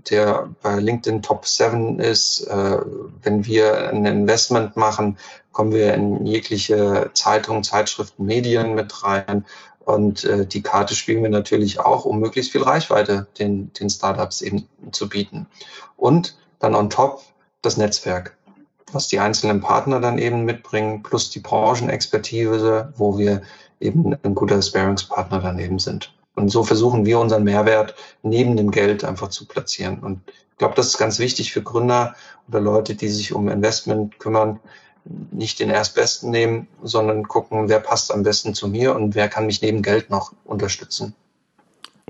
der 0.08 0.48
bei 0.62 0.76
LinkedIn 0.76 1.22
Top 1.22 1.46
7 1.46 1.98
ist. 1.98 2.46
Äh, 2.46 2.78
wenn 3.22 3.44
wir 3.44 3.90
ein 3.90 4.06
Investment 4.06 4.76
machen, 4.76 5.18
kommen 5.52 5.72
wir 5.72 5.94
in 5.94 6.24
jegliche 6.24 7.10
Zeitungen, 7.14 7.62
Zeitschriften, 7.62 8.24
Medien 8.24 8.74
mit 8.74 9.04
rein. 9.04 9.44
Und 9.84 10.24
äh, 10.24 10.46
die 10.46 10.62
Karte 10.62 10.94
spielen 10.94 11.22
wir 11.22 11.30
natürlich 11.30 11.80
auch, 11.80 12.04
um 12.04 12.20
möglichst 12.20 12.52
viel 12.52 12.62
Reichweite 12.62 13.26
den, 13.38 13.72
den 13.72 13.90
Startups 13.90 14.42
eben 14.42 14.68
zu 14.92 15.08
bieten. 15.08 15.46
Und 15.96 16.36
dann 16.58 16.74
on 16.74 16.90
top 16.90 17.22
das 17.62 17.76
Netzwerk, 17.76 18.36
was 18.92 19.08
die 19.08 19.18
einzelnen 19.18 19.60
Partner 19.60 20.00
dann 20.00 20.18
eben 20.18 20.44
mitbringen, 20.44 21.02
plus 21.02 21.30
die 21.30 21.40
Branchenexpertise, 21.40 22.92
wo 22.96 23.18
wir 23.18 23.42
eben 23.80 24.16
ein 24.22 24.34
guter 24.34 24.60
Sparingspartner 24.60 25.40
daneben 25.40 25.78
sind. 25.78 26.12
Und 26.34 26.50
so 26.50 26.62
versuchen 26.62 27.04
wir 27.04 27.18
unseren 27.18 27.44
Mehrwert 27.44 27.94
neben 28.22 28.56
dem 28.56 28.70
Geld 28.70 29.04
einfach 29.04 29.28
zu 29.28 29.46
platzieren. 29.46 29.98
Und 30.00 30.20
ich 30.28 30.58
glaube, 30.58 30.74
das 30.74 30.88
ist 30.88 30.98
ganz 30.98 31.18
wichtig 31.18 31.52
für 31.52 31.62
Gründer 31.62 32.14
oder 32.48 32.60
Leute, 32.60 32.94
die 32.94 33.08
sich 33.08 33.32
um 33.32 33.48
Investment 33.48 34.18
kümmern, 34.18 34.60
nicht 35.30 35.58
den 35.58 35.70
Erstbesten 35.70 36.30
nehmen, 36.30 36.68
sondern 36.82 37.26
gucken, 37.26 37.68
wer 37.68 37.80
passt 37.80 38.12
am 38.12 38.22
besten 38.22 38.54
zu 38.54 38.68
mir 38.68 38.94
und 38.94 39.14
wer 39.14 39.28
kann 39.28 39.46
mich 39.46 39.62
neben 39.62 39.82
Geld 39.82 40.10
noch 40.10 40.32
unterstützen. 40.44 41.14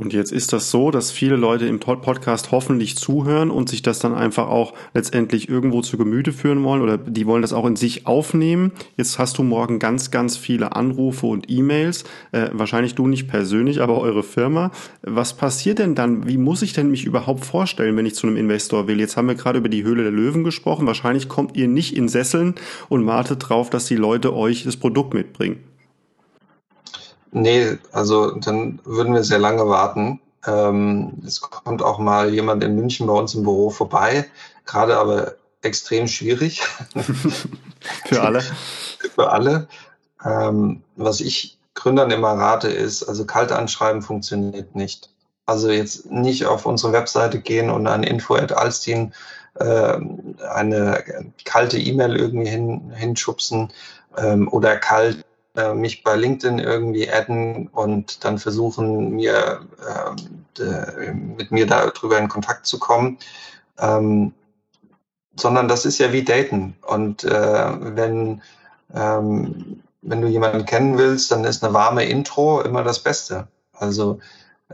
Und 0.01 0.15
jetzt 0.15 0.33
ist 0.33 0.55
das 0.55 0.71
so, 0.71 0.91
dass 0.91 1.11
viele 1.11 1.37
Leute 1.37 1.67
im 1.67 1.79
Podcast 1.79 2.53
hoffentlich 2.53 2.97
zuhören 2.97 3.51
und 3.51 3.69
sich 3.69 3.83
das 3.83 3.99
dann 3.99 4.15
einfach 4.15 4.49
auch 4.49 4.73
letztendlich 4.95 5.51
irgendwo 5.51 5.83
zu 5.83 5.99
Gemüte 5.99 6.33
führen 6.33 6.65
wollen 6.65 6.81
oder 6.81 6.97
die 6.97 7.27
wollen 7.27 7.43
das 7.43 7.53
auch 7.53 7.67
in 7.67 7.77
sich 7.77 8.07
aufnehmen. 8.07 8.73
Jetzt 8.97 9.19
hast 9.19 9.37
du 9.37 9.43
morgen 9.43 9.79
ganz, 9.79 10.11
ganz 10.11 10.39
viele 10.39 10.75
Anrufe 10.75 11.27
und 11.27 11.51
E-Mails. 11.51 12.05
Äh, 12.33 12.49
wahrscheinlich 12.53 12.95
du 12.95 13.09
nicht 13.09 13.29
persönlich, 13.29 13.83
aber 13.83 13.99
eure 13.99 14.23
Firma. 14.23 14.71
Was 15.03 15.35
passiert 15.35 15.79
denn 15.79 15.95
dann? 15.95 16.27
Wie 16.27 16.39
muss 16.39 16.63
ich 16.63 16.73
denn 16.73 16.91
mich 16.91 17.05
überhaupt 17.05 17.45
vorstellen, 17.45 17.95
wenn 17.99 18.07
ich 18.07 18.15
zu 18.15 18.27
einem 18.27 18.39
Investor 18.39 18.89
will? 18.89 19.01
Jetzt 19.01 19.19
haben 19.19 19.29
wir 19.29 19.35
gerade 19.35 19.59
über 19.59 19.69
die 19.69 19.85
Höhle 19.85 20.03
der 20.05 20.13
Löwen 20.13 20.45
gesprochen. 20.45 20.87
Wahrscheinlich 20.87 21.29
kommt 21.29 21.59
ihr 21.59 21.69
nicht 21.69 21.95
in 21.95 22.09
Sesseln 22.09 22.55
und 22.89 23.07
wartet 23.07 23.51
drauf, 23.51 23.69
dass 23.69 23.85
die 23.85 23.97
Leute 23.97 24.35
euch 24.35 24.65
das 24.65 24.79
Produkt 24.79 25.13
mitbringen. 25.13 25.59
Nee, 27.33 27.79
also 27.93 28.33
dann 28.33 28.81
würden 28.85 29.15
wir 29.15 29.23
sehr 29.23 29.39
lange 29.39 29.69
warten. 29.69 30.21
Ähm, 30.47 31.23
es 31.27 31.41
kommt 31.41 31.83
auch 31.83 31.99
mal 31.99 32.33
jemand 32.33 32.65
in 32.65 32.75
München 32.75 33.07
bei 33.07 33.13
uns 33.13 33.35
im 33.35 33.43
Büro 33.43 33.71
vorbei, 33.71 34.29
gerade 34.67 34.97
aber 34.97 35.35
extrem 35.63 36.09
schwierig. 36.09 36.63
Für 38.07 38.23
alle. 38.23 38.41
Für 39.15 39.31
alle. 39.31 39.69
Ähm, 40.25 40.83
was 40.97 41.21
ich 41.21 41.59
Gründern 41.75 42.11
immer 42.11 42.33
rate, 42.33 42.69
ist, 42.69 43.05
also 43.05 43.25
kalt 43.25 43.53
anschreiben 43.53 44.03
funktioniert 44.03 44.75
nicht. 44.75 45.11
Also 45.47 45.71
jetzt 45.71 46.11
nicht 46.11 46.47
auf 46.47 46.67
unsere 46.67 46.93
Webseite 46.93 47.41
gehen 47.41 47.71
und 47.71 47.87
an 47.87 48.03
info 48.03 48.35
at 48.35 48.53
Alstin 48.53 49.13
äh, 49.55 49.99
eine 50.49 51.05
kalte 51.45 51.79
E-Mail 51.79 52.17
irgendwie 52.17 52.49
hin, 52.49 52.93
hinschubsen 52.95 53.73
ähm, 54.17 54.49
oder 54.49 54.77
kalt 54.77 55.25
äh, 55.57 55.75
mich 55.75 56.03
bei 56.03 56.17
LinkedIn 56.17 56.59
irgendwie 56.59 57.11
adden 57.11 57.69
und 57.69 58.25
dann 58.25 58.39
versuchen, 58.39 59.11
mir 59.11 59.61
äh, 60.59 61.13
mit 61.13 61.51
mir 61.51 61.67
darüber 61.67 62.19
in 62.19 62.29
Kontakt 62.29 62.67
zu 62.67 62.79
kommen. 62.79 63.19
Ähm, 63.79 64.33
sondern 65.37 65.69
das 65.69 65.85
ist 65.87 65.99
ja 65.99 66.13
wie 66.13 66.25
Daten. 66.25 66.77
Und 66.87 67.25
äh, 67.25 67.97
wenn, 67.97 68.43
ähm, 68.95 69.83
wenn 70.03 70.21
du 70.21 70.29
jemanden 70.29 70.65
kennen 70.67 70.99
willst, 70.99 71.31
dann 71.31 71.45
ist 71.45 71.65
eine 71.65 71.75
warme 71.75 72.05
Intro 72.05 72.61
immer 72.61 72.83
das 72.83 73.03
Beste. 73.03 73.49
Also 73.73 74.21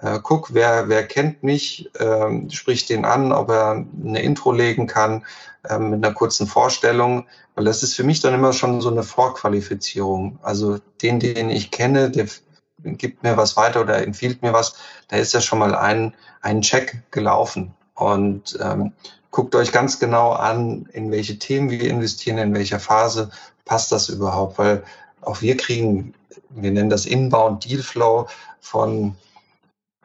äh, 0.02 0.20
guck, 0.22 0.52
wer, 0.54 0.88
wer 0.88 1.06
kennt 1.06 1.42
mich, 1.42 1.90
äh, 1.98 2.50
sprich 2.50 2.86
den 2.86 3.04
an, 3.04 3.32
ob 3.32 3.50
er 3.50 3.84
eine 4.04 4.22
Intro 4.22 4.52
legen 4.52 4.86
kann 4.86 5.24
äh, 5.68 5.78
mit 5.78 6.04
einer 6.04 6.14
kurzen 6.14 6.46
Vorstellung, 6.46 7.26
weil 7.54 7.64
das 7.64 7.82
ist 7.82 7.94
für 7.94 8.04
mich 8.04 8.20
dann 8.20 8.34
immer 8.34 8.52
schon 8.52 8.80
so 8.80 8.90
eine 8.90 9.02
Vorqualifizierung. 9.02 10.38
Also 10.42 10.78
den, 11.02 11.20
den 11.20 11.50
ich 11.50 11.70
kenne, 11.70 12.10
der 12.10 12.26
gibt 12.82 13.22
mir 13.22 13.36
was 13.36 13.56
weiter 13.56 13.80
oder 13.80 14.02
empfiehlt 14.02 14.42
mir 14.42 14.52
was, 14.52 14.76
da 15.08 15.16
ist 15.16 15.32
ja 15.34 15.40
schon 15.40 15.58
mal 15.58 15.74
ein, 15.74 16.14
ein 16.42 16.60
Check 16.60 17.02
gelaufen. 17.10 17.74
Und 17.94 18.58
ähm, 18.60 18.92
guckt 19.30 19.54
euch 19.54 19.72
ganz 19.72 19.98
genau 19.98 20.32
an, 20.32 20.88
in 20.92 21.10
welche 21.10 21.38
Themen 21.38 21.70
wir 21.70 21.88
investieren, 21.88 22.38
in 22.38 22.54
welcher 22.54 22.80
Phase 22.80 23.30
passt 23.64 23.90
das 23.92 24.08
überhaupt, 24.10 24.58
weil 24.58 24.84
auch 25.22 25.40
wir 25.40 25.56
kriegen, 25.56 26.14
wir 26.50 26.70
nennen 26.70 26.90
das 26.90 27.06
Inbound 27.06 27.64
Deal 27.64 27.82
Flow 27.82 28.28
von 28.60 29.16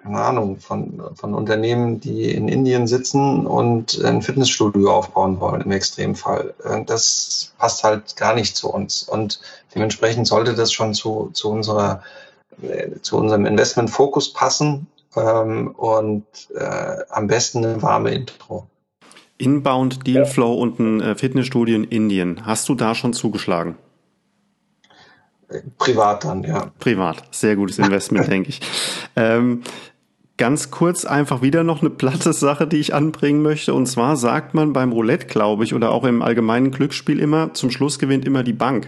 keine 0.02 0.20
Ahnung, 0.20 0.58
von, 0.58 1.02
von 1.14 1.34
Unternehmen, 1.34 1.99
die 1.99 2.32
in 2.32 2.47
Indien 2.47 2.88
sitzen 2.88 3.45
und 3.45 4.04
ein 4.04 4.22
Fitnessstudio 4.22 4.91
aufbauen 4.91 5.39
wollen 5.39 5.62
im 5.62 5.72
Extremfall. 5.72 6.54
Äh, 6.64 6.84
das 6.86 7.54
passt 7.58 7.84
halt 7.84 8.16
gar 8.16 8.34
nicht 8.34 8.56
zu 8.56 8.72
uns. 8.72 9.04
Und 9.04 9.39
dementsprechend 9.76 10.28
sollte 10.28 10.56
das 10.56 10.74
schon 10.74 10.93
zu, 10.93 11.30
zu 11.34 11.49
unserer, 11.49 12.02
äh, 12.62 12.99
zu 13.02 13.18
unserem 13.18 13.45
Investmentfokus 13.45 14.34
passen 14.34 14.88
ähm, 15.16 15.72
und 15.78 16.26
äh, 16.56 16.97
am 17.10 17.28
besten 17.28 17.64
eine 17.64 17.82
warme 17.82 18.12
Intro. 18.12 18.68
Inbound 19.38 20.06
Dealflow 20.06 20.54
und 20.54 20.80
ein 20.80 21.16
Fitnessstudio 21.16 21.76
in 21.76 21.84
Indien. 21.86 22.45
Hast 22.45 22.70
du 22.70 22.76
da 22.76 22.93
schon 22.93 23.14
zugeschlagen? 23.14 23.76
Privat 25.78 26.24
dann, 26.24 26.43
ja. 26.43 26.72
Privat. 26.80 27.24
Sehr 27.32 27.56
gutes 27.56 27.80
Investment, 27.80 28.28
denke 28.32 28.49
ich. 28.49 28.62
Ähm, 29.16 29.64
Ganz 30.42 30.72
kurz 30.72 31.06
einfach 31.06 31.44
wieder 31.44 31.64
noch 31.64 31.82
eine 31.82 31.92
platte 31.92 32.34
Sache, 32.34 32.66
die 32.66 32.78
ich 32.78 32.96
anbringen 32.96 33.44
möchte. 33.44 33.76
Und 33.76 33.86
zwar 33.86 34.18
sagt 34.18 34.56
man 34.56 34.74
beim 34.74 34.92
Roulette, 34.92 35.28
glaube 35.28 35.64
ich, 35.64 35.76
oder 35.76 35.92
auch 35.92 36.04
im 36.04 36.24
allgemeinen 36.24 36.72
Glücksspiel 36.72 37.20
immer, 37.20 37.54
zum 37.54 37.70
Schluss 37.70 38.00
gewinnt 38.00 38.26
immer 38.26 38.42
die 38.42 38.52
Bank. 38.52 38.88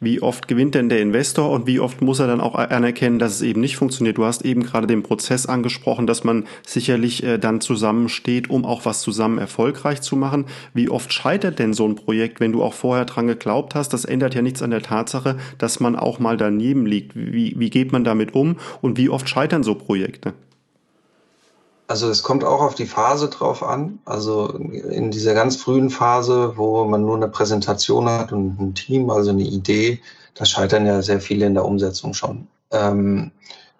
Wie 0.00 0.20
oft 0.20 0.48
gewinnt 0.48 0.74
denn 0.74 0.88
der 0.88 1.00
Investor 1.00 1.52
und 1.52 1.68
wie 1.68 1.78
oft 1.78 2.02
muss 2.02 2.18
er 2.18 2.26
dann 2.26 2.40
auch 2.40 2.56
anerkennen, 2.56 3.20
dass 3.20 3.36
es 3.36 3.42
eben 3.42 3.60
nicht 3.60 3.76
funktioniert? 3.76 4.18
Du 4.18 4.24
hast 4.24 4.44
eben 4.44 4.64
gerade 4.64 4.88
den 4.88 5.04
Prozess 5.04 5.46
angesprochen, 5.46 6.08
dass 6.08 6.24
man 6.24 6.46
sicherlich 6.66 7.22
äh, 7.22 7.38
dann 7.38 7.60
zusammensteht, 7.60 8.50
um 8.50 8.64
auch 8.64 8.84
was 8.84 9.02
zusammen 9.02 9.38
erfolgreich 9.38 10.02
zu 10.02 10.16
machen. 10.16 10.46
Wie 10.74 10.90
oft 10.90 11.12
scheitert 11.12 11.60
denn 11.60 11.74
so 11.74 11.86
ein 11.86 11.94
Projekt, 11.94 12.40
wenn 12.40 12.50
du 12.50 12.64
auch 12.64 12.74
vorher 12.74 13.04
dran 13.04 13.28
geglaubt 13.28 13.76
hast? 13.76 13.90
Das 13.90 14.04
ändert 14.04 14.34
ja 14.34 14.42
nichts 14.42 14.62
an 14.62 14.72
der 14.72 14.82
Tatsache, 14.82 15.36
dass 15.58 15.78
man 15.78 15.94
auch 15.94 16.18
mal 16.18 16.36
daneben 16.36 16.86
liegt. 16.86 17.14
Wie, 17.14 17.54
wie 17.56 17.70
geht 17.70 17.92
man 17.92 18.02
damit 18.02 18.34
um 18.34 18.56
und 18.82 18.98
wie 18.98 19.10
oft 19.10 19.28
scheitern 19.28 19.62
so 19.62 19.76
Projekte? 19.76 20.34
Also 21.88 22.10
es 22.10 22.22
kommt 22.22 22.44
auch 22.44 22.60
auf 22.60 22.74
die 22.74 22.86
Phase 22.86 23.28
drauf 23.28 23.62
an. 23.62 24.00
Also 24.04 24.48
in 24.48 25.10
dieser 25.10 25.34
ganz 25.34 25.56
frühen 25.56 25.90
Phase, 25.90 26.56
wo 26.56 26.84
man 26.84 27.02
nur 27.02 27.16
eine 27.16 27.28
Präsentation 27.28 28.08
hat 28.08 28.32
und 28.32 28.60
ein 28.60 28.74
Team, 28.74 29.10
also 29.10 29.30
eine 29.30 29.44
Idee, 29.44 30.00
da 30.34 30.44
scheitern 30.44 30.86
ja 30.86 31.00
sehr 31.02 31.20
viele 31.20 31.46
in 31.46 31.54
der 31.54 31.64
Umsetzung 31.64 32.12
schon. 32.12 32.48
Ähm, 32.72 33.30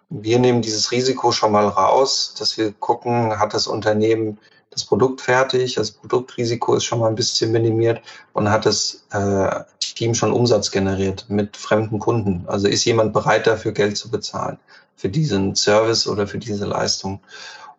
wir 0.08 0.38
nehmen 0.38 0.62
dieses 0.62 0.92
Risiko 0.92 1.32
schon 1.32 1.52
mal 1.52 1.66
raus, 1.66 2.34
dass 2.38 2.56
wir 2.56 2.72
gucken, 2.72 3.38
hat 3.38 3.54
das 3.54 3.66
Unternehmen 3.66 4.38
das 4.70 4.84
Produkt 4.84 5.22
fertig, 5.22 5.74
das 5.74 5.90
Produktrisiko 5.90 6.74
ist 6.74 6.84
schon 6.84 7.00
mal 7.00 7.08
ein 7.08 7.14
bisschen 7.14 7.50
minimiert 7.50 8.02
und 8.34 8.50
hat 8.50 8.66
das 8.66 9.06
äh, 9.10 9.64
Team 9.80 10.14
schon 10.14 10.32
Umsatz 10.32 10.70
generiert 10.70 11.24
mit 11.28 11.56
fremden 11.56 11.98
Kunden. 11.98 12.44
Also 12.46 12.68
ist 12.68 12.84
jemand 12.84 13.14
bereit 13.14 13.46
dafür 13.46 13.72
Geld 13.72 13.96
zu 13.96 14.10
bezahlen 14.10 14.58
für 14.94 15.08
diesen 15.08 15.54
Service 15.54 16.06
oder 16.06 16.26
für 16.26 16.38
diese 16.38 16.66
Leistung. 16.66 17.20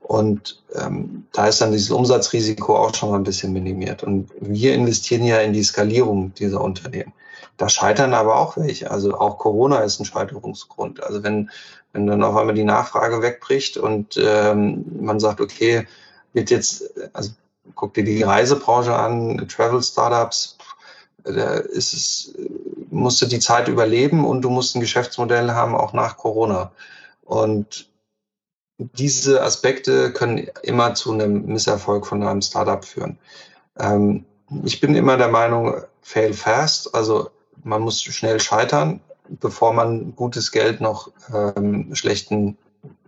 Und 0.08 0.64
ähm, 0.74 1.26
da 1.34 1.48
ist 1.48 1.60
dann 1.60 1.74
dieses 1.74 1.92
Umsatzrisiko 1.92 2.78
auch 2.78 2.96
schon 2.96 3.10
mal 3.10 3.18
ein 3.18 3.26
bisschen 3.26 3.52
minimiert. 3.52 4.04
Und 4.04 4.30
wir 4.40 4.74
investieren 4.74 5.26
ja 5.26 5.40
in 5.40 5.52
die 5.52 5.64
Skalierung 5.64 6.34
dieser 6.34 6.62
Unternehmen. 6.62 7.12
Da 7.58 7.68
scheitern 7.68 8.14
aber 8.14 8.38
auch 8.38 8.56
welche. 8.56 8.90
Also 8.90 9.20
auch 9.20 9.38
Corona 9.38 9.80
ist 9.80 10.00
ein 10.00 10.06
Scheiterungsgrund. 10.06 11.04
Also 11.04 11.24
wenn, 11.24 11.50
wenn 11.92 12.08
dann 12.08 12.24
auf 12.24 12.38
einmal 12.38 12.56
die 12.56 12.64
Nachfrage 12.64 13.22
wegbricht 13.22 13.76
und 13.76 14.18
ähm, 14.18 14.86
man 14.98 15.20
sagt, 15.20 15.42
okay, 15.42 15.86
wird 16.32 16.52
jetzt, 16.52 16.90
also 17.12 17.32
guck 17.76 17.94
dir 17.94 18.06
die 18.06 18.24
Reisebranche 18.24 18.96
an, 18.96 19.46
Travel 19.50 19.84
Startups, 19.84 20.58
da 21.26 21.56
ist 21.56 21.94
es, 21.94 22.34
musst 22.92 23.22
du 23.22 23.26
die 23.26 23.40
Zeit 23.40 23.68
überleben 23.68 24.26
und 24.26 24.42
du 24.42 24.50
musst 24.50 24.74
ein 24.74 24.80
Geschäftsmodell 24.80 25.52
haben, 25.52 25.76
auch 25.76 25.92
nach 25.92 26.16
Corona. 26.16 26.72
Und 27.26 27.90
diese 28.78 29.42
Aspekte 29.42 30.14
können 30.14 30.48
immer 30.64 30.94
zu 30.94 31.12
einem 31.12 31.46
Misserfolg 31.46 32.06
von 32.06 32.24
einem 32.24 32.42
Startup 32.42 32.84
führen. 32.84 33.18
Ähm, 33.80 34.26
ich 34.64 34.80
bin 34.80 34.96
immer 34.96 35.18
der 35.18 35.30
Meinung, 35.30 35.82
fail 36.02 36.34
fast, 36.34 36.94
also 36.96 37.30
man 37.64 37.82
muss 37.82 38.02
schnell 38.02 38.40
scheitern, 38.40 39.02
bevor 39.28 39.74
man 39.74 40.16
gutes 40.16 40.52
Geld 40.52 40.80
noch 40.80 41.12
ähm, 41.34 41.94
schlechten 41.94 42.58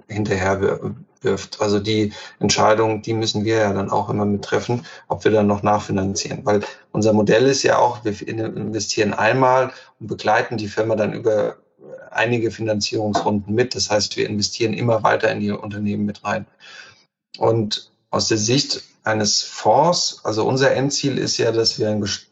hinterher 0.07 0.79
wirft. 1.21 1.61
Also 1.61 1.79
die 1.79 2.13
Entscheidung, 2.39 3.01
die 3.01 3.13
müssen 3.13 3.45
wir 3.45 3.57
ja 3.57 3.73
dann 3.73 3.91
auch 3.91 4.09
immer 4.09 4.25
mit 4.25 4.43
treffen, 4.43 4.85
ob 5.07 5.23
wir 5.23 5.31
dann 5.31 5.47
noch 5.47 5.63
nachfinanzieren. 5.63 6.45
Weil 6.45 6.61
unser 6.91 7.13
Modell 7.13 7.45
ist 7.45 7.63
ja 7.63 7.77
auch, 7.77 8.03
wir 8.03 8.27
investieren 8.27 9.13
einmal 9.13 9.71
und 9.99 10.07
begleiten 10.07 10.57
die 10.57 10.67
Firma 10.67 10.95
dann 10.95 11.13
über 11.13 11.57
einige 12.11 12.51
Finanzierungsrunden 12.51 13.53
mit. 13.53 13.75
Das 13.75 13.89
heißt, 13.89 14.17
wir 14.17 14.27
investieren 14.27 14.73
immer 14.73 15.03
weiter 15.03 15.31
in 15.31 15.39
die 15.39 15.51
Unternehmen 15.51 16.05
mit 16.05 16.23
rein. 16.23 16.45
Und 17.37 17.91
aus 18.09 18.27
der 18.27 18.37
Sicht 18.37 18.83
eines 19.03 19.41
Fonds, 19.41 20.21
also 20.23 20.45
unser 20.45 20.71
Endziel 20.71 21.17
ist 21.17 21.37
ja, 21.37 21.51
dass 21.51 21.79
wir 21.79 21.89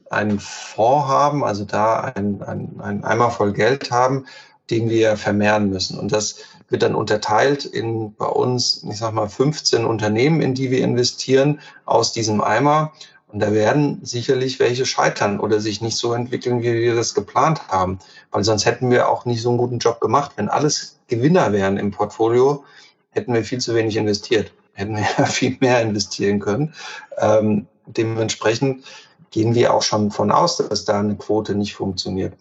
einen 0.10 0.40
Fonds 0.40 1.08
haben, 1.08 1.44
also 1.44 1.66
da 1.66 2.00
ein, 2.02 2.42
ein, 2.42 2.80
ein 2.80 3.04
Eimer 3.04 3.32
voll 3.32 3.54
Geld 3.54 3.92
haben, 3.92 4.26
den 4.70 4.90
wir 4.90 5.18
vermehren 5.18 5.70
müssen. 5.70 5.98
Und 5.98 6.12
das 6.12 6.38
wird 6.70 6.84
dann 6.84 6.96
unterteilt 6.96 7.66
in 7.66 8.14
bei 8.16 8.26
uns, 8.26 8.84
ich 8.90 8.98
sag 8.98 9.14
mal, 9.14 9.30
15 9.30 9.86
Unternehmen, 9.86 10.42
in 10.42 10.54
die 10.54 10.72
wir 10.72 10.84
investieren 10.84 11.62
aus 11.86 12.12
diesem 12.12 12.42
Eimer. 12.42 12.92
Und 13.28 13.40
da 13.40 13.52
werden 13.52 14.00
sicherlich 14.04 14.60
welche 14.60 14.86
scheitern 14.86 15.40
oder 15.40 15.60
sich 15.60 15.82
nicht 15.82 15.98
so 15.98 16.14
entwickeln, 16.14 16.62
wie 16.62 16.74
wir 16.74 16.96
das 16.96 17.14
geplant 17.14 17.68
haben. 17.68 18.00
Weil 18.32 18.44
sonst 18.44 18.66
hätten 18.66 18.90
wir 18.90 19.10
auch 19.10 19.26
nicht 19.26 19.42
so 19.42 19.50
einen 19.50 19.58
guten 19.58 19.80
Job 19.80 20.00
gemacht. 20.00 20.32
Wenn 20.38 20.48
alles 20.48 21.00
Gewinner 21.08 21.52
wären 21.52 21.78
im 21.78 21.92
Portfolio, 21.92 22.64
hätten 23.10 23.34
wir 23.34 23.44
viel 23.44 23.60
zu 23.60 23.76
wenig 23.76 23.98
investiert. 23.98 24.54
Hätten 24.74 24.96
wir 24.96 25.04
viel 25.26 25.58
mehr 25.60 25.82
investieren 25.82 26.40
können. 26.40 26.74
Ähm, 27.18 27.68
dementsprechend 27.86 28.86
gehen 29.32 29.56
wir 29.56 29.74
auch 29.74 29.84
schon 29.84 30.12
von 30.12 30.32
aus, 30.32 30.58
dass 30.58 30.86
da 30.86 31.00
eine 31.00 31.16
Quote 31.16 31.56
nicht 31.56 31.76
funktioniert. 31.76 32.34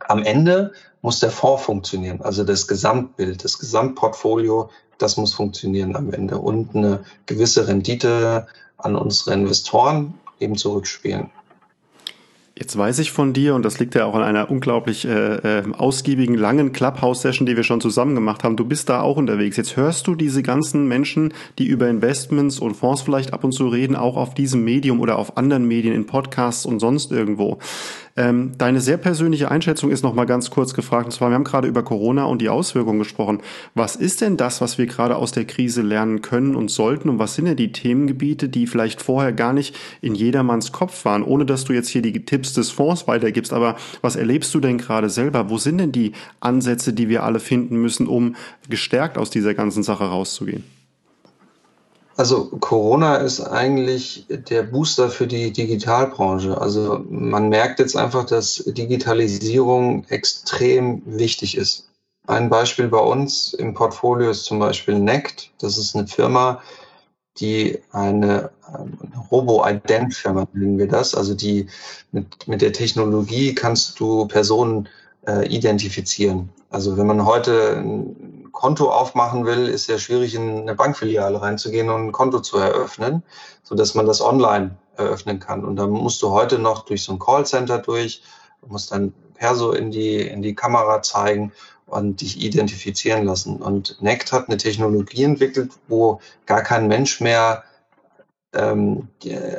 Am 0.00 0.22
Ende 0.22 0.72
muss 1.02 1.20
der 1.20 1.30
Fonds 1.30 1.64
funktionieren, 1.64 2.20
also 2.22 2.44
das 2.44 2.66
Gesamtbild, 2.66 3.44
das 3.44 3.58
Gesamtportfolio, 3.58 4.70
das 4.98 5.16
muss 5.16 5.32
funktionieren 5.32 5.96
am 5.96 6.12
Ende 6.12 6.38
und 6.38 6.74
eine 6.74 7.04
gewisse 7.26 7.68
Rendite 7.68 8.46
an 8.84 8.96
unsere 8.96 9.34
Investoren 9.34 10.14
eben 10.38 10.56
zurückspielen. 10.56 11.30
Jetzt 12.60 12.76
weiß 12.76 12.98
ich 12.98 13.10
von 13.10 13.32
dir, 13.32 13.54
und 13.54 13.64
das 13.64 13.78
liegt 13.78 13.94
ja 13.94 14.04
auch 14.04 14.14
an 14.14 14.22
einer 14.22 14.50
unglaublich 14.50 15.06
äh, 15.06 15.60
äh, 15.60 15.72
ausgiebigen, 15.72 16.34
langen 16.34 16.72
Clubhouse-Session, 16.72 17.46
die 17.46 17.56
wir 17.56 17.62
schon 17.64 17.80
zusammen 17.80 18.14
gemacht 18.14 18.44
haben. 18.44 18.56
Du 18.56 18.66
bist 18.66 18.90
da 18.90 19.00
auch 19.00 19.16
unterwegs. 19.16 19.56
Jetzt 19.56 19.78
hörst 19.78 20.06
du 20.06 20.14
diese 20.14 20.42
ganzen 20.42 20.86
Menschen, 20.86 21.32
die 21.58 21.64
über 21.64 21.88
Investments 21.88 22.58
und 22.58 22.74
Fonds 22.74 23.00
vielleicht 23.00 23.32
ab 23.32 23.44
und 23.44 23.52
zu 23.52 23.68
reden, 23.68 23.96
auch 23.96 24.18
auf 24.18 24.34
diesem 24.34 24.62
Medium 24.62 25.00
oder 25.00 25.16
auf 25.16 25.38
anderen 25.38 25.66
Medien, 25.66 25.94
in 25.94 26.04
Podcasts 26.04 26.66
und 26.66 26.80
sonst 26.80 27.12
irgendwo. 27.12 27.58
Ähm, 28.16 28.52
deine 28.58 28.80
sehr 28.80 28.96
persönliche 28.96 29.50
Einschätzung 29.50 29.90
ist 29.90 30.02
noch 30.02 30.14
mal 30.14 30.24
ganz 30.24 30.50
kurz 30.50 30.74
gefragt. 30.74 31.06
Und 31.06 31.12
zwar, 31.12 31.30
wir 31.30 31.34
haben 31.34 31.44
gerade 31.44 31.68
über 31.68 31.82
Corona 31.82 32.24
und 32.24 32.42
die 32.42 32.48
Auswirkungen 32.48 32.98
gesprochen. 32.98 33.40
Was 33.74 33.96
ist 33.96 34.20
denn 34.20 34.36
das, 34.36 34.60
was 34.60 34.78
wir 34.78 34.86
gerade 34.86 35.16
aus 35.16 35.32
der 35.32 35.44
Krise 35.44 35.82
lernen 35.82 36.22
können 36.22 36.56
und 36.56 36.70
sollten? 36.70 37.08
Und 37.08 37.18
was 37.18 37.34
sind 37.34 37.44
denn 37.46 37.56
die 37.56 37.72
Themengebiete, 37.72 38.48
die 38.48 38.66
vielleicht 38.66 39.00
vorher 39.00 39.32
gar 39.32 39.52
nicht 39.52 39.76
in 40.00 40.14
jedermanns 40.14 40.72
Kopf 40.72 41.04
waren? 41.04 41.22
Ohne 41.22 41.46
dass 41.46 41.64
du 41.64 41.72
jetzt 41.72 41.88
hier 41.88 42.02
die 42.02 42.24
Tipps 42.24 42.52
des 42.52 42.70
Fonds 42.70 43.06
weitergibst. 43.06 43.52
Aber 43.52 43.76
was 44.02 44.16
erlebst 44.16 44.54
du 44.54 44.60
denn 44.60 44.78
gerade 44.78 45.10
selber? 45.10 45.50
Wo 45.50 45.58
sind 45.58 45.78
denn 45.78 45.92
die 45.92 46.12
Ansätze, 46.40 46.92
die 46.92 47.08
wir 47.08 47.22
alle 47.22 47.40
finden 47.40 47.76
müssen, 47.80 48.06
um 48.06 48.36
gestärkt 48.68 49.18
aus 49.18 49.30
dieser 49.30 49.54
ganzen 49.54 49.82
Sache 49.82 50.04
rauszugehen? 50.04 50.79
Also 52.16 52.46
Corona 52.60 53.16
ist 53.16 53.40
eigentlich 53.40 54.26
der 54.28 54.62
Booster 54.62 55.08
für 55.08 55.26
die 55.26 55.52
Digitalbranche. 55.52 56.60
Also 56.60 57.04
man 57.08 57.48
merkt 57.48 57.78
jetzt 57.78 57.96
einfach, 57.96 58.24
dass 58.24 58.56
Digitalisierung 58.66 60.04
extrem 60.08 61.02
wichtig 61.06 61.56
ist. 61.56 61.88
Ein 62.26 62.50
Beispiel 62.50 62.88
bei 62.88 62.98
uns 62.98 63.54
im 63.54 63.74
Portfolio 63.74 64.30
ist 64.30 64.44
zum 64.44 64.58
Beispiel 64.58 64.98
Nect. 64.98 65.50
Das 65.60 65.78
ist 65.78 65.96
eine 65.96 66.06
Firma, 66.06 66.60
die 67.38 67.78
eine, 67.90 68.50
eine 68.66 69.24
Robo-Ident-Firma 69.30 70.46
nennen 70.52 70.78
wir 70.78 70.88
das. 70.88 71.14
Also 71.14 71.34
die 71.34 71.66
mit, 72.12 72.46
mit 72.46 72.60
der 72.60 72.72
Technologie 72.72 73.54
kannst 73.54 73.98
du 73.98 74.26
Personen 74.26 74.88
äh, 75.26 75.46
identifizieren. 75.48 76.50
Also 76.70 76.96
wenn 76.96 77.06
man 77.06 77.24
heute 77.24 77.82
Konto 78.60 78.90
aufmachen 78.90 79.46
will, 79.46 79.68
ist 79.68 79.88
ja 79.88 79.96
schwierig, 79.96 80.34
in 80.34 80.60
eine 80.60 80.74
Bankfiliale 80.74 81.40
reinzugehen 81.40 81.88
und 81.88 82.08
ein 82.08 82.12
Konto 82.12 82.40
zu 82.40 82.58
eröffnen, 82.58 83.22
so 83.62 83.74
dass 83.74 83.94
man 83.94 84.04
das 84.04 84.20
online 84.20 84.76
eröffnen 84.98 85.40
kann. 85.40 85.64
Und 85.64 85.76
dann 85.76 85.88
musst 85.88 86.20
du 86.20 86.30
heute 86.32 86.58
noch 86.58 86.84
durch 86.84 87.02
so 87.02 87.12
ein 87.12 87.18
Callcenter 87.18 87.78
durch, 87.78 88.22
musst 88.66 88.92
dann 88.92 89.14
Perso 89.32 89.72
in 89.72 89.90
die, 89.90 90.20
in 90.20 90.42
die 90.42 90.54
Kamera 90.54 91.00
zeigen 91.00 91.52
und 91.86 92.20
dich 92.20 92.38
identifizieren 92.38 93.24
lassen. 93.24 93.62
Und 93.62 93.96
Nect 94.02 94.30
hat 94.30 94.48
eine 94.48 94.58
Technologie 94.58 95.24
entwickelt, 95.24 95.72
wo 95.88 96.20
gar 96.44 96.60
kein 96.62 96.86
Mensch 96.86 97.18
mehr 97.22 97.64
ähm, 98.52 99.08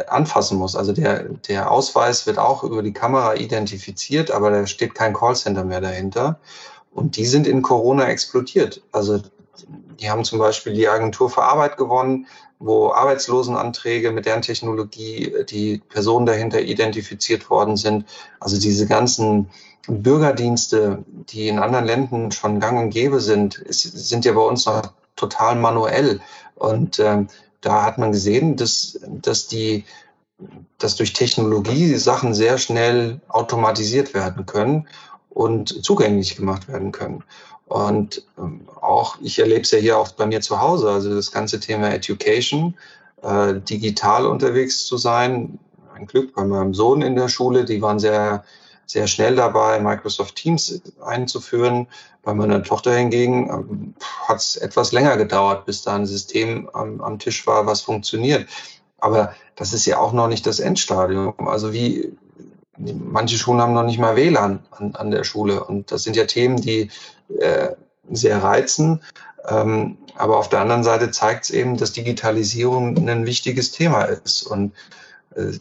anfassen 0.10 0.60
muss. 0.60 0.76
Also 0.76 0.93
der, 0.93 1.24
der 1.24 1.72
Ausweis 1.72 2.28
wird 2.28 2.38
auch 2.38 2.64
über 2.64 2.84
die 2.84 2.93
Kamera 2.93 3.34
identifiziert, 3.34 4.30
aber 4.30 4.52
da 4.52 4.68
steht 4.68 4.93
kein 4.93 5.16
Callcenter 5.16 5.64
mehr 5.64 5.82
dahinter. 5.82 6.39
Und 6.94 7.18
die 7.18 7.26
sind 7.26 7.48
in 7.48 7.62
Corona 7.62 8.08
explodiert. 8.08 8.82
Also 8.92 9.22
die 10.00 10.10
haben 10.10 10.24
zum 10.24 10.39
Beispiel 10.39 10.74
die 10.74 10.88
Agentur 10.88 11.30
für 11.30 11.44
Arbeit 11.44 11.78
gewonnen, 11.78 12.28
wo 12.60 12.92
Arbeitslosenanträge 12.92 14.12
mit 14.12 14.26
deren 14.26 14.42
Technologie 14.42 15.34
die 15.50 15.82
Personen 15.89 16.26
dahinter 16.26 16.62
identifiziert 16.62 17.50
worden 17.50 17.76
sind. 17.76 18.06
Also 18.39 18.60
diese 18.60 18.88
ganzen 18.88 19.50
Bürgerdienste, 19.88 21.04
die 21.08 21.48
in 21.48 21.60
anderen 21.60 21.86
Ländern 21.86 22.32
schon 22.32 22.60
gang 22.60 22.80
und 22.80 22.89
gäbe 22.92 23.20
sind, 23.20 23.64
sind 23.70 24.26
ja 24.26 24.34
bei 24.34 24.42
uns 24.42 24.66
noch 24.66 24.94
total 25.16 25.56
manuell. 25.56 26.20
Und 26.56 27.00
ähm, 27.00 27.28
da 27.62 27.84
hat 27.84 27.98
man 27.98 28.12
gesehen, 28.12 28.58
dass, 28.58 29.00
dass 29.08 29.48
die 29.48 29.86
dass 30.80 30.96
durch 30.96 31.14
Technologie 31.14 31.94
Sachen 31.96 32.34
sehr 32.34 32.58
schnell 32.58 33.22
automatisiert 33.28 34.16
werden 34.16 34.48
können 34.48 34.88
und 35.34 35.84
zugänglich 35.84 36.36
gemacht 36.36 36.67
werden 36.67 36.91
können. 36.91 37.23
Und 37.65 38.23
ähm, 38.38 38.67
auch, 38.82 39.17
ich 39.21 39.39
erlebe 39.39 39.61
es 39.61 39.71
ja 39.71 39.79
hier 39.79 39.97
auch 39.97 40.11
bei 40.11 40.25
mir 40.25 40.41
zu 40.41 40.59
Hause, 40.59 40.89
also 40.89 41.15
das 41.15 41.32
ganze 41.32 41.59
Thema 41.59 41.93
Education, 41.93 42.75
äh, 43.21 43.53
digital 43.61 44.25
unterwegs 44.25 44.86
zu 44.86 44.97
sein. 44.97 45.57
Ein 45.93 46.05
Glück 46.05 46.36
bei 46.36 46.43
meinem 46.43 46.73
Sohn 46.73 47.01
in 47.01 47.15
der 47.15 47.29
Schule, 47.29 47.63
die 47.63 47.82
waren 47.82 47.99
sehr, 47.99 48.43
sehr 48.86 49.07
schnell 49.07 49.38
dabei, 49.38 49.79
Microsoft 49.79 50.36
Teams 50.36 50.82
einzuführen. 51.01 51.88
Bei 52.23 52.34
meiner 52.34 52.61
Tochter 52.61 52.93
hingegen 52.93 53.49
ähm, 53.49 53.93
hat 54.27 54.38
es 54.38 54.57
etwas 54.57 54.91
länger 54.91 55.15
gedauert, 55.15 55.65
bis 55.65 55.82
da 55.82 55.95
ein 55.95 56.05
System 56.05 56.69
am, 56.73 56.99
am 56.99 57.19
Tisch 57.19 57.47
war, 57.47 57.65
was 57.65 57.82
funktioniert. 57.82 58.47
Aber 58.99 59.34
das 59.55 59.71
ist 59.71 59.86
ja 59.86 59.97
auch 59.97 60.11
noch 60.11 60.27
nicht 60.27 60.45
das 60.45 60.59
Endstadium. 60.59 61.34
Also 61.47 61.71
wie, 61.71 62.11
manche 63.03 63.38
Schulen 63.38 63.61
haben 63.61 63.73
noch 63.73 63.84
nicht 63.84 63.99
mal 63.99 64.15
WLAN 64.15 64.59
an, 64.71 64.95
an 64.95 65.11
der 65.11 65.23
Schule. 65.23 65.63
Und 65.63 65.91
das 65.91 66.03
sind 66.03 66.15
ja 66.15 66.25
Themen, 66.25 66.57
die 66.61 66.89
äh, 67.39 67.69
sehr 68.09 68.43
reizen. 68.43 69.01
Ähm, 69.47 69.97
aber 70.15 70.38
auf 70.38 70.49
der 70.49 70.59
anderen 70.59 70.84
Seite 70.84 71.11
zeigt 71.11 71.45
es 71.45 71.49
eben, 71.49 71.77
dass 71.77 71.93
Digitalisierung 71.93 72.97
ein 72.97 73.25
wichtiges 73.25 73.71
Thema 73.71 74.03
ist 74.03 74.43
und 74.43 74.73
äh, 75.36 75.53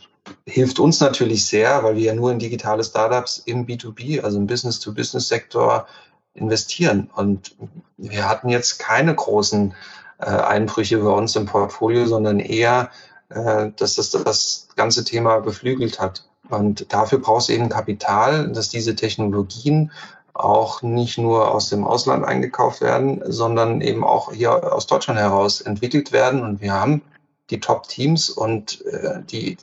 hilft 0.46 0.78
uns 0.78 1.00
natürlich 1.00 1.46
sehr, 1.46 1.82
weil 1.82 1.96
wir 1.96 2.02
ja 2.04 2.14
nur 2.14 2.30
in 2.30 2.38
digitale 2.38 2.84
Startups 2.84 3.38
im 3.38 3.66
B2B, 3.66 4.20
also 4.20 4.38
im 4.38 4.46
Business-to-Business-Sektor 4.46 5.86
investieren. 6.34 7.10
Und 7.14 7.56
wir 7.96 8.28
hatten 8.28 8.48
jetzt 8.48 8.78
keine 8.78 9.14
großen 9.14 9.74
äh, 10.18 10.24
Einbrüche 10.26 10.98
bei 10.98 11.10
uns 11.10 11.36
im 11.36 11.46
Portfolio, 11.46 12.06
sondern 12.06 12.38
eher, 12.38 12.90
äh, 13.30 13.70
dass 13.76 13.96
das 13.96 14.10
das 14.10 14.68
ganze 14.76 15.04
Thema 15.04 15.40
beflügelt 15.40 16.00
hat. 16.00 16.28
Und 16.50 16.92
dafür 16.92 17.18
brauchst 17.18 17.48
du 17.48 17.52
eben 17.52 17.68
Kapital, 17.68 18.48
dass 18.52 18.68
diese 18.68 18.94
Technologien 18.96 19.90
auch 20.34 20.82
nicht 20.82 21.18
nur 21.18 21.52
aus 21.52 21.68
dem 21.68 21.84
Ausland 21.84 22.24
eingekauft 22.24 22.80
werden, 22.80 23.22
sondern 23.26 23.80
eben 23.80 24.04
auch 24.04 24.32
hier 24.32 24.72
aus 24.72 24.86
Deutschland 24.86 25.18
heraus 25.20 25.60
entwickelt 25.60 26.12
werden. 26.12 26.42
Und 26.42 26.60
wir 26.60 26.72
haben 26.72 27.02
die 27.50 27.60
Top-Teams 27.60 28.30
und 28.30 28.84
äh, 28.86 29.22
die, 29.30 29.56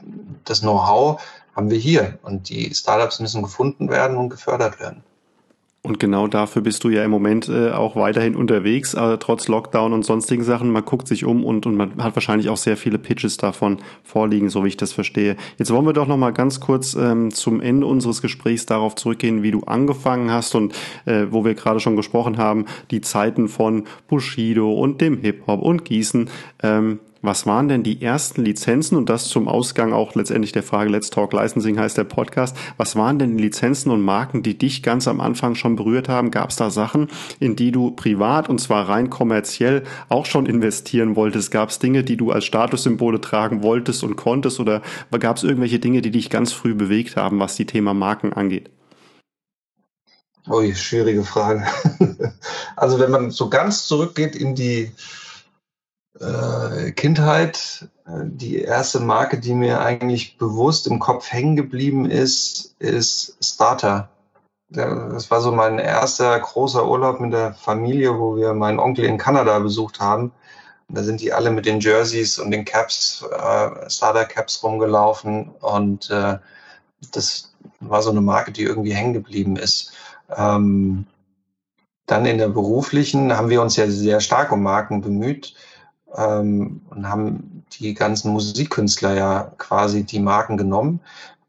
das 0.46 0.62
Know-how 0.62 1.22
haben 1.56 1.70
wir 1.70 1.78
hier. 1.78 2.20
Und 2.22 2.50
die 2.50 2.74
Startups 2.74 3.20
müssen 3.20 3.42
gefunden 3.42 3.90
werden 3.90 4.18
und 4.18 4.30
gefördert 4.30 4.80
werden. 4.80 5.04
Und 5.84 6.00
genau 6.00 6.28
dafür 6.28 6.62
bist 6.62 6.84
du 6.84 6.90
ja 6.90 7.06
im 7.06 7.12
Moment 7.12 7.48
äh, 7.48 7.72
auch 7.72 7.96
weiterhin 7.96 8.36
unterwegs, 8.36 8.94
äh, 8.94 9.18
trotz 9.20 9.48
Lockdown 9.48 9.94
und 9.94 10.04
sonstigen 10.04 10.44
Sachen. 10.44 10.72
Man 10.72 10.84
guckt 10.84 11.08
sich 11.08 11.24
um 11.24 11.46
und, 11.46 11.66
und 11.66 11.76
man 11.76 12.04
hat 12.04 12.16
wahrscheinlich 12.16 12.50
auch 12.50 12.58
sehr 12.58 12.76
viele 12.76 12.98
Pitches 12.98 13.38
davon 13.38 13.78
vorliegen, 14.04 14.50
so 14.50 14.66
wie 14.66 14.70
ich 14.70 14.78
das 14.78 14.92
verstehe. 14.92 15.38
Jetzt 15.58 15.72
wollen 15.72 15.86
wir 15.86 15.94
doch 15.94 16.08
noch 16.08 16.18
mal 16.18 16.32
ganz 16.32 16.60
kurz 16.60 16.94
ähm, 16.96 17.32
zum 17.32 17.62
Ende 17.62 17.88
unseres 17.88 18.22
Gesprächs 18.22 18.66
darauf 18.66 18.96
zurückgehen, 18.96 19.44
wie 19.44 19.52
du 19.52 19.62
angefangen 19.62 20.30
hast 20.30 20.56
und 20.56 20.74
äh, 21.06 21.28
wo 21.30 21.46
wir 21.46 21.54
gerade 21.54 21.80
schon 21.80 21.96
gesprochen 21.96 22.38
haben, 22.38 22.66
die 22.92 23.02
Zeiten 23.02 23.48
von 23.48 23.86
Bushido 24.08 24.74
und 24.74 25.00
dem 25.00 25.20
Hip-Hop 25.20 25.62
und 25.62 25.86
Gießen. 25.86 26.30
Ähm, 26.64 27.00
was 27.28 27.46
waren 27.46 27.68
denn 27.68 27.84
die 27.84 28.02
ersten 28.02 28.46
Lizenzen 28.46 28.96
und 28.96 29.10
das 29.10 29.26
zum 29.26 29.50
Ausgang 29.50 29.92
auch 29.92 30.16
letztendlich 30.16 30.54
der 30.54 30.64
Frage 30.64 30.90
Let's 30.90 31.10
Talk 31.10 31.34
Licensing 31.34 31.78
heißt 31.78 31.98
der 31.98 32.06
Podcast. 32.06 32.56
Was 32.78 32.96
waren 32.96 33.20
denn 33.20 33.36
die 33.36 33.44
Lizenzen 33.44 33.92
und 33.92 34.02
Marken, 34.02 34.44
die 34.44 34.58
dich 34.58 34.82
ganz 34.82 35.10
am 35.10 35.20
Anfang 35.20 35.54
schon 35.54 35.76
berührt 35.76 36.08
haben? 36.08 36.32
Gab 36.32 36.52
es 36.52 36.56
da 36.56 36.70
Sachen, 36.70 37.10
in 37.42 37.58
die 37.58 37.74
du 37.74 37.92
privat 37.92 38.48
und 38.48 38.62
zwar 38.62 38.88
rein 38.88 39.10
kommerziell 39.10 39.84
auch 40.08 40.26
schon 40.26 40.46
investieren 40.46 41.18
wolltest? 41.18 41.52
Gab 41.52 41.68
es 41.68 41.80
Dinge, 41.80 42.06
die 42.06 42.16
du 42.16 42.32
als 42.32 42.46
Statussymbole 42.46 43.20
tragen 43.20 43.62
wolltest 43.62 44.06
und 44.06 44.16
konntest 44.16 44.62
oder 44.62 44.82
gab 45.20 45.36
es 45.36 45.44
irgendwelche 45.44 45.80
Dinge, 45.80 46.02
die 46.02 46.12
dich 46.12 46.30
ganz 46.30 46.54
früh 46.54 46.76
bewegt 46.76 47.18
haben, 47.18 47.42
was 47.42 47.58
die 47.58 47.66
Thema 47.66 47.94
Marken 47.94 48.32
angeht? 48.32 48.70
Ui, 50.50 50.74
schwierige 50.74 51.26
Frage. 51.26 51.66
also 52.78 53.00
wenn 53.00 53.12
man 53.12 53.32
so 53.32 53.50
ganz 53.50 53.86
zurückgeht 53.86 54.34
in 54.34 54.56
die 54.56 54.94
äh, 56.20 56.92
Kindheit. 56.92 57.90
Äh, 58.06 58.24
die 58.26 58.62
erste 58.62 59.00
Marke, 59.00 59.40
die 59.40 59.54
mir 59.54 59.82
eigentlich 59.82 60.38
bewusst 60.38 60.88
im 60.88 61.00
Kopf 61.00 61.32
hängen 61.32 61.56
geblieben 61.56 62.10
ist, 62.10 62.76
ist 62.80 63.38
Starter. 63.42 64.10
Das 64.70 65.32
war 65.32 65.40
so 65.40 65.54
mein 65.54 65.80
erster 65.80 66.38
großer 66.38 66.86
Urlaub 66.88 67.22
mit 67.22 67.32
der 67.32 67.54
Familie, 67.54 68.20
wo 68.20 68.36
wir 68.36 68.54
meinen 68.54 68.80
Onkel 68.80 69.06
in 69.06 69.18
Kanada 69.18 69.60
besucht 69.60 70.02
haben. 70.02 70.34
da 70.90 71.04
sind 71.04 71.22
die 71.22 71.34
alle 71.34 71.52
mit 71.52 71.66
den 71.66 71.80
Jerseys 71.80 72.40
und 72.40 72.52
den 72.52 72.66
Caps, 72.66 73.26
äh, 73.32 73.90
Starter 73.90 74.26
Caps 74.26 74.64
rumgelaufen. 74.64 75.52
Und 75.62 76.10
äh, 76.10 76.38
das 77.12 77.54
war 77.80 78.02
so 78.02 78.10
eine 78.10 78.22
Marke, 78.22 78.52
die 78.52 78.64
irgendwie 78.64 78.94
hängen 78.94 79.14
geblieben 79.14 79.56
ist. 79.56 79.94
Ähm, 80.36 81.06
dann 82.06 82.26
in 82.26 82.38
der 82.38 82.50
beruflichen 82.50 83.36
haben 83.36 83.50
wir 83.50 83.62
uns 83.62 83.76
ja 83.76 83.88
sehr 83.88 84.22
stark 84.22 84.52
um 84.52 84.64
Marken 84.64 85.02
bemüht 85.02 85.54
ähm, 86.16 86.82
und 86.90 87.10
haben 87.10 87.64
die 87.80 87.94
ganzen 87.94 88.32
Musikkünstler 88.32 89.14
ja 89.14 89.52
quasi 89.58 90.04
die 90.04 90.20
Marken 90.20 90.58
genommen. 90.58 91.00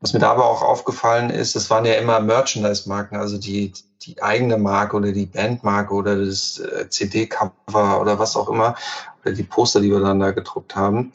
Was 0.00 0.12
mir 0.12 0.20
da 0.20 0.30
aber 0.30 0.44
auch 0.44 0.62
aufgefallen 0.62 1.30
ist, 1.30 1.56
es 1.56 1.70
waren 1.70 1.84
ja 1.84 1.94
immer 1.94 2.20
Merchandise-Marken, 2.20 3.16
also 3.16 3.36
die, 3.36 3.72
die 4.02 4.22
eigene 4.22 4.56
Marke 4.56 4.96
oder 4.96 5.10
die 5.10 5.26
Bandmarke 5.26 5.92
oder 5.92 6.24
das 6.24 6.60
äh, 6.60 6.88
CD-Cover 6.88 8.00
oder 8.00 8.18
was 8.18 8.36
auch 8.36 8.48
immer, 8.48 8.76
oder 9.24 9.34
die 9.34 9.42
Poster, 9.42 9.80
die 9.80 9.90
wir 9.90 10.00
dann 10.00 10.20
da 10.20 10.30
gedruckt 10.30 10.76
haben, 10.76 11.12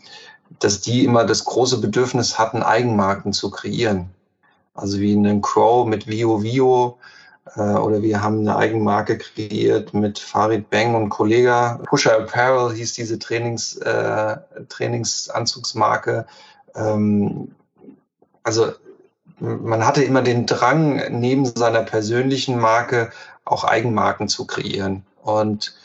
dass 0.59 0.81
die 0.81 1.05
immer 1.05 1.23
das 1.23 1.45
große 1.45 1.79
Bedürfnis 1.79 2.37
hatten, 2.37 2.61
Eigenmarken 2.61 3.31
zu 3.31 3.49
kreieren. 3.49 4.09
Also 4.73 4.99
wie 4.99 5.13
einen 5.13 5.41
Crow 5.41 5.87
mit 5.87 6.07
Vio 6.07 6.43
Vio 6.43 6.97
oder 7.55 8.01
wir 8.01 8.23
haben 8.23 8.39
eine 8.39 8.55
Eigenmarke 8.55 9.17
kreiert 9.17 9.93
mit 9.93 10.17
Farid 10.17 10.69
Bang 10.69 10.95
und 10.95 11.09
Kollega. 11.09 11.79
Pusher 11.85 12.17
Apparel 12.17 12.73
hieß 12.73 12.93
diese 12.93 13.19
Trainings, 13.19 13.77
äh, 13.77 14.37
Trainingsanzugsmarke. 14.69 16.25
Ähm, 16.75 17.53
also 18.43 18.71
man 19.39 19.85
hatte 19.85 20.03
immer 20.03 20.21
den 20.21 20.45
Drang, 20.45 21.01
neben 21.19 21.45
seiner 21.45 21.83
persönlichen 21.83 22.59
Marke 22.59 23.11
auch 23.45 23.65
Eigenmarken 23.65 24.29
zu 24.29 24.45
kreieren. 24.45 25.05
Und 25.21 25.75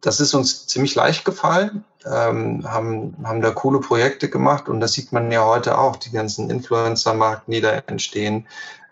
das 0.00 0.20
ist 0.20 0.34
uns 0.34 0.66
ziemlich 0.66 0.94
leicht 0.94 1.24
gefallen, 1.24 1.84
ähm, 2.04 2.70
haben, 2.70 3.16
haben 3.24 3.40
da 3.40 3.50
coole 3.50 3.80
Projekte 3.80 4.28
gemacht 4.28 4.68
und 4.68 4.80
das 4.80 4.92
sieht 4.92 5.12
man 5.12 5.32
ja 5.32 5.44
heute 5.46 5.78
auch, 5.78 5.96
die 5.96 6.10
ganzen 6.10 6.50
Influencer-Marken, 6.50 7.52
die 7.52 7.60
da 7.60 7.70
entstehen. 7.86 8.46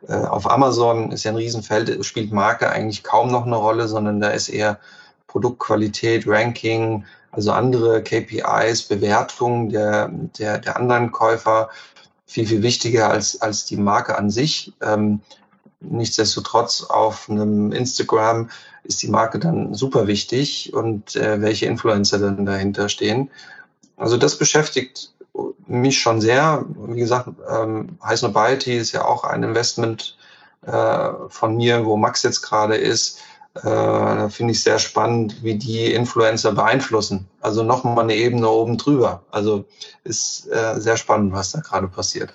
Äh, 0.09 0.15
auf 0.15 0.51
Amazon 0.51 1.13
ist 1.13 1.25
ja 1.25 1.33
ein 1.33 1.37
Riesenfeld, 1.37 2.05
spielt 2.05 2.33
Marke 2.33 2.71
eigentlich 2.71 3.03
kaum 3.03 3.31
noch 3.31 3.47
eine 3.47 3.57
Rolle, 3.57 3.89
sondern 3.89 4.21
da 4.21 4.29
ist 4.29 4.49
eher 4.49 4.79
Produktqualität, 5.27 6.25
Ranking, 6.27 7.05
also 7.31 7.53
andere 7.53 8.03
KPIs, 8.03 8.83
Bewertung 8.83 9.71
der, 9.71 10.09
der, 10.39 10.59
der 10.59 10.77
anderen 10.77 11.11
Käufer 11.13 11.71
viel, 12.27 12.47
viel 12.47 12.63
wichtiger 12.63 13.11
als, 13.11 13.41
als 13.41 13.65
die 13.65 13.77
Marke 13.77 14.19
an 14.19 14.31
sich. 14.31 14.73
Ähm, 14.83 15.21
nichtsdestotrotz 15.81 16.83
auf 16.83 17.29
einem 17.29 17.73
Instagram 17.73 18.51
ist 18.85 19.03
die 19.03 19.09
Marke 19.09 19.39
dann 19.39 19.75
super 19.75 20.07
wichtig 20.07 20.73
und 20.75 21.17
äh, 21.17 21.41
welche 21.41 21.67
Influencer 21.67 22.19
dann 22.19 22.45
dahinter 22.45 22.89
stehen. 22.89 23.31
Also 23.97 24.17
das 24.17 24.37
beschäftigt 24.37 25.12
mich 25.67 26.01
schon 26.01 26.21
sehr. 26.21 26.65
Wie 26.89 27.01
gesagt, 27.01 27.29
ähm, 27.51 27.99
High 28.05 28.23
Nobiety 28.23 28.77
ist 28.77 28.93
ja 28.93 29.05
auch 29.05 29.25
ein 29.25 29.43
Investment 29.43 30.17
äh, 30.67 31.09
von 31.29 31.57
mir, 31.57 31.85
wo 31.85 31.97
Max 31.97 32.23
jetzt 32.23 32.43
gerade 32.43 32.77
ist. 32.77 33.19
Äh, 33.55 33.63
da 33.63 34.29
finde 34.29 34.53
ich 34.53 34.63
sehr 34.63 34.79
spannend, 34.79 35.43
wie 35.43 35.57
die 35.57 35.93
Influencer 35.93 36.53
beeinflussen. 36.53 37.29
Also 37.41 37.63
nochmal 37.63 38.05
eine 38.05 38.15
Ebene 38.15 38.49
oben 38.49 38.79
drüber. 38.79 39.23
Also 39.31 39.65
ist 40.05 40.47
äh, 40.51 40.81
sehr 40.81 40.97
spannend, 40.97 41.33
was 41.33 41.53
da 41.53 41.61
gerade 41.61 41.89
passiert. 41.89 42.35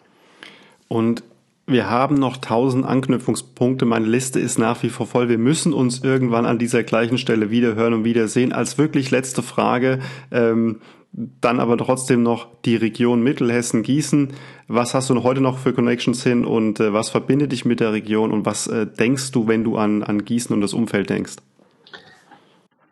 Und 0.88 1.24
wir 1.70 1.90
haben 1.90 2.16
noch 2.16 2.38
tausend 2.38 2.86
Anknüpfungspunkte. 2.86 3.86
Meine 3.86 4.06
Liste 4.06 4.40
ist 4.40 4.58
nach 4.58 4.84
wie 4.84 4.90
vor 4.90 5.06
voll. 5.06 5.28
Wir 5.28 5.38
müssen 5.38 5.74
uns 5.74 6.02
irgendwann 6.02 6.46
an 6.46 6.60
dieser 6.60 6.84
gleichen 6.84 7.18
Stelle 7.18 7.50
wieder 7.52 7.76
hören 7.76 7.94
und 7.94 8.04
wiedersehen. 8.06 8.54
Als 8.54 8.78
wirklich 8.78 9.12
letzte 9.12 9.44
Frage, 9.44 10.00
ähm, 10.32 10.80
dann 11.18 11.60
aber 11.60 11.78
trotzdem 11.78 12.22
noch 12.22 12.48
die 12.64 12.76
Region 12.76 13.24
Mittelhessen, 13.24 13.82
Gießen. 13.82 14.34
Was 14.68 14.94
hast 14.94 15.10
du 15.10 15.24
heute 15.24 15.42
noch 15.42 15.58
für 15.58 15.74
Connections 15.74 16.22
hin 16.24 16.46
und 16.46 16.80
äh, 16.80 16.94
was 16.94 17.10
verbindet 17.10 17.52
dich 17.52 17.66
mit 17.66 17.80
der 17.80 17.92
Region 17.92 18.32
und 18.32 18.46
was 18.46 18.68
äh, 18.68 18.86
denkst 18.86 19.32
du, 19.32 19.48
wenn 19.48 19.64
du 19.64 19.78
an, 19.78 20.04
an 20.04 20.24
Gießen 20.24 20.54
und 20.54 20.62
das 20.62 20.74
Umfeld 20.74 21.10
denkst? 21.10 21.38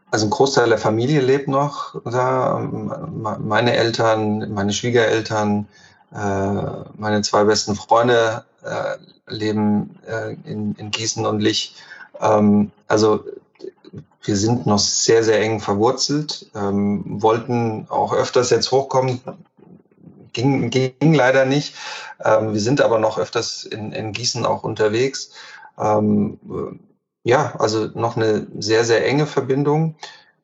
Also 0.09 0.25
ein 0.25 0.31
Großteil 0.31 0.69
der 0.69 0.77
Familie 0.77 1.21
lebt 1.21 1.47
noch 1.47 2.01
da. 2.05 2.59
Meine 2.59 3.75
Eltern, 3.75 4.53
meine 4.53 4.73
Schwiegereltern, 4.73 5.67
äh, 6.13 6.61
meine 6.97 7.21
zwei 7.21 7.43
besten 7.43 7.75
Freunde 7.75 8.45
äh, 8.63 8.95
leben 9.27 9.99
äh, 10.07 10.35
in, 10.49 10.89
Gießen 10.89 11.25
und 11.25 11.41
Lich. 11.41 11.75
Ähm, 12.21 12.71
also 12.87 13.25
wir 14.27 14.37
sind 14.37 14.65
noch 14.65 14.79
sehr, 14.79 15.23
sehr 15.23 15.41
eng 15.41 15.59
verwurzelt, 15.59 16.49
ähm, 16.55 17.03
wollten 17.21 17.87
auch 17.89 18.13
öfters 18.13 18.49
jetzt 18.49 18.71
hochkommen, 18.71 19.21
ging, 20.33 20.69
ging 20.69 21.13
leider 21.13 21.45
nicht. 21.45 21.75
Ähm, 22.23 22.53
wir 22.53 22.61
sind 22.61 22.81
aber 22.81 22.99
noch 22.99 23.17
öfters 23.17 23.63
in, 23.63 23.91
in 23.91 24.11
Gießen 24.11 24.45
auch 24.45 24.63
unterwegs. 24.63 25.31
Ähm, 25.77 26.39
ja, 27.23 27.55
also 27.57 27.87
noch 27.93 28.15
eine 28.15 28.47
sehr, 28.59 28.85
sehr 28.85 29.05
enge 29.05 29.25
Verbindung. 29.25 29.95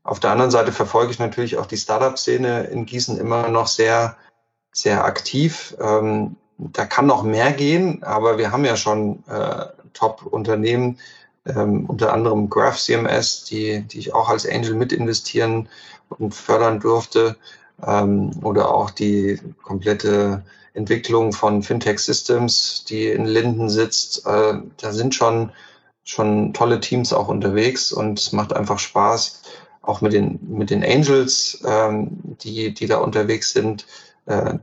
Auf 0.04 0.20
der 0.20 0.32
anderen 0.32 0.52
Seite 0.52 0.72
verfolge 0.72 1.12
ich 1.12 1.20
natürlich 1.20 1.58
auch 1.58 1.68
die 1.68 1.78
Startup-Szene 1.78 2.64
in 2.66 2.86
Gießen 2.86 3.18
immer 3.20 3.50
noch 3.50 3.68
sehr 3.68 4.18
sehr 4.72 5.06
aktiv. 5.06 5.76
Ähm, 5.80 6.38
da 6.58 6.86
kann 6.86 7.08
noch 7.08 7.24
mehr 7.24 7.52
gehen, 7.52 8.04
aber 8.04 8.38
wir 8.38 8.52
haben 8.52 8.66
ja 8.66 8.76
schon 8.76 9.24
äh, 9.28 9.66
Top-Unternehmen, 9.94 11.00
ähm, 11.46 11.86
unter 11.86 12.14
anderem 12.14 12.50
Graph 12.50 12.80
CMS, 12.80 13.44
die, 13.46 13.82
die 13.82 14.00
ich 14.00 14.14
auch 14.14 14.30
als 14.30 14.48
Angel 14.48 14.76
mit 14.76 14.94
investieren 14.94 15.70
und 16.10 16.36
fördern 16.36 16.80
durfte, 16.80 17.38
ähm, 17.86 18.32
oder 18.44 18.74
auch 18.74 18.92
die 18.92 19.40
komplette 19.64 20.44
Entwicklung 20.74 21.34
von 21.34 21.64
Fintech 21.64 22.00
Systems, 22.00 22.86
die 22.86 23.08
in 23.08 23.26
Linden 23.26 23.70
sitzt. 23.70 24.26
Äh, 24.26 24.60
da 24.78 24.92
sind 24.92 25.16
schon, 25.16 25.52
schon 26.04 26.54
tolle 26.54 26.80
Teams 26.80 27.14
auch 27.14 27.28
unterwegs 27.28 27.92
und 27.92 28.20
es 28.20 28.32
macht 28.32 28.54
einfach 28.54 28.80
Spaß, 28.80 29.42
auch 29.82 30.02
mit 30.02 30.14
den, 30.14 30.40
mit 30.48 30.70
den 30.70 30.84
Angels, 30.84 31.62
ähm, 31.66 32.10
die, 32.44 32.74
die 32.74 32.88
da 32.88 32.98
unterwegs 32.98 33.52
sind, 33.52 33.86
äh, 34.28 34.56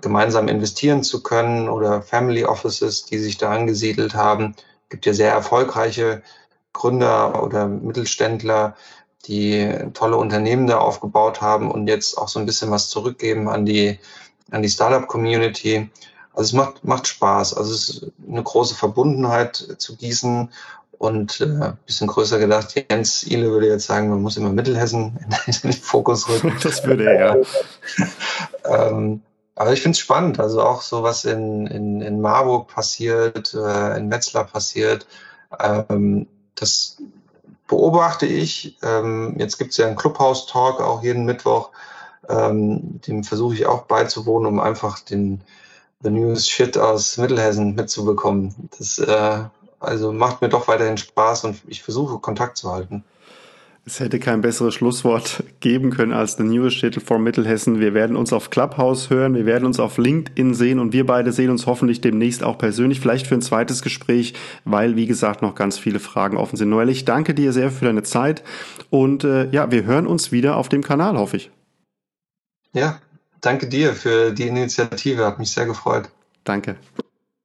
gemeinsam 0.00 0.48
investieren 0.48 1.02
zu 1.02 1.22
können 1.22 1.68
oder 1.68 2.02
Family 2.02 2.44
Offices, 2.44 3.04
die 3.04 3.18
sich 3.18 3.38
da 3.38 3.52
angesiedelt 3.52 4.14
haben. 4.14 4.56
Es 4.92 4.94
gibt 4.94 5.06
ja 5.06 5.14
sehr 5.14 5.32
erfolgreiche 5.32 6.20
Gründer 6.74 7.42
oder 7.42 7.66
Mittelständler, 7.66 8.76
die 9.24 9.74
tolle 9.94 10.18
Unternehmen 10.18 10.66
da 10.66 10.80
aufgebaut 10.80 11.40
haben 11.40 11.70
und 11.70 11.86
jetzt 11.86 12.18
auch 12.18 12.28
so 12.28 12.38
ein 12.38 12.44
bisschen 12.44 12.70
was 12.70 12.90
zurückgeben 12.90 13.48
an 13.48 13.64
die, 13.64 13.98
an 14.50 14.60
die 14.60 14.68
Startup-Community. 14.68 15.88
Also 16.34 16.42
es 16.42 16.52
macht, 16.52 16.84
macht 16.84 17.06
Spaß. 17.06 17.54
Also 17.54 17.72
es 17.72 17.88
ist 17.88 18.12
eine 18.28 18.42
große 18.42 18.74
Verbundenheit 18.74 19.56
zu 19.78 19.96
Gießen 19.96 20.50
und 20.98 21.40
äh, 21.40 21.72
bisschen 21.86 22.08
größer 22.08 22.38
gedacht, 22.38 22.74
Jens 22.90 23.22
Ile 23.22 23.50
würde 23.50 23.68
jetzt 23.68 23.86
sagen, 23.86 24.10
man 24.10 24.20
muss 24.20 24.36
immer 24.36 24.52
Mittelhessen 24.52 25.18
in 25.46 25.54
den 25.62 25.72
Fokus 25.72 26.28
rücken. 26.28 26.54
Das 26.62 26.84
würde 26.84 27.06
er, 27.06 27.38
ja. 27.38 27.46
ähm, 28.90 29.22
aber 29.54 29.72
ich 29.72 29.82
finde 29.82 29.96
es 29.96 30.00
spannend, 30.00 30.40
also 30.40 30.62
auch 30.62 30.82
so 30.82 31.02
was 31.02 31.24
in, 31.24 31.66
in, 31.66 32.00
in 32.00 32.20
Marburg 32.20 32.68
passiert, 32.68 33.54
äh, 33.54 33.96
in 33.98 34.08
Metzler 34.08 34.44
passiert. 34.44 35.06
Ähm, 35.60 36.26
das 36.54 36.98
beobachte 37.66 38.26
ich. 38.26 38.78
Ähm, 38.82 39.34
jetzt 39.38 39.58
gibt 39.58 39.72
es 39.72 39.76
ja 39.76 39.86
einen 39.86 39.96
Clubhouse-Talk 39.96 40.80
auch 40.80 41.02
jeden 41.02 41.24
Mittwoch. 41.24 41.70
Ähm, 42.28 43.00
dem 43.06 43.24
versuche 43.24 43.54
ich 43.54 43.66
auch 43.66 43.82
beizuwohnen, 43.82 44.46
um 44.46 44.60
einfach 44.60 45.00
den 45.00 45.42
The 46.02 46.10
News 46.10 46.48
Shit 46.48 46.78
aus 46.78 47.16
Mittelhessen 47.18 47.74
mitzubekommen. 47.74 48.68
Das 48.78 48.98
äh, 48.98 49.44
also 49.80 50.12
macht 50.12 50.40
mir 50.40 50.48
doch 50.48 50.68
weiterhin 50.68 50.96
Spaß 50.96 51.44
und 51.44 51.62
ich 51.66 51.82
versuche 51.82 52.18
Kontakt 52.18 52.56
zu 52.56 52.72
halten. 52.72 53.04
Es 53.84 53.98
hätte 53.98 54.20
kein 54.20 54.42
besseres 54.42 54.74
Schlusswort 54.74 55.42
geben 55.58 55.90
können 55.90 56.12
als 56.12 56.36
The 56.36 56.44
Newest 56.44 56.76
Shittle 56.76 57.02
for 57.02 57.18
Mittelhessen. 57.18 57.80
Wir 57.80 57.94
werden 57.94 58.14
uns 58.14 58.32
auf 58.32 58.48
Clubhouse 58.48 59.10
hören, 59.10 59.34
wir 59.34 59.44
werden 59.44 59.64
uns 59.64 59.80
auf 59.80 59.98
LinkedIn 59.98 60.54
sehen 60.54 60.78
und 60.78 60.92
wir 60.92 61.04
beide 61.04 61.32
sehen 61.32 61.50
uns 61.50 61.66
hoffentlich 61.66 62.00
demnächst 62.00 62.44
auch 62.44 62.58
persönlich, 62.58 63.00
vielleicht 63.00 63.26
für 63.26 63.34
ein 63.34 63.42
zweites 63.42 63.82
Gespräch, 63.82 64.34
weil, 64.64 64.94
wie 64.94 65.06
gesagt, 65.06 65.42
noch 65.42 65.56
ganz 65.56 65.78
viele 65.78 65.98
Fragen 65.98 66.36
offen 66.36 66.56
sind. 66.56 66.68
Noel, 66.68 66.90
ich 66.90 67.04
danke 67.04 67.34
dir 67.34 67.52
sehr 67.52 67.72
für 67.72 67.86
deine 67.86 68.04
Zeit 68.04 68.44
und 68.88 69.24
äh, 69.24 69.50
ja, 69.50 69.72
wir 69.72 69.84
hören 69.84 70.06
uns 70.06 70.30
wieder 70.30 70.58
auf 70.58 70.68
dem 70.68 70.84
Kanal, 70.84 71.18
hoffe 71.18 71.38
ich. 71.38 71.50
Ja, 72.72 73.00
danke 73.40 73.66
dir 73.66 73.94
für 73.94 74.30
die 74.30 74.46
Initiative, 74.46 75.26
hat 75.26 75.40
mich 75.40 75.50
sehr 75.50 75.66
gefreut. 75.66 76.08
Danke. 76.44 76.76